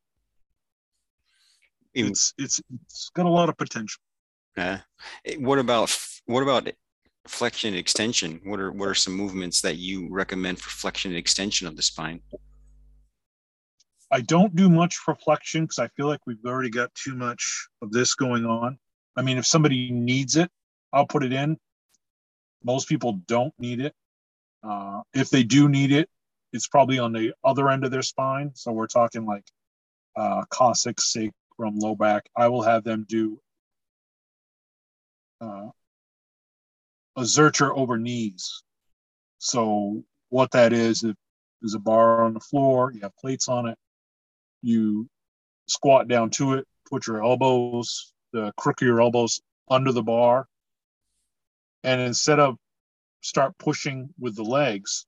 it's 1.94 2.34
it's 2.38 2.60
it's 2.84 3.10
got 3.14 3.26
a 3.26 3.30
lot 3.30 3.48
of 3.48 3.56
potential. 3.56 4.00
Yeah. 4.56 4.80
What 5.38 5.58
about 5.58 5.96
what 6.26 6.42
about 6.42 6.68
flexion 7.26 7.68
and 7.68 7.78
extension? 7.78 8.40
What 8.44 8.60
are 8.60 8.72
what 8.72 8.88
are 8.88 8.94
some 8.94 9.14
movements 9.14 9.60
that 9.62 9.76
you 9.76 10.08
recommend 10.10 10.60
for 10.60 10.70
flexion 10.70 11.12
and 11.12 11.18
extension 11.18 11.66
of 11.66 11.76
the 11.76 11.82
spine? 11.82 12.20
I 14.10 14.22
don't 14.22 14.56
do 14.56 14.70
much 14.70 14.96
for 14.96 15.14
flexion 15.14 15.64
because 15.64 15.78
I 15.78 15.88
feel 15.88 16.06
like 16.06 16.20
we've 16.26 16.44
already 16.46 16.70
got 16.70 16.94
too 16.94 17.14
much 17.14 17.68
of 17.82 17.92
this 17.92 18.14
going 18.14 18.46
on. 18.46 18.78
I 19.16 19.22
mean, 19.22 19.36
if 19.36 19.46
somebody 19.46 19.90
needs 19.90 20.36
it, 20.36 20.50
I'll 20.92 21.06
put 21.06 21.24
it 21.24 21.32
in. 21.32 21.58
Most 22.64 22.88
people 22.88 23.20
don't 23.26 23.52
need 23.58 23.80
it. 23.80 23.94
Uh, 24.62 25.02
if 25.14 25.30
they 25.30 25.42
do 25.42 25.68
need 25.68 25.92
it, 25.92 26.08
it's 26.52 26.66
probably 26.66 26.98
on 26.98 27.12
the 27.12 27.32
other 27.44 27.68
end 27.68 27.84
of 27.84 27.90
their 27.90 28.02
spine. 28.02 28.50
So 28.54 28.72
we're 28.72 28.86
talking 28.86 29.26
like 29.26 29.44
uh, 30.16 30.44
coccyx, 30.50 31.12
from 31.58 31.78
low 31.78 31.94
back, 31.94 32.30
I 32.34 32.48
will 32.48 32.62
have 32.62 32.84
them 32.84 33.04
do 33.06 33.38
uh, 35.40 35.68
a 37.16 37.22
Zercher 37.22 37.76
over 37.76 37.98
knees. 37.98 38.62
So 39.38 40.04
what 40.30 40.52
that 40.52 40.72
is, 40.72 41.02
if 41.02 41.16
there's 41.60 41.74
a 41.74 41.80
bar 41.80 42.22
on 42.24 42.32
the 42.32 42.40
floor, 42.40 42.92
you 42.92 43.00
have 43.00 43.16
plates 43.16 43.48
on 43.48 43.68
it, 43.68 43.76
you 44.62 45.08
squat 45.66 46.08
down 46.08 46.30
to 46.30 46.54
it, 46.54 46.66
put 46.88 47.06
your 47.06 47.22
elbows, 47.22 48.12
the 48.32 48.52
crook 48.56 48.80
of 48.80 48.86
your 48.86 49.00
elbows 49.00 49.40
under 49.68 49.92
the 49.92 50.02
bar, 50.02 50.46
and 51.82 52.00
instead 52.00 52.38
of 52.38 52.56
start 53.20 53.58
pushing 53.58 54.08
with 54.18 54.36
the 54.36 54.44
legs, 54.44 55.06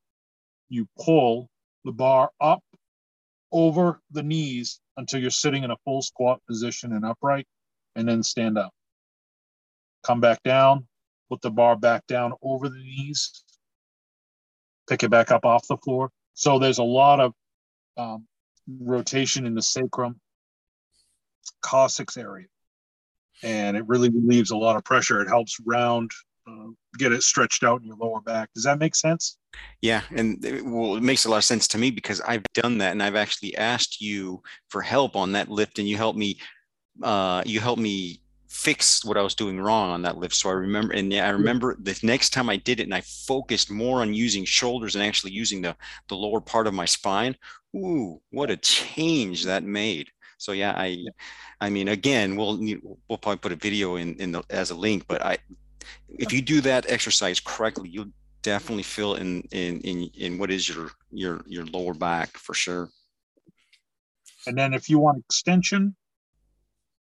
you 0.68 0.88
pull 0.98 1.48
the 1.84 1.92
bar 1.92 2.30
up 2.40 2.62
over 3.52 4.00
the 4.10 4.22
knees 4.22 4.80
until 5.00 5.20
you're 5.20 5.30
sitting 5.30 5.64
in 5.64 5.70
a 5.70 5.76
full 5.84 6.02
squat 6.02 6.40
position 6.46 6.92
and 6.92 7.04
upright, 7.04 7.46
and 7.96 8.08
then 8.08 8.22
stand 8.22 8.56
up. 8.56 8.72
Come 10.04 10.20
back 10.20 10.42
down, 10.44 10.86
put 11.28 11.42
the 11.42 11.50
bar 11.50 11.76
back 11.76 12.06
down 12.06 12.32
over 12.42 12.68
the 12.68 12.78
knees, 12.78 13.44
pick 14.88 15.02
it 15.02 15.10
back 15.10 15.30
up 15.30 15.44
off 15.44 15.66
the 15.68 15.76
floor. 15.78 16.10
So 16.34 16.58
there's 16.58 16.78
a 16.78 16.84
lot 16.84 17.20
of 17.20 17.32
um, 17.96 18.26
rotation 18.80 19.46
in 19.46 19.54
the 19.54 19.62
sacrum, 19.62 20.20
coccyx 21.60 22.16
area, 22.16 22.46
and 23.42 23.76
it 23.76 23.86
really 23.86 24.08
relieves 24.08 24.50
a 24.50 24.56
lot 24.56 24.76
of 24.76 24.84
pressure. 24.84 25.20
It 25.20 25.28
helps 25.28 25.58
round 25.66 26.10
uh, 26.50 26.70
get 26.98 27.12
it 27.12 27.22
stretched 27.22 27.64
out 27.64 27.80
in 27.80 27.86
your 27.86 27.96
lower 27.96 28.20
back. 28.20 28.48
Does 28.54 28.64
that 28.64 28.78
make 28.78 28.94
sense? 28.94 29.38
Yeah, 29.80 30.02
and 30.14 30.44
it, 30.44 30.64
well, 30.64 30.96
it 30.96 31.02
makes 31.02 31.24
a 31.24 31.30
lot 31.30 31.38
of 31.38 31.44
sense 31.44 31.68
to 31.68 31.78
me 31.78 31.90
because 31.90 32.20
I've 32.20 32.44
done 32.54 32.78
that, 32.78 32.92
and 32.92 33.02
I've 33.02 33.16
actually 33.16 33.56
asked 33.56 34.00
you 34.00 34.42
for 34.68 34.82
help 34.82 35.16
on 35.16 35.32
that 35.32 35.50
lift, 35.50 35.78
and 35.78 35.88
you 35.88 35.96
helped 35.96 36.18
me. 36.18 36.38
Uh, 37.02 37.42
you 37.46 37.60
helped 37.60 37.80
me 37.80 38.20
fix 38.48 39.04
what 39.04 39.16
I 39.16 39.22
was 39.22 39.34
doing 39.34 39.60
wrong 39.60 39.90
on 39.90 40.02
that 40.02 40.18
lift. 40.18 40.34
So 40.34 40.50
I 40.50 40.54
remember, 40.54 40.92
and 40.92 41.12
yeah, 41.12 41.26
I 41.26 41.30
remember 41.30 41.76
the 41.80 41.98
next 42.02 42.30
time 42.30 42.50
I 42.50 42.56
did 42.56 42.80
it, 42.80 42.84
and 42.84 42.94
I 42.94 43.00
focused 43.00 43.70
more 43.70 44.00
on 44.00 44.12
using 44.12 44.44
shoulders 44.44 44.96
and 44.96 45.04
actually 45.04 45.32
using 45.32 45.62
the 45.62 45.76
the 46.08 46.16
lower 46.16 46.40
part 46.40 46.66
of 46.66 46.74
my 46.74 46.84
spine. 46.84 47.36
Ooh, 47.76 48.20
what 48.30 48.50
a 48.50 48.56
change 48.56 49.44
that 49.44 49.62
made! 49.62 50.10
So 50.40 50.52
yeah, 50.52 50.74
I, 50.76 51.04
I 51.60 51.68
mean, 51.70 51.88
again, 51.88 52.34
we'll 52.34 52.58
we'll 53.08 53.18
probably 53.18 53.36
put 53.36 53.52
a 53.52 53.56
video 53.56 53.96
in 53.96 54.16
in 54.16 54.32
the, 54.32 54.42
as 54.50 54.70
a 54.70 54.74
link, 54.74 55.04
but 55.06 55.22
I 55.24 55.38
if 56.08 56.32
you 56.32 56.42
do 56.42 56.60
that 56.62 56.90
exercise 56.90 57.40
correctly, 57.40 57.88
you'll 57.88 58.12
definitely 58.42 58.82
feel 58.82 59.14
in 59.14 59.42
in 59.50 59.80
in 59.80 60.10
in 60.16 60.38
what 60.38 60.50
is 60.50 60.68
your 60.68 60.90
your 61.10 61.42
your 61.46 61.64
lower 61.66 61.94
back 61.94 62.36
for 62.36 62.54
sure. 62.54 62.88
And 64.46 64.56
then 64.56 64.72
if 64.72 64.88
you 64.88 64.98
want 64.98 65.18
extension, 65.18 65.94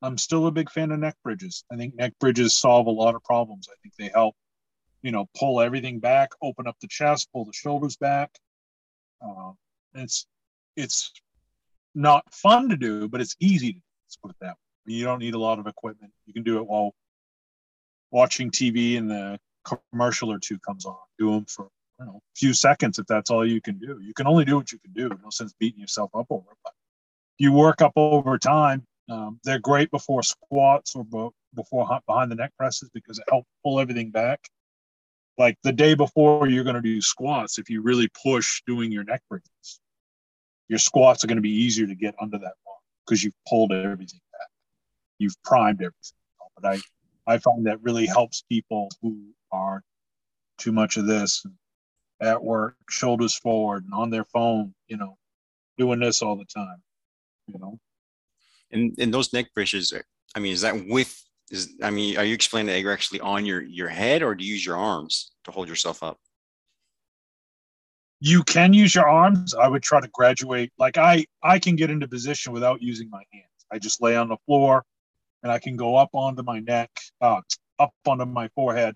I'm 0.01 0.17
still 0.17 0.47
a 0.47 0.51
big 0.51 0.69
fan 0.69 0.91
of 0.91 0.99
neck 0.99 1.15
bridges. 1.23 1.63
I 1.71 1.77
think 1.77 1.95
neck 1.95 2.13
bridges 2.19 2.55
solve 2.55 2.88
a 2.88 2.91
lot 2.91 3.15
of 3.15 3.23
problems. 3.23 3.67
I 3.71 3.75
think 3.81 3.95
they 3.97 4.12
help, 4.13 4.36
you 5.01 5.12
know, 5.12 5.27
pull 5.38 5.62
everything 5.62 5.99
back, 5.99 6.29
open 6.41 6.67
up 6.67 6.75
the 6.81 6.88
chest, 6.88 7.29
pull 7.31 7.45
the 7.45 7.53
shoulders 7.53 7.97
back. 7.97 8.29
Uh, 9.21 9.51
it's 9.95 10.27
it's 10.75 11.12
not 11.95 12.23
fun 12.33 12.69
to 12.69 12.77
do, 12.77 13.07
but 13.07 13.21
it's 13.21 13.36
easy 13.39 13.73
to 13.73 13.79
do. 13.79 13.86
Let's 14.05 14.17
put 14.17 14.31
it 14.31 14.38
that 14.41 14.47
way. 14.49 14.93
You 14.95 15.05
don't 15.05 15.19
need 15.19 15.36
a 15.36 15.39
lot 15.39 15.59
of 15.59 15.67
equipment. 15.67 16.12
You 16.25 16.33
can 16.33 16.43
do 16.43 16.57
it 16.57 16.67
while 16.67 16.93
watching 18.13 18.52
TV 18.52 18.97
and 18.97 19.10
the 19.10 19.39
commercial 19.65 20.32
or 20.32 20.39
two 20.39 20.60
comes 20.60 20.86
on. 20.86 20.95
Do 21.17 21.32
them 21.32 21.45
for 21.45 21.67
you 21.99 22.06
know, 22.06 22.17
a 22.17 22.38
few 22.38 22.54
seconds 22.54 22.99
if 22.99 23.08
that's 23.08 23.30
all 23.30 23.45
you 23.45 23.60
can 23.60 23.80
do. 23.80 23.99
You 24.02 24.13
can 24.13 24.28
only 24.28 24.45
do 24.45 24.56
what 24.56 24.71
you 24.71 24.80
can 24.80 24.93
do. 24.93 25.10
No 25.21 25.30
sense 25.30 25.54
beating 25.60 25.82
yourself 25.82 26.12
up 26.15 26.28
over 26.30 26.52
it. 26.52 26.58
But 26.63 26.73
you 27.38 27.52
work 27.52 27.82
up 27.82 27.93
over 27.95 28.38
time. 28.38 28.86
Um, 29.10 29.39
they're 29.43 29.60
great 29.60 29.91
before 29.91 30.23
squats 30.23 30.95
or 30.95 31.04
before 31.56 31.99
behind 32.08 32.32
the 32.32 32.36
neck 32.36 32.52
presses 32.58 32.89
because 32.93 33.19
it 33.19 33.26
helps 33.30 33.47
pull 33.63 33.80
everything 33.80 34.12
back. 34.12 34.39
Like 35.38 35.58
the 35.63 35.73
day 35.73 35.95
before 35.95 36.47
you're 36.47 36.63
going 36.63 36.76
to 36.76 36.82
do 36.82 37.02
squats, 37.02 37.58
if 37.58 37.69
you 37.69 37.82
really 37.82 38.08
push 38.23 38.62
doing 38.67 38.91
your 38.91 39.04
neck 39.04 39.21
bridges, 39.30 39.80
your 40.69 40.80
squats 40.80 41.23
are 41.23 41.28
going 41.28 41.38
to 41.38 41.41
be 41.41 41.63
easier 41.63 41.88
to 41.88 41.95
get 41.95 42.15
under 42.21 42.38
that 42.38 42.54
bar 42.65 42.76
because 43.06 43.23
you've 43.23 43.34
pulled 43.49 43.73
everything 43.73 44.21
back. 44.32 44.47
You've 45.17 45.41
primed 45.43 45.82
everything. 45.82 46.17
But 46.56 46.76
I, 46.76 46.82
I 47.27 47.38
find 47.38 47.65
that 47.65 47.81
really 47.81 48.05
helps 48.05 48.43
people 48.49 48.89
who 49.01 49.33
are 49.51 49.83
too 50.58 50.71
much 50.71 50.98
of 50.98 51.08
this 51.08 51.45
at 52.21 52.41
work, 52.41 52.75
shoulders 52.89 53.35
forward 53.35 53.83
and 53.85 53.93
on 53.93 54.10
their 54.10 54.25
phone, 54.25 54.73
you 54.87 54.98
know, 54.98 55.17
doing 55.77 56.00
this 56.00 56.21
all 56.21 56.35
the 56.35 56.45
time, 56.45 56.81
you 57.48 57.60
know. 57.60 57.79
And 58.71 58.95
and 58.98 59.13
those 59.13 59.33
neck 59.33 59.54
bridges, 59.54 59.91
uh, 59.93 60.02
I 60.35 60.39
mean, 60.39 60.54
is 60.54 60.62
that 60.62 60.87
with 60.87 61.21
is 61.52 61.75
I 61.83 61.91
mean, 61.91 62.17
are 62.17 62.23
you 62.23 62.33
explaining 62.33 62.73
that 62.73 62.81
you're 62.81 62.93
actually 62.93 63.19
on 63.19 63.45
your 63.45 63.62
your 63.62 63.89
head 63.89 64.23
or 64.23 64.35
do 64.35 64.43
you 64.43 64.54
use 64.54 64.65
your 64.65 64.77
arms 64.77 65.31
to 65.45 65.52
hold 65.52 65.67
yourself 65.67 66.02
up? 66.02 66.17
You 68.19 68.43
can 68.43 68.73
use 68.73 68.95
your 68.95 69.08
arms. 69.08 69.54
I 69.54 69.67
would 69.67 69.83
try 69.83 70.00
to 70.00 70.08
graduate. 70.13 70.71
Like 70.77 70.98
I 70.98 71.25
I 71.43 71.60
can 71.60 71.75
get 71.75 71.89
into 71.89 72.08
position 72.08 72.54
without 72.54 72.81
using 72.81 73.10
my 73.10 73.23
hands. 73.31 73.48
I 73.71 73.79
just 73.79 74.02
lay 74.02 74.15
on 74.15 74.29
the 74.29 74.37
floor 74.45 74.83
and 75.44 75.52
I 75.52 75.60
can 75.60 75.75
go 75.75 75.96
up 75.96 76.10
onto 76.13 76.44
my 76.44 76.60
neck, 76.60 76.89
uh, 77.21 77.41
up 77.79 77.94
onto 78.08 78.25
my 78.25 78.50
forehead, 78.56 78.96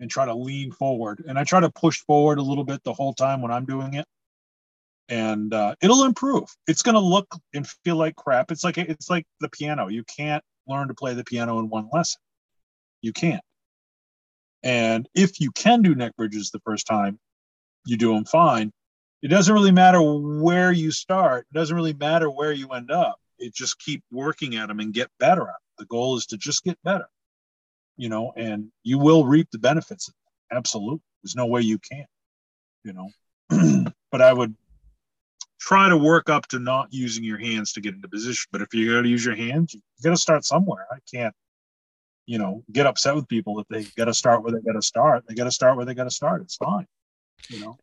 and 0.00 0.10
try 0.10 0.26
to 0.26 0.34
lean 0.34 0.72
forward. 0.72 1.24
And 1.28 1.38
I 1.38 1.44
try 1.44 1.60
to 1.60 1.70
push 1.70 1.98
forward 2.06 2.38
a 2.38 2.42
little 2.42 2.64
bit 2.64 2.82
the 2.84 2.94
whole 2.94 3.14
time 3.14 3.42
when 3.42 3.50
I'm 3.52 3.66
doing 3.66 3.94
it, 3.94 4.06
and 5.08 5.52
uh, 5.52 5.74
it'll 5.82 6.04
improve. 6.04 6.48
It's 6.66 6.82
going 6.82 6.94
to 6.94 7.00
look 7.00 7.26
and 7.54 7.66
feel 7.84 7.96
like 7.96 8.16
crap. 8.16 8.50
It's 8.52 8.64
like 8.64 8.78
it's 8.78 9.10
like 9.10 9.26
the 9.40 9.48
piano. 9.48 9.88
You 9.88 10.04
can't 10.04 10.44
learn 10.68 10.88
to 10.88 10.94
play 10.94 11.14
the 11.14 11.24
piano 11.24 11.58
in 11.58 11.68
one 11.68 11.88
lesson. 11.92 12.20
you 13.02 13.12
can't. 13.12 13.42
And 14.62 15.08
if 15.14 15.40
you 15.40 15.50
can 15.52 15.82
do 15.82 15.94
neck 15.94 16.16
bridges 16.16 16.50
the 16.50 16.60
first 16.60 16.86
time, 16.86 17.18
you 17.86 17.96
do 17.96 18.12
them 18.14 18.24
fine. 18.24 18.72
It 19.22 19.28
doesn't 19.28 19.52
really 19.54 19.72
matter 19.72 20.00
where 20.02 20.72
you 20.72 20.90
start. 20.90 21.46
It 21.50 21.54
doesn't 21.54 21.74
really 21.74 21.94
matter 21.94 22.30
where 22.30 22.52
you 22.52 22.68
end 22.70 22.90
up. 22.90 23.18
It 23.38 23.54
just 23.54 23.78
keep 23.80 24.02
working 24.12 24.56
at 24.56 24.68
them 24.68 24.80
and 24.80 24.92
get 24.92 25.08
better 25.18 25.42
at 25.42 25.46
them. 25.46 25.67
The 25.78 25.86
goal 25.86 26.16
is 26.16 26.26
to 26.26 26.36
just 26.36 26.64
get 26.64 26.78
better, 26.82 27.08
you 27.96 28.08
know, 28.08 28.32
and 28.36 28.70
you 28.82 28.98
will 28.98 29.24
reap 29.24 29.48
the 29.50 29.58
benefits. 29.58 30.10
Absolutely. 30.50 31.00
There's 31.22 31.36
no 31.36 31.46
way 31.46 31.62
you 31.62 31.78
can't, 31.78 32.08
you 32.84 32.92
know. 32.92 33.10
but 34.10 34.22
I 34.22 34.32
would 34.32 34.54
try 35.58 35.88
to 35.88 35.96
work 35.96 36.30
up 36.30 36.46
to 36.48 36.58
not 36.58 36.88
using 36.90 37.24
your 37.24 37.38
hands 37.38 37.72
to 37.72 37.80
get 37.80 37.94
into 37.94 38.08
position. 38.08 38.48
But 38.52 38.62
if 38.62 38.72
you 38.72 38.94
got 38.94 39.02
to 39.02 39.08
use 39.08 39.24
your 39.24 39.34
hands, 39.34 39.74
you 39.74 39.80
got 40.02 40.10
to 40.10 40.16
start 40.16 40.44
somewhere. 40.44 40.86
I 40.90 40.98
can't, 41.12 41.34
you 42.26 42.38
know, 42.38 42.62
get 42.72 42.86
upset 42.86 43.14
with 43.14 43.28
people 43.28 43.58
if 43.58 43.66
they 43.68 43.84
got 43.96 44.06
to 44.06 44.14
start 44.14 44.42
where 44.42 44.52
they 44.52 44.60
got 44.60 44.72
to 44.72 44.82
start. 44.82 45.24
They 45.28 45.34
got 45.34 45.44
to 45.44 45.52
start 45.52 45.76
where 45.76 45.84
they 45.84 45.94
got 45.94 46.04
to 46.04 46.10
start. 46.10 46.42
It's 46.42 46.56
fine, 46.56 46.86
you 47.50 47.60
know. 47.60 47.76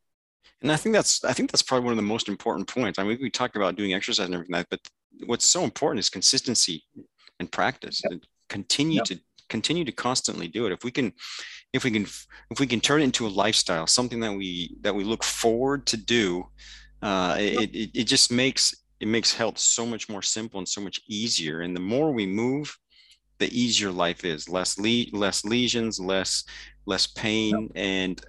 And 0.62 0.72
I 0.72 0.78
think 0.78 0.94
that's 0.94 1.24
I 1.24 1.34
think 1.34 1.52
that's 1.52 1.62
probably 1.62 1.84
one 1.84 1.92
of 1.94 1.98
the 1.98 2.04
most 2.04 2.30
important 2.30 2.68
points. 2.68 2.98
I 2.98 3.04
mean, 3.04 3.18
we 3.22 3.30
talked 3.30 3.56
about 3.56 3.76
doing 3.76 3.94
exercise 3.94 4.26
and 4.26 4.34
everything, 4.34 4.54
that, 4.54 4.68
but 4.70 4.80
what's 5.26 5.46
so 5.46 5.64
important 5.64 6.00
is 6.00 6.10
consistency 6.10 6.85
and 7.40 7.52
practice. 7.52 8.02
Yep. 8.04 8.12
And 8.12 8.28
continue 8.50 8.98
yep. 8.98 9.06
to 9.06 9.20
continue 9.50 9.86
to 9.86 9.92
constantly 9.92 10.48
do 10.48 10.66
it. 10.66 10.72
If 10.72 10.84
we 10.84 10.92
can, 10.92 11.14
if 11.74 11.84
we 11.84 11.92
can, 11.92 12.04
if 12.50 12.60
we 12.60 12.68
can 12.68 12.82
turn 12.82 13.02
it 13.02 13.06
into 13.06 13.28
a 13.28 13.30
lifestyle, 13.30 13.88
something 13.88 14.20
that 14.22 14.34
we 14.34 14.76
that 14.82 14.96
we 14.96 15.04
look 15.04 15.24
forward 15.24 15.86
to 15.88 15.98
do, 15.98 16.46
uh, 17.02 17.36
it, 17.40 17.76
it 17.76 17.92
it 17.94 18.04
just 18.06 18.32
makes 18.32 18.74
it 19.00 19.08
makes 19.08 19.34
health 19.34 19.58
so 19.58 19.86
much 19.86 20.10
more 20.10 20.22
simple 20.22 20.60
and 20.60 20.68
so 20.68 20.82
much 20.82 21.00
easier. 21.08 21.62
And 21.62 21.76
the 21.76 21.82
more 21.82 22.12
we 22.12 22.26
move, 22.26 22.76
the 23.40 23.52
easier 23.58 23.92
life 23.92 24.24
is. 24.24 24.50
Less 24.50 24.78
le- 24.78 25.12
less 25.12 25.44
lesions, 25.46 26.00
less 26.00 26.44
less 26.86 27.08
pain, 27.08 27.64
yep. 27.64 27.72
and 27.76 28.22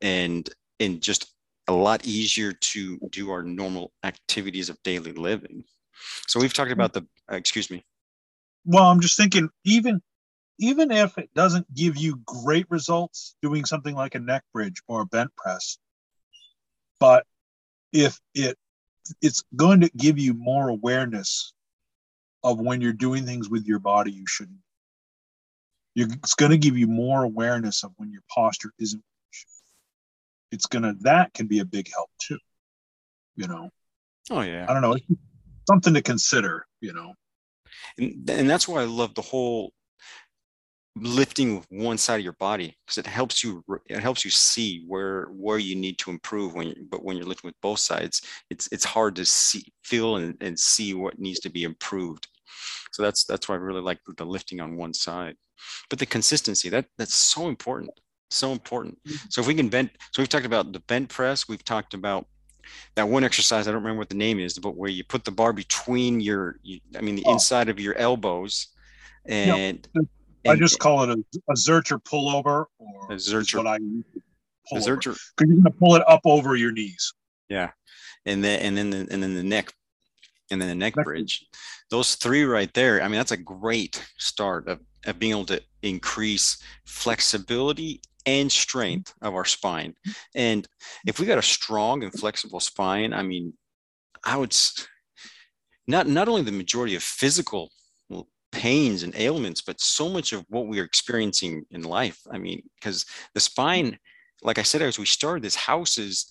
and 0.00 0.50
and 0.80 1.00
just 1.00 1.34
a 1.68 1.72
lot 1.72 2.06
easier 2.06 2.52
to 2.52 2.98
do 3.10 3.30
our 3.30 3.42
normal 3.42 3.92
activities 4.02 4.68
of 4.68 4.82
daily 4.82 5.12
living. 5.12 5.64
So 6.26 6.38
we've 6.40 6.52
talked 6.52 6.72
about 6.72 6.92
the, 6.92 7.06
uh, 7.32 7.36
excuse 7.36 7.70
me. 7.70 7.84
Well, 8.64 8.84
I'm 8.84 9.00
just 9.00 9.16
thinking, 9.16 9.48
even 9.64 10.00
even 10.58 10.90
if 10.90 11.18
it 11.18 11.30
doesn't 11.34 11.72
give 11.74 11.96
you 11.96 12.20
great 12.24 12.66
results 12.70 13.34
doing 13.42 13.64
something 13.64 13.94
like 13.94 14.14
a 14.14 14.20
neck 14.20 14.44
bridge 14.52 14.80
or 14.86 15.02
a 15.02 15.06
bent 15.06 15.34
press, 15.36 15.78
but 17.00 17.26
if 17.92 18.18
it 18.34 18.56
it's 19.20 19.44
going 19.54 19.80
to 19.80 19.90
give 19.96 20.18
you 20.18 20.32
more 20.34 20.68
awareness 20.68 21.52
of 22.42 22.60
when 22.60 22.80
you're 22.80 22.92
doing 22.92 23.26
things 23.26 23.48
with 23.48 23.66
your 23.66 23.78
body 23.78 24.12
you 24.12 24.26
shouldn't. 24.26 24.58
You're, 25.94 26.08
it's 26.12 26.34
going 26.34 26.50
to 26.50 26.58
give 26.58 26.76
you 26.76 26.86
more 26.86 27.22
awareness 27.22 27.84
of 27.84 27.92
when 27.96 28.10
your 28.10 28.22
posture 28.34 28.72
isn't 28.78 29.02
it's 30.50 30.66
gonna 30.66 30.94
that 31.00 31.34
can 31.34 31.48
be 31.48 31.58
a 31.58 31.64
big 31.64 31.90
help 31.92 32.10
too 32.20 32.38
you 33.34 33.48
know? 33.48 33.70
Oh 34.30 34.42
yeah. 34.42 34.66
I 34.68 34.72
don't 34.72 34.82
know 34.82 34.96
something 35.68 35.94
to 35.94 36.02
consider 36.02 36.66
you 36.80 36.92
know 36.92 37.14
and, 37.98 38.28
and 38.30 38.50
that's 38.50 38.68
why 38.68 38.82
i 38.82 38.84
love 38.84 39.14
the 39.14 39.22
whole 39.22 39.72
lifting 40.96 41.64
one 41.70 41.98
side 41.98 42.20
of 42.20 42.24
your 42.24 42.34
body 42.34 42.76
because 42.86 42.98
it 42.98 43.06
helps 43.06 43.42
you 43.42 43.64
it 43.88 43.98
helps 43.98 44.24
you 44.24 44.30
see 44.30 44.84
where 44.86 45.24
where 45.32 45.58
you 45.58 45.74
need 45.74 45.98
to 45.98 46.08
improve 46.08 46.54
when 46.54 46.68
you, 46.68 46.86
but 46.88 47.04
when 47.04 47.16
you're 47.16 47.26
lifting 47.26 47.48
with 47.48 47.60
both 47.60 47.80
sides 47.80 48.22
it's 48.48 48.68
it's 48.70 48.84
hard 48.84 49.16
to 49.16 49.24
see 49.24 49.64
feel 49.82 50.16
and, 50.16 50.36
and 50.40 50.56
see 50.56 50.94
what 50.94 51.18
needs 51.18 51.40
to 51.40 51.50
be 51.50 51.64
improved 51.64 52.28
so 52.92 53.02
that's 53.02 53.24
that's 53.24 53.48
why 53.48 53.56
i 53.56 53.58
really 53.58 53.80
like 53.80 53.98
the 54.16 54.24
lifting 54.24 54.60
on 54.60 54.76
one 54.76 54.94
side 54.94 55.34
but 55.90 55.98
the 55.98 56.06
consistency 56.06 56.68
that 56.68 56.86
that's 56.96 57.14
so 57.14 57.48
important 57.48 57.90
so 58.34 58.52
important. 58.52 58.98
Mm-hmm. 59.06 59.26
So 59.30 59.40
if 59.40 59.46
we 59.46 59.54
can 59.54 59.68
bend, 59.68 59.90
so 60.12 60.20
we've 60.20 60.28
talked 60.28 60.46
about 60.46 60.72
the 60.72 60.80
bent 60.80 61.08
press. 61.08 61.48
We've 61.48 61.64
talked 61.64 61.94
about 61.94 62.26
that 62.94 63.08
one 63.08 63.24
exercise. 63.24 63.66
I 63.66 63.72
don't 63.72 63.82
remember 63.82 64.00
what 64.00 64.08
the 64.08 64.16
name 64.16 64.40
is, 64.40 64.58
but 64.58 64.76
where 64.76 64.90
you 64.90 65.04
put 65.04 65.24
the 65.24 65.30
bar 65.30 65.52
between 65.52 66.20
your, 66.20 66.58
you, 66.62 66.80
I 66.96 67.00
mean, 67.00 67.16
the 67.16 67.24
oh. 67.26 67.32
inside 67.32 67.68
of 67.68 67.80
your 67.80 67.96
elbows, 67.96 68.68
and, 69.26 69.88
I 69.96 70.52
and, 70.52 70.60
just 70.60 70.78
call 70.78 71.02
it 71.02 71.10
a, 71.10 71.24
a 71.50 71.54
Zercher 71.54 72.02
pullover, 72.02 72.66
or 72.78 73.12
a 73.12 73.16
Zercher. 73.16 73.58
What 73.58 73.66
I 73.66 73.78
pull 73.78 74.78
a 74.78 74.80
Zercher. 74.80 75.16
Because 75.36 75.48
you're 75.48 75.48
going 75.48 75.64
to 75.64 75.70
pull 75.70 75.96
it 75.96 76.02
up 76.06 76.20
over 76.24 76.56
your 76.56 76.72
knees. 76.72 77.12
Yeah, 77.48 77.70
and 78.26 78.44
then 78.44 78.60
and 78.60 78.76
then 78.76 78.90
the, 78.90 79.08
and 79.10 79.22
then 79.22 79.34
the 79.34 79.42
neck, 79.42 79.72
and 80.50 80.60
then 80.60 80.68
the 80.68 80.74
neck, 80.74 80.96
neck 80.96 81.04
bridge. 81.04 81.46
Those 81.90 82.16
three 82.16 82.44
right 82.44 82.72
there. 82.74 83.02
I 83.02 83.08
mean, 83.08 83.16
that's 83.16 83.32
a 83.32 83.36
great 83.36 84.04
start 84.18 84.68
of 84.68 84.80
of 85.06 85.18
being 85.18 85.32
able 85.32 85.46
to 85.46 85.62
increase 85.82 86.58
flexibility 86.84 88.00
and 88.26 88.50
strength 88.50 89.14
of 89.22 89.34
our 89.34 89.44
spine. 89.44 89.94
And 90.34 90.66
if 91.06 91.18
we 91.18 91.26
got 91.26 91.38
a 91.38 91.42
strong 91.42 92.02
and 92.02 92.12
flexible 92.12 92.60
spine, 92.60 93.12
I 93.12 93.22
mean, 93.22 93.54
I 94.24 94.36
would 94.36 94.56
not 95.86 96.06
not 96.06 96.28
only 96.28 96.42
the 96.42 96.52
majority 96.52 96.94
of 96.94 97.02
physical 97.02 97.70
pains 98.54 99.02
and 99.02 99.14
ailments, 99.16 99.60
but 99.60 99.80
so 99.80 100.08
much 100.08 100.32
of 100.32 100.44
what 100.48 100.68
we 100.68 100.80
are 100.80 100.84
experiencing 100.84 101.64
in 101.70 101.82
life. 101.82 102.20
I 102.30 102.38
mean, 102.38 102.62
because 102.78 103.04
the 103.34 103.40
spine, 103.40 103.98
like 104.42 104.58
I 104.58 104.62
said, 104.62 104.80
as 104.80 104.98
we 104.98 105.06
started, 105.06 105.42
this 105.42 105.56
house 105.56 105.98
is 105.98 106.26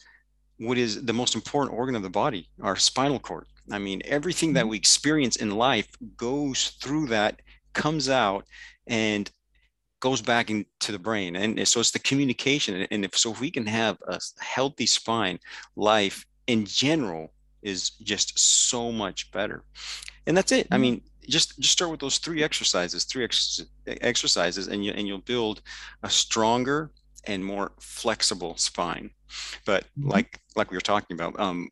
what 0.58 0.78
is 0.78 1.04
the 1.04 1.14
most 1.14 1.36
important 1.36 1.78
organ 1.78 1.96
of 1.96 2.04
the 2.04 2.10
body, 2.10 2.50
our 2.62 2.78
spinal 2.78 3.20
cord. 3.20 3.46
I 3.72 3.80
mean, 3.80 4.02
everything 4.06 4.54
that 4.54 4.62
mm-hmm. 4.62 4.70
we 4.70 4.78
experience 4.78 5.36
in 5.36 5.52
life 5.52 5.90
goes 6.16 6.70
through 6.82 7.08
that, 7.08 7.42
comes 7.74 8.10
out, 8.10 8.46
and 8.88 9.30
goes 10.04 10.22
back 10.22 10.50
into 10.50 10.92
the 10.92 11.00
brain 11.00 11.34
and 11.38 11.66
so 11.66 11.80
it's 11.80 11.92
the 11.92 12.00
communication 12.00 12.86
and 12.92 13.06
if 13.06 13.18
so 13.18 13.32
if 13.32 13.40
we 13.40 13.50
can 13.50 13.66
have 13.66 13.98
a 14.10 14.20
healthy 14.40 14.86
spine 14.86 15.40
life 15.78 16.26
in 16.48 16.66
general 16.66 17.32
is 17.62 17.92
just 18.12 18.38
so 18.38 18.92
much 18.92 19.32
better 19.32 19.64
and 20.28 20.36
that's 20.36 20.52
it 20.52 20.68
i 20.72 20.76
mm-hmm. 20.76 20.82
mean 20.82 21.02
just 21.30 21.58
just 21.58 21.72
start 21.72 21.90
with 21.90 22.02
those 22.02 22.18
three 22.18 22.44
exercises 22.44 23.06
three 23.06 23.24
ex- 23.24 23.64
exercises 24.02 24.68
and 24.68 24.84
you 24.84 24.92
and 24.92 25.08
you'll 25.08 25.20
build 25.20 25.62
a 26.04 26.10
stronger 26.10 26.92
and 27.28 27.46
more 27.46 27.72
flexible 27.80 28.58
spine 28.58 29.10
but 29.66 29.86
mm-hmm. 29.86 30.10
like 30.10 30.38
like 30.58 30.70
we 30.70 30.76
were 30.76 30.82
talking 30.82 31.16
about 31.16 31.34
um 31.40 31.70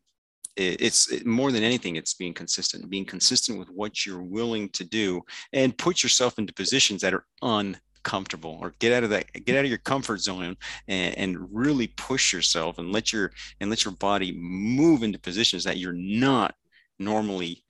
it's 0.56 1.12
it, 1.12 1.26
more 1.26 1.52
than 1.52 1.62
anything 1.62 1.96
it's 1.96 2.14
being 2.14 2.32
consistent 2.32 2.88
being 2.88 3.04
consistent 3.04 3.58
with 3.58 3.68
what 3.68 4.06
you're 4.06 4.22
willing 4.22 4.70
to 4.70 4.84
do 4.84 5.20
and 5.52 5.76
put 5.76 6.02
yourself 6.02 6.38
into 6.38 6.54
positions 6.54 7.02
that 7.02 7.12
are 7.12 7.26
un 7.42 7.76
comfortable 8.02 8.58
or 8.60 8.74
get 8.78 8.92
out 8.92 9.04
of 9.04 9.10
that 9.10 9.32
get 9.44 9.56
out 9.56 9.64
of 9.64 9.70
your 9.70 9.78
comfort 9.78 10.20
zone 10.20 10.56
and, 10.88 11.18
and 11.18 11.48
really 11.52 11.88
push 11.88 12.32
yourself 12.32 12.78
and 12.78 12.92
let 12.92 13.12
your 13.12 13.32
and 13.60 13.70
let 13.70 13.84
your 13.84 13.94
body 13.94 14.32
move 14.32 15.02
into 15.02 15.18
positions 15.18 15.64
that 15.64 15.78
you're 15.78 15.92
not 15.92 16.54
normally 16.98 17.62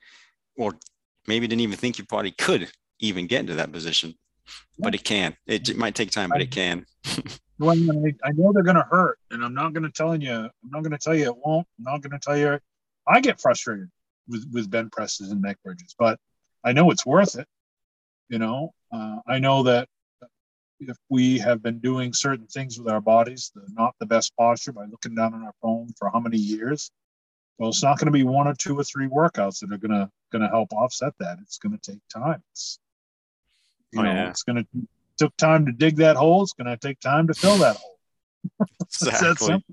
or 0.57 0.73
maybe 1.27 1.47
didn't 1.47 1.61
even 1.61 1.77
think 1.77 1.97
your 1.97 2.07
body 2.07 2.31
could 2.31 2.69
even 2.99 3.27
get 3.27 3.41
into 3.41 3.55
that 3.55 3.71
position 3.71 4.13
but 4.79 4.95
it 4.95 5.03
can. 5.03 5.35
It, 5.45 5.69
it 5.69 5.77
might 5.77 5.95
take 5.95 6.11
time 6.11 6.29
but 6.29 6.41
it 6.41 6.51
can. 6.51 6.85
Well, 7.59 7.77
I 7.77 8.31
know 8.31 8.51
they're 8.51 8.63
going 8.63 8.75
to 8.75 8.87
hurt 8.89 9.19
and 9.31 9.45
i'm 9.45 9.53
not 9.53 9.73
going 9.73 9.83
to 9.83 9.91
tell 9.91 10.15
you 10.15 10.33
i'm 10.33 10.69
not 10.69 10.81
going 10.81 10.91
to 10.91 10.97
tell 10.97 11.15
you 11.15 11.25
it 11.25 11.37
won't 11.37 11.67
i'm 11.77 11.83
not 11.83 12.01
going 12.01 12.11
to 12.11 12.19
tell 12.19 12.35
you 12.35 12.59
i 13.07 13.21
get 13.21 13.39
frustrated 13.39 13.89
with 14.27 14.45
with 14.51 14.69
bent 14.69 14.91
presses 14.91 15.31
and 15.31 15.41
neck 15.41 15.57
bridges 15.63 15.95
but 15.97 16.19
i 16.63 16.73
know 16.73 16.89
it's 16.91 17.05
worth 17.05 17.37
it 17.37 17.47
you 18.27 18.39
know? 18.39 18.73
Uh, 18.91 19.17
i 19.27 19.39
know 19.39 19.63
that 19.63 19.87
if 20.89 20.97
we 21.09 21.37
have 21.39 21.61
been 21.61 21.79
doing 21.79 22.13
certain 22.13 22.47
things 22.47 22.77
with 22.77 22.91
our 22.91 23.01
bodies, 23.01 23.51
the, 23.53 23.61
not 23.73 23.95
the 23.99 24.05
best 24.05 24.35
posture 24.37 24.71
by 24.71 24.85
looking 24.85 25.15
down 25.15 25.33
on 25.33 25.43
our 25.43 25.53
phone 25.61 25.89
for 25.97 26.09
how 26.09 26.19
many 26.19 26.37
years. 26.37 26.91
Well, 27.57 27.69
it's 27.69 27.83
not 27.83 27.99
going 27.99 28.07
to 28.07 28.11
be 28.11 28.23
one 28.23 28.47
or 28.47 28.55
two 28.55 28.77
or 28.77 28.83
three 28.83 29.07
workouts 29.07 29.59
that 29.59 29.71
are 29.71 29.77
going 29.77 29.91
to 29.91 30.09
going 30.31 30.41
to 30.41 30.47
help 30.47 30.73
offset 30.73 31.13
that. 31.19 31.37
It's 31.41 31.59
going 31.59 31.77
to 31.77 31.91
take 31.91 32.01
time. 32.13 32.41
It's 32.51 32.79
you 33.91 33.99
oh, 33.99 34.03
know, 34.03 34.11
yeah. 34.11 34.29
it's 34.29 34.43
going 34.43 34.63
to 34.63 34.87
took 35.17 35.35
time 35.37 35.65
to 35.65 35.71
dig 35.71 35.97
that 35.97 36.15
hole. 36.15 36.41
It's 36.41 36.53
going 36.53 36.67
to 36.67 36.77
take 36.77 36.99
time 36.99 37.27
to 37.27 37.33
fill 37.33 37.57
that 37.57 37.77
hole. 37.77 37.99
exactly. 38.81 39.63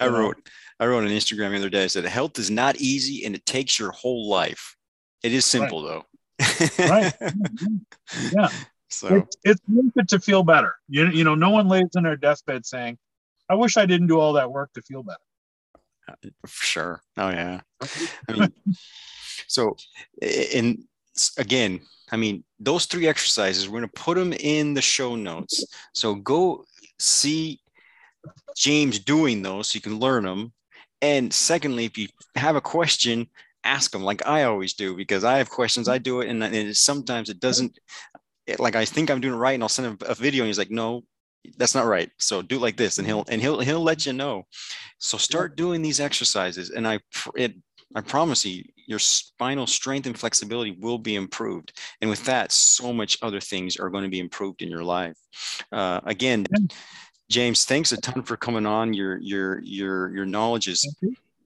I 0.00 0.08
wrote 0.08 0.36
I 0.80 0.86
wrote 0.86 1.04
on 1.04 1.10
Instagram 1.10 1.50
the 1.50 1.56
other 1.56 1.70
day. 1.70 1.84
I 1.84 1.88
said 1.88 2.04
health 2.04 2.38
is 2.38 2.50
not 2.50 2.76
easy 2.76 3.24
and 3.24 3.34
it 3.34 3.44
takes 3.44 3.78
your 3.78 3.90
whole 3.90 4.28
life. 4.28 4.76
It 5.22 5.32
is 5.32 5.44
simple 5.44 5.84
right. 5.84 6.02
though. 6.78 6.84
right. 6.88 7.14
Yeah. 8.32 8.48
So 8.92 9.16
it's, 9.16 9.36
it's 9.44 9.60
worth 9.68 9.92
it 9.96 10.08
to 10.08 10.20
feel 10.20 10.42
better. 10.42 10.74
You, 10.88 11.08
you 11.08 11.24
know, 11.24 11.34
no 11.34 11.50
one 11.50 11.68
lays 11.68 11.88
in 11.94 12.02
their 12.02 12.16
deathbed 12.16 12.66
saying, 12.66 12.98
I 13.48 13.54
wish 13.54 13.76
I 13.76 13.86
didn't 13.86 14.06
do 14.06 14.20
all 14.20 14.34
that 14.34 14.50
work 14.50 14.72
to 14.74 14.82
feel 14.82 15.02
better. 15.02 15.18
Uh, 16.08 16.14
sure. 16.46 17.00
Oh 17.16 17.30
yeah. 17.30 17.60
I 18.28 18.32
mean, 18.32 18.52
so 19.46 19.76
in 20.20 20.84
again, 21.38 21.80
I 22.10 22.16
mean, 22.16 22.44
those 22.60 22.86
three 22.86 23.06
exercises, 23.06 23.68
we're 23.68 23.80
going 23.80 23.90
to 23.90 24.00
put 24.00 24.16
them 24.16 24.32
in 24.32 24.74
the 24.74 24.82
show 24.82 25.16
notes. 25.16 25.64
So 25.94 26.14
go 26.14 26.64
see 26.98 27.60
James 28.56 28.98
doing 28.98 29.42
those 29.42 29.68
so 29.68 29.76
you 29.76 29.80
can 29.80 29.98
learn 29.98 30.24
them. 30.24 30.52
And 31.00 31.32
secondly, 31.32 31.84
if 31.84 31.98
you 31.98 32.08
have 32.36 32.56
a 32.56 32.60
question, 32.60 33.28
ask 33.64 33.90
them 33.90 34.02
like 34.02 34.26
I 34.26 34.44
always 34.44 34.74
do 34.74 34.96
because 34.96 35.24
I 35.24 35.38
have 35.38 35.50
questions. 35.50 35.88
I 35.88 35.98
do 35.98 36.20
it, 36.20 36.28
and, 36.28 36.42
and 36.42 36.76
sometimes 36.76 37.28
it 37.28 37.40
doesn't 37.40 37.78
like 38.58 38.76
I 38.76 38.84
think 38.84 39.10
I'm 39.10 39.20
doing 39.20 39.34
it 39.34 39.38
right, 39.38 39.54
and 39.54 39.62
I'll 39.62 39.68
send 39.68 39.88
him 39.88 39.98
a 40.06 40.14
video, 40.14 40.42
and 40.42 40.48
he's 40.48 40.58
like, 40.58 40.70
"No, 40.70 41.04
that's 41.56 41.74
not 41.74 41.86
right. 41.86 42.10
So 42.18 42.42
do 42.42 42.56
it 42.56 42.62
like 42.62 42.76
this," 42.76 42.98
and 42.98 43.06
he'll 43.06 43.24
and 43.28 43.40
he'll 43.40 43.60
he'll 43.60 43.82
let 43.82 44.06
you 44.06 44.12
know. 44.12 44.46
So 44.98 45.18
start 45.18 45.56
doing 45.56 45.82
these 45.82 46.00
exercises, 46.00 46.70
and 46.70 46.86
I 46.86 47.00
it 47.36 47.54
I 47.94 48.00
promise 48.00 48.44
you, 48.44 48.64
your 48.86 48.98
spinal 48.98 49.66
strength 49.66 50.06
and 50.06 50.18
flexibility 50.18 50.72
will 50.72 50.98
be 50.98 51.14
improved, 51.16 51.72
and 52.00 52.10
with 52.10 52.24
that, 52.24 52.52
so 52.52 52.92
much 52.92 53.18
other 53.22 53.40
things 53.40 53.76
are 53.76 53.90
going 53.90 54.04
to 54.04 54.10
be 54.10 54.20
improved 54.20 54.62
in 54.62 54.70
your 54.70 54.84
life. 54.84 55.16
Uh, 55.70 56.00
again. 56.04 56.46
James, 57.30 57.64
thanks 57.64 57.92
a 57.92 57.96
ton 57.96 58.22
for 58.22 58.36
coming 58.36 58.66
on. 58.66 58.92
Your 58.92 59.16
your 59.16 59.60
your 59.62 60.14
your 60.14 60.26
knowledge 60.26 60.68
is 60.68 60.84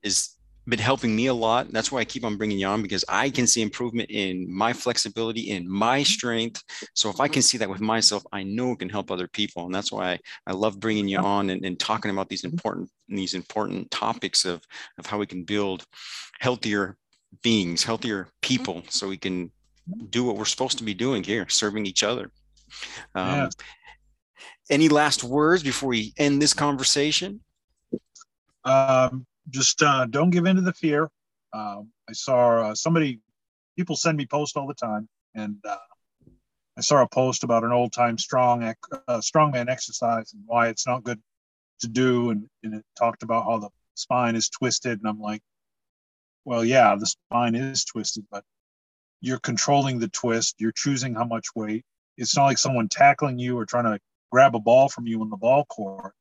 is 0.02 0.35
been 0.68 0.78
helping 0.78 1.14
me 1.14 1.26
a 1.26 1.34
lot. 1.34 1.70
That's 1.70 1.92
why 1.92 2.00
I 2.00 2.04
keep 2.04 2.24
on 2.24 2.36
bringing 2.36 2.58
you 2.58 2.66
on 2.66 2.82
because 2.82 3.04
I 3.08 3.30
can 3.30 3.46
see 3.46 3.62
improvement 3.62 4.10
in 4.10 4.52
my 4.52 4.72
flexibility, 4.72 5.50
in 5.50 5.70
my 5.70 6.02
strength. 6.02 6.62
So 6.94 7.08
if 7.08 7.20
I 7.20 7.28
can 7.28 7.42
see 7.42 7.58
that 7.58 7.70
with 7.70 7.80
myself, 7.80 8.24
I 8.32 8.42
know 8.42 8.72
it 8.72 8.80
can 8.80 8.88
help 8.88 9.10
other 9.10 9.28
people, 9.28 9.66
and 9.66 9.74
that's 9.74 9.92
why 9.92 10.12
I, 10.12 10.18
I 10.48 10.52
love 10.52 10.80
bringing 10.80 11.08
you 11.08 11.18
on 11.18 11.50
and, 11.50 11.64
and 11.64 11.78
talking 11.78 12.10
about 12.10 12.28
these 12.28 12.44
important 12.44 12.90
these 13.08 13.34
important 13.34 13.90
topics 13.90 14.44
of 14.44 14.62
of 14.98 15.06
how 15.06 15.18
we 15.18 15.26
can 15.26 15.44
build 15.44 15.84
healthier 16.40 16.96
beings, 17.42 17.84
healthier 17.84 18.28
people, 18.42 18.82
so 18.88 19.08
we 19.08 19.18
can 19.18 19.50
do 20.10 20.24
what 20.24 20.36
we're 20.36 20.44
supposed 20.44 20.78
to 20.78 20.84
be 20.84 20.94
doing 20.94 21.22
here, 21.22 21.48
serving 21.48 21.86
each 21.86 22.02
other. 22.02 22.30
Um, 23.14 23.28
yeah. 23.28 23.48
Any 24.68 24.88
last 24.88 25.22
words 25.22 25.62
before 25.62 25.90
we 25.90 26.12
end 26.18 26.42
this 26.42 26.52
conversation? 26.52 27.40
Um, 28.64 29.26
just 29.50 29.82
uh, 29.82 30.06
don't 30.06 30.30
give 30.30 30.46
in 30.46 30.56
to 30.56 30.62
the 30.62 30.72
fear. 30.72 31.10
Uh, 31.52 31.82
I 32.08 32.12
saw 32.12 32.70
uh, 32.70 32.74
somebody, 32.74 33.20
people 33.76 33.96
send 33.96 34.16
me 34.16 34.26
posts 34.26 34.56
all 34.56 34.66
the 34.66 34.74
time, 34.74 35.08
and 35.34 35.56
uh, 35.68 35.76
I 36.76 36.80
saw 36.80 37.02
a 37.02 37.08
post 37.08 37.44
about 37.44 37.64
an 37.64 37.72
old 37.72 37.92
time 37.92 38.18
strong 38.18 38.62
uh, 38.64 38.74
strongman 39.20 39.68
exercise 39.68 40.32
and 40.32 40.42
why 40.46 40.68
it's 40.68 40.86
not 40.86 41.04
good 41.04 41.20
to 41.80 41.88
do, 41.88 42.30
and, 42.30 42.48
and 42.62 42.74
it 42.74 42.84
talked 42.98 43.22
about 43.22 43.44
how 43.44 43.58
the 43.58 43.70
spine 43.94 44.36
is 44.36 44.48
twisted, 44.48 44.98
and 44.98 45.08
I'm 45.08 45.20
like, 45.20 45.42
well, 46.44 46.64
yeah, 46.64 46.94
the 46.96 47.06
spine 47.06 47.54
is 47.54 47.84
twisted, 47.84 48.24
but 48.30 48.44
you're 49.20 49.40
controlling 49.40 49.98
the 49.98 50.08
twist. 50.08 50.56
You're 50.58 50.72
choosing 50.72 51.14
how 51.14 51.24
much 51.24 51.48
weight. 51.54 51.84
It's 52.16 52.36
not 52.36 52.44
like 52.44 52.58
someone 52.58 52.88
tackling 52.88 53.38
you 53.38 53.58
or 53.58 53.66
trying 53.66 53.84
to 53.84 53.98
grab 54.30 54.54
a 54.54 54.60
ball 54.60 54.88
from 54.88 55.06
you 55.06 55.22
in 55.22 55.30
the 55.30 55.36
ball 55.36 55.64
court. 55.64 56.12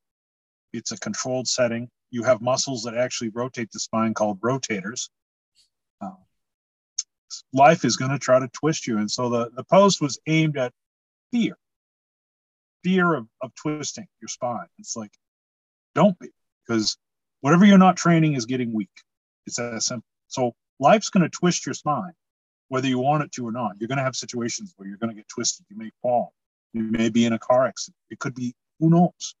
It's 0.72 0.92
a 0.92 0.98
controlled 0.98 1.46
setting 1.46 1.88
you 2.16 2.24
have 2.24 2.40
muscles 2.40 2.82
that 2.84 2.96
actually 2.96 3.30
rotate 3.30 3.70
the 3.72 3.78
spine 3.78 4.14
called 4.14 4.40
rotators. 4.40 5.08
Uh, 6.00 6.10
life 7.52 7.84
is 7.84 7.96
going 7.96 8.10
to 8.10 8.18
try 8.18 8.38
to 8.38 8.48
twist 8.48 8.86
you. 8.86 8.98
And 8.98 9.10
so 9.10 9.28
the, 9.28 9.50
the 9.54 9.64
post 9.64 10.00
was 10.00 10.18
aimed 10.26 10.56
at 10.56 10.72
fear 11.32 11.56
fear 12.86 13.14
of, 13.14 13.26
of 13.42 13.52
twisting 13.56 14.06
your 14.20 14.28
spine. 14.28 14.68
It's 14.78 14.96
like, 14.96 15.10
don't 15.96 16.16
be, 16.20 16.28
because 16.64 16.96
whatever 17.40 17.64
you're 17.64 17.78
not 17.78 17.96
training 17.96 18.34
is 18.34 18.46
getting 18.46 18.72
weak. 18.72 18.90
It's 19.44 19.56
that 19.56 19.82
simple. 19.82 20.06
So 20.28 20.52
life's 20.78 21.10
going 21.10 21.24
to 21.24 21.28
twist 21.28 21.66
your 21.66 21.74
spine, 21.74 22.12
whether 22.68 22.86
you 22.86 23.00
want 23.00 23.24
it 23.24 23.32
to 23.32 23.46
or 23.48 23.50
not. 23.50 23.72
You're 23.80 23.88
going 23.88 23.98
to 23.98 24.04
have 24.04 24.14
situations 24.14 24.72
where 24.76 24.88
you're 24.88 24.98
going 24.98 25.10
to 25.10 25.16
get 25.16 25.26
twisted. 25.26 25.66
You 25.68 25.76
may 25.76 25.90
fall. 26.00 26.32
You 26.74 26.84
may 26.84 27.08
be 27.08 27.24
in 27.24 27.32
a 27.32 27.40
car 27.40 27.66
accident. 27.66 27.96
It 28.08 28.20
could 28.20 28.36
be, 28.36 28.54
who 28.78 28.90
knows? 28.90 29.34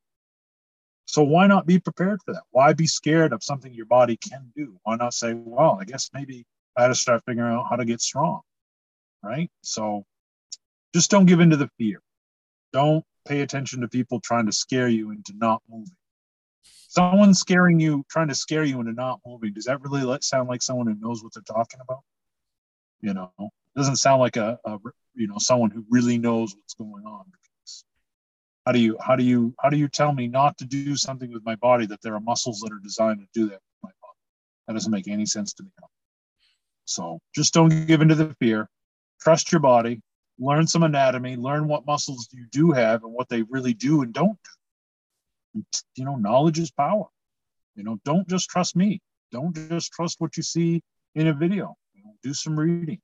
So 1.06 1.22
why 1.22 1.46
not 1.46 1.66
be 1.66 1.78
prepared 1.78 2.20
for 2.24 2.34
that? 2.34 2.42
Why 2.50 2.72
be 2.72 2.86
scared 2.86 3.32
of 3.32 3.42
something 3.42 3.72
your 3.72 3.86
body 3.86 4.16
can 4.16 4.52
do? 4.56 4.78
Why 4.82 4.96
not 4.96 5.14
say, 5.14 5.34
well, 5.34 5.78
I 5.80 5.84
guess 5.84 6.10
maybe 6.12 6.44
I 6.76 6.82
had 6.82 6.88
to 6.88 6.94
start 6.94 7.22
figuring 7.24 7.54
out 7.54 7.66
how 7.70 7.76
to 7.76 7.84
get 7.84 8.00
strong, 8.00 8.40
right? 9.22 9.48
So 9.62 10.04
just 10.92 11.10
don't 11.10 11.26
give 11.26 11.40
in 11.40 11.50
to 11.50 11.56
the 11.56 11.70
fear. 11.78 12.02
Don't 12.72 13.04
pay 13.26 13.40
attention 13.40 13.80
to 13.80 13.88
people 13.88 14.20
trying 14.20 14.46
to 14.46 14.52
scare 14.52 14.88
you 14.88 15.12
into 15.12 15.32
not 15.36 15.62
moving. 15.70 15.96
Someone 16.88 17.34
scaring 17.34 17.78
you, 17.78 18.04
trying 18.10 18.28
to 18.28 18.34
scare 18.34 18.64
you 18.64 18.80
into 18.80 18.92
not 18.92 19.20
moving, 19.24 19.52
does 19.52 19.64
that 19.64 19.80
really 19.82 20.02
let, 20.02 20.24
sound 20.24 20.48
like 20.48 20.62
someone 20.62 20.86
who 20.86 20.96
knows 21.00 21.22
what 21.22 21.32
they're 21.34 21.42
talking 21.42 21.80
about? 21.80 22.00
You 23.00 23.14
know, 23.14 23.30
doesn't 23.76 23.96
sound 23.96 24.20
like 24.20 24.36
a, 24.36 24.58
a 24.64 24.78
you 25.14 25.28
know 25.28 25.38
someone 25.38 25.70
who 25.70 25.84
really 25.88 26.18
knows 26.18 26.54
what's 26.54 26.74
going 26.74 27.04
on 27.04 27.24
how 28.66 28.72
do 28.72 28.80
you 28.80 28.98
how 29.00 29.14
do 29.14 29.22
you 29.22 29.54
how 29.60 29.70
do 29.70 29.76
you 29.76 29.88
tell 29.88 30.12
me 30.12 30.26
not 30.26 30.58
to 30.58 30.64
do 30.64 30.96
something 30.96 31.32
with 31.32 31.44
my 31.44 31.54
body 31.54 31.86
that 31.86 32.02
there 32.02 32.14
are 32.14 32.20
muscles 32.20 32.60
that 32.60 32.72
are 32.72 32.80
designed 32.82 33.20
to 33.20 33.26
do 33.32 33.46
that 33.46 33.60
with 33.60 33.82
my 33.84 33.90
body? 34.02 34.18
That 34.66 34.72
doesn't 34.74 34.92
make 34.92 35.06
any 35.06 35.24
sense 35.24 35.52
to 35.54 35.62
me 35.62 35.70
so 36.86 37.20
just 37.34 37.52
don't 37.52 37.86
give 37.86 38.00
into 38.00 38.14
the 38.14 38.34
fear. 38.38 38.68
Trust 39.20 39.52
your 39.52 39.60
body. 39.60 40.00
Learn 40.38 40.66
some 40.66 40.82
anatomy. 40.82 41.36
Learn 41.36 41.68
what 41.68 41.86
muscles 41.86 42.28
you 42.32 42.46
do 42.50 42.72
have 42.72 43.02
and 43.02 43.12
what 43.12 43.28
they 43.28 43.42
really 43.42 43.74
do 43.74 44.02
and 44.02 44.12
don't 44.12 44.38
do. 45.54 45.62
You 45.96 46.04
know 46.04 46.16
knowledge 46.16 46.58
is 46.58 46.70
power. 46.70 47.06
You 47.74 47.84
know 47.84 47.98
don't 48.04 48.28
just 48.28 48.48
trust 48.48 48.76
me. 48.76 49.00
Don't 49.32 49.54
just 49.54 49.92
trust 49.92 50.16
what 50.20 50.36
you 50.36 50.42
see 50.42 50.82
in 51.14 51.26
a 51.26 51.32
video. 51.32 51.76
You 51.94 52.04
know, 52.04 52.14
do 52.22 52.32
some 52.32 52.58
reading. 52.58 53.00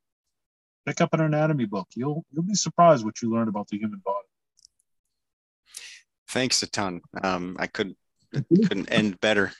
Pick 0.87 1.01
up 1.01 1.13
an 1.13 1.21
anatomy 1.21 1.67
book. 1.67 1.89
You'll 1.95 2.25
you'll 2.31 2.45
be 2.45 2.55
surprised 2.55 3.05
what 3.05 3.21
you 3.21 3.31
learn 3.31 3.49
about 3.49 3.69
the 3.69 3.79
human 3.79 4.01
body 4.05 4.29
Thanks 6.33 6.62
a 6.62 6.70
ton. 6.70 7.03
Um, 7.22 7.57
I 7.59 7.66
couldn't 7.66 7.97
couldn't 8.66 8.91
end 8.91 9.20
better. 9.20 9.53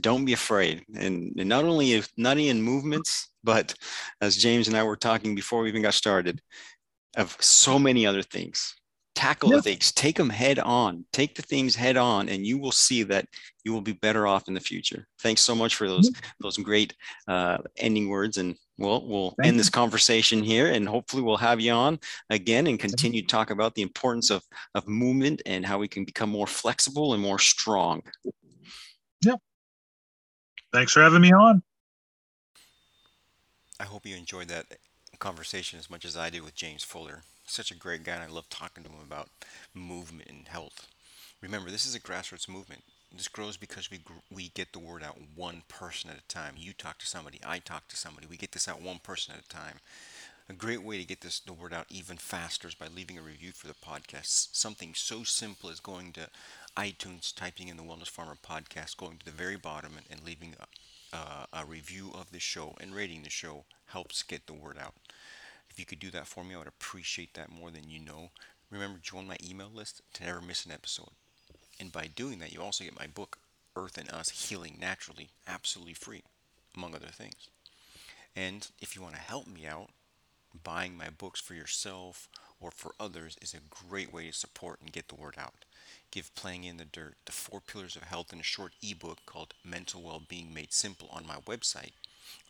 Don't 0.00 0.24
be 0.24 0.32
afraid, 0.32 0.84
and, 0.96 1.34
and 1.36 1.48
not 1.48 1.64
only 1.64 2.00
not 2.16 2.32
only 2.32 2.48
in 2.48 2.62
movements, 2.62 3.30
but 3.42 3.74
as 4.20 4.36
James 4.36 4.68
and 4.68 4.76
I 4.76 4.84
were 4.84 4.96
talking 4.96 5.34
before 5.34 5.62
we 5.62 5.68
even 5.68 5.82
got 5.82 5.94
started, 5.94 6.40
of 7.16 7.36
so 7.40 7.78
many 7.78 8.06
other 8.06 8.22
things. 8.22 8.74
Tackle 9.16 9.50
the 9.50 9.62
things, 9.62 9.92
take 9.92 10.16
them 10.16 10.28
head 10.28 10.58
on, 10.58 11.04
take 11.12 11.36
the 11.36 11.42
things 11.42 11.76
head 11.76 11.96
on, 11.96 12.28
and 12.28 12.44
you 12.44 12.58
will 12.58 12.72
see 12.72 13.04
that 13.04 13.26
you 13.64 13.72
will 13.72 13.80
be 13.80 13.92
better 13.92 14.26
off 14.26 14.48
in 14.48 14.54
the 14.54 14.60
future. 14.60 15.06
Thanks 15.20 15.40
so 15.40 15.54
much 15.54 15.76
for 15.76 15.88
those 15.88 16.10
those 16.40 16.56
great 16.56 16.94
uh, 17.28 17.58
ending 17.76 18.08
words, 18.08 18.38
and 18.38 18.56
well, 18.78 19.06
we'll 19.06 19.30
Thank 19.30 19.48
end 19.48 19.54
you. 19.54 19.60
this 19.60 19.70
conversation 19.70 20.42
here 20.42 20.72
and 20.72 20.88
hopefully 20.88 21.22
we'll 21.22 21.36
have 21.36 21.60
you 21.60 21.72
on 21.72 21.98
again 22.30 22.66
and 22.66 22.78
continue 22.78 23.22
to 23.22 23.28
talk 23.28 23.50
about 23.50 23.74
the 23.74 23.82
importance 23.82 24.30
of, 24.30 24.42
of 24.74 24.88
movement 24.88 25.42
and 25.46 25.64
how 25.64 25.78
we 25.78 25.88
can 25.88 26.04
become 26.04 26.30
more 26.30 26.46
flexible 26.46 27.14
and 27.14 27.22
more 27.22 27.38
strong. 27.38 28.02
Yep. 29.22 29.38
Thanks 30.72 30.92
for 30.92 31.02
having 31.02 31.20
me 31.20 31.32
on. 31.32 31.62
I 33.78 33.84
hope 33.84 34.06
you 34.06 34.16
enjoyed 34.16 34.48
that 34.48 34.66
conversation 35.18 35.78
as 35.78 35.90
much 35.90 36.04
as 36.04 36.16
I 36.16 36.30
did 36.30 36.42
with 36.42 36.54
James 36.54 36.82
Fuller. 36.82 37.22
Such 37.46 37.70
a 37.70 37.76
great 37.76 38.04
guy, 38.04 38.14
and 38.14 38.22
I 38.22 38.26
love 38.26 38.48
talking 38.48 38.82
to 38.84 38.90
him 38.90 39.00
about 39.06 39.28
movement 39.74 40.28
and 40.28 40.48
health. 40.48 40.88
Remember, 41.42 41.70
this 41.70 41.86
is 41.86 41.94
a 41.94 42.00
grassroots 42.00 42.48
movement. 42.48 42.82
This 43.16 43.28
grows 43.28 43.56
because 43.56 43.90
we 43.90 44.00
we 44.30 44.48
get 44.48 44.72
the 44.72 44.80
word 44.80 45.02
out 45.04 45.18
one 45.36 45.62
person 45.68 46.10
at 46.10 46.18
a 46.18 46.26
time. 46.26 46.54
You 46.56 46.72
talk 46.72 46.98
to 46.98 47.06
somebody, 47.06 47.40
I 47.46 47.60
talk 47.60 47.86
to 47.88 47.96
somebody. 47.96 48.26
We 48.26 48.36
get 48.36 48.52
this 48.52 48.66
out 48.66 48.82
one 48.82 48.98
person 48.98 49.34
at 49.36 49.44
a 49.44 49.48
time. 49.48 49.78
A 50.48 50.52
great 50.52 50.82
way 50.82 50.98
to 50.98 51.04
get 51.04 51.20
this 51.20 51.38
the 51.38 51.52
word 51.52 51.72
out 51.72 51.86
even 51.88 52.16
faster 52.16 52.66
is 52.66 52.74
by 52.74 52.88
leaving 52.88 53.16
a 53.16 53.22
review 53.22 53.52
for 53.52 53.68
the 53.68 53.74
podcast. 53.74 54.54
Something 54.54 54.94
so 54.94 55.22
simple 55.22 55.70
as 55.70 55.80
going 55.80 56.12
to 56.14 56.28
iTunes, 56.76 57.32
typing 57.34 57.68
in 57.68 57.76
the 57.76 57.84
Wellness 57.84 58.10
Farmer 58.10 58.36
podcast, 58.36 58.96
going 58.96 59.18
to 59.18 59.24
the 59.24 59.30
very 59.30 59.56
bottom, 59.56 59.92
and, 59.96 60.06
and 60.10 60.26
leaving 60.26 60.56
a, 61.12 61.46
a 61.52 61.64
review 61.64 62.10
of 62.14 62.32
the 62.32 62.40
show 62.40 62.74
and 62.80 62.94
rating 62.94 63.22
the 63.22 63.30
show 63.30 63.64
helps 63.86 64.24
get 64.24 64.46
the 64.46 64.52
word 64.52 64.76
out. 64.76 64.94
If 65.70 65.78
you 65.78 65.86
could 65.86 66.00
do 66.00 66.10
that 66.10 66.26
for 66.26 66.42
me, 66.42 66.54
I 66.54 66.58
would 66.58 66.66
appreciate 66.66 67.34
that 67.34 67.50
more 67.50 67.70
than 67.70 67.88
you 67.88 68.00
know. 68.00 68.30
Remember, 68.70 68.98
join 69.00 69.26
my 69.28 69.36
email 69.42 69.70
list 69.72 70.02
to 70.14 70.24
never 70.24 70.40
miss 70.40 70.66
an 70.66 70.72
episode. 70.72 71.10
And 71.80 71.92
by 71.92 72.06
doing 72.06 72.38
that, 72.38 72.52
you 72.52 72.62
also 72.62 72.84
get 72.84 72.98
my 72.98 73.06
book, 73.06 73.38
Earth 73.76 73.98
and 73.98 74.10
Us 74.10 74.30
Healing 74.30 74.78
Naturally, 74.80 75.28
absolutely 75.46 75.94
free, 75.94 76.22
among 76.76 76.94
other 76.94 77.08
things. 77.08 77.48
And 78.36 78.68
if 78.80 78.94
you 78.94 79.02
want 79.02 79.14
to 79.14 79.20
help 79.20 79.46
me 79.46 79.66
out, 79.66 79.90
buying 80.62 80.96
my 80.96 81.08
books 81.10 81.40
for 81.40 81.54
yourself 81.54 82.28
or 82.60 82.70
for 82.70 82.94
others 82.98 83.36
is 83.42 83.54
a 83.54 83.88
great 83.88 84.12
way 84.12 84.28
to 84.28 84.32
support 84.32 84.80
and 84.80 84.92
get 84.92 85.08
the 85.08 85.14
word 85.14 85.34
out. 85.38 85.64
Give 86.10 86.34
Playing 86.34 86.64
in 86.64 86.76
the 86.76 86.84
Dirt, 86.84 87.16
the 87.26 87.32
four 87.32 87.60
pillars 87.60 87.96
of 87.96 88.02
health 88.04 88.32
in 88.32 88.40
a 88.40 88.44
short 88.44 88.72
ebook 88.82 89.18
called 89.26 89.54
Mental 89.64 90.00
Well-Being 90.00 90.54
Made 90.54 90.72
Simple 90.72 91.08
on 91.12 91.26
my 91.26 91.36
website 91.46 91.92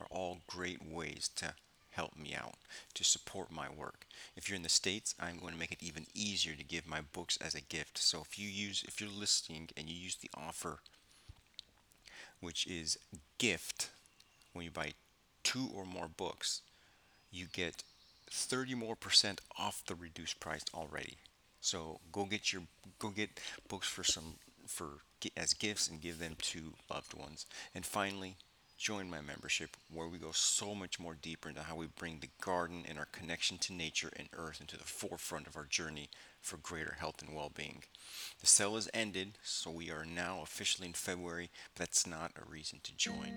are 0.01 0.07
all 0.11 0.39
great 0.47 0.85
ways 0.85 1.31
to 1.37 1.55
help 1.95 2.17
me 2.17 2.35
out, 2.35 2.55
to 2.95 3.05
support 3.05 3.51
my 3.51 3.69
work. 3.69 4.07
If 4.37 4.49
you're 4.49 4.57
in 4.57 4.63
the 4.63 4.69
States, 4.69 5.15
I'm 5.21 5.39
going 5.39 5.53
to 5.53 5.59
make 5.59 5.73
it 5.73 5.83
even 5.83 6.07
easier 6.15 6.55
to 6.55 6.65
give 6.65 6.87
my 6.87 7.01
books 7.01 7.39
as 7.41 7.55
a 7.55 7.61
gift. 7.61 7.99
So 7.99 8.21
if 8.21 8.39
you 8.39 8.49
use, 8.49 8.85
if 8.87 9.01
you're 9.01 9.11
listening 9.11 9.69
and 9.77 9.89
you 9.89 9.97
use 9.97 10.17
the 10.17 10.31
offer, 10.37 10.79
which 12.41 12.67
is 12.67 12.99
gift, 13.39 13.91
when 14.53 14.65
you 14.65 14.71
buy 14.71 14.93
two 15.43 15.69
or 15.75 15.85
more 15.85 16.09
books, 16.09 16.63
you 17.31 17.47
get 17.53 17.83
30 18.31 18.75
more 18.75 18.97
percent 18.97 19.41
off 19.59 19.83
the 19.87 19.95
reduced 19.95 20.41
price 20.41 20.65
already. 20.75 21.17
So 21.61 22.01
go 22.13 22.25
get 22.25 22.53
your 22.53 22.63
go 22.99 23.09
get 23.09 23.31
books 23.69 23.89
for 23.89 24.05
some 24.05 24.35
for 24.67 24.89
as 25.37 25.55
gifts 25.55 25.89
and 25.89 26.01
give 26.01 26.19
them 26.19 26.37
to 26.39 26.75
loved 26.91 27.15
ones. 27.15 27.47
And 27.75 27.87
finally, 27.87 28.37
join 28.77 29.09
my 29.09 29.21
membership 29.21 29.77
where 29.93 30.09
we 30.09 30.19
go 30.19 30.33
so 30.33 30.75
much 30.75 30.99
more 30.99 31.17
deeper 31.21 31.49
into 31.49 31.63
how 31.63 31.77
we 31.77 31.87
bring 31.87 32.19
the 32.21 32.29
garden 32.41 32.85
and 32.89 32.99
our 32.99 33.07
connection 33.07 33.59
to 33.59 33.73
nature 33.73 34.11
and 34.17 34.29
earth 34.37 34.61
into 34.61 34.77
the 34.77 34.85
forefront 34.85 35.47
of 35.47 35.57
our 35.57 35.65
journey 35.65 36.09
for 36.43 36.59
greater 36.59 36.97
health 36.99 37.23
and 37.23 37.35
well-being. 37.35 37.83
The 38.41 38.47
sale 38.47 38.75
has 38.75 38.91
ended, 38.93 39.39
so 39.43 39.71
we 39.71 39.91
are 39.91 40.05
now 40.05 40.41
officially 40.43 40.87
in 40.87 40.93
February, 40.93 41.51
but 41.75 41.87
that's 41.87 42.07
not 42.07 42.33
a 42.37 42.51
reason 42.51 42.81
to 42.83 42.95
join. 42.97 43.33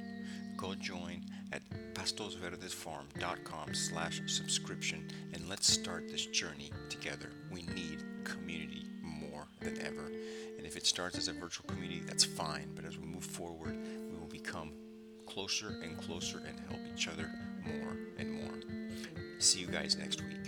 Go 0.57 0.75
join 0.75 1.23
at 1.53 1.61
pastosverdesfarm.com 1.93 3.73
slash 3.73 4.21
subscription 4.25 5.07
and 5.33 5.47
let's 5.47 5.71
start 5.71 6.09
this 6.09 6.25
journey 6.25 6.71
together. 6.89 7.29
We 7.51 7.61
need 7.61 8.03
community 8.25 8.85
more 9.01 9.47
than 9.61 9.79
ever. 9.79 10.11
And 10.57 10.65
if 10.65 10.75
it 10.75 10.85
starts 10.85 11.17
as 11.17 11.27
a 11.29 11.33
virtual 11.33 11.67
community, 11.67 12.01
that's 12.05 12.25
fine, 12.25 12.71
but 12.75 12.83
as 12.83 12.97
we 12.97 13.05
move 13.05 13.23
forward, 13.23 13.77
we 14.11 14.17
will 14.17 14.27
become 14.27 14.71
closer 15.27 15.75
and 15.83 15.97
closer 15.97 16.41
and 16.47 16.59
help 16.69 16.79
each 16.93 17.07
other 17.07 17.29
more 17.65 17.97
and 18.17 18.31
more. 18.31 18.53
See 19.39 19.59
you 19.59 19.67
guys 19.67 19.97
next 19.97 20.21
week. 20.21 20.46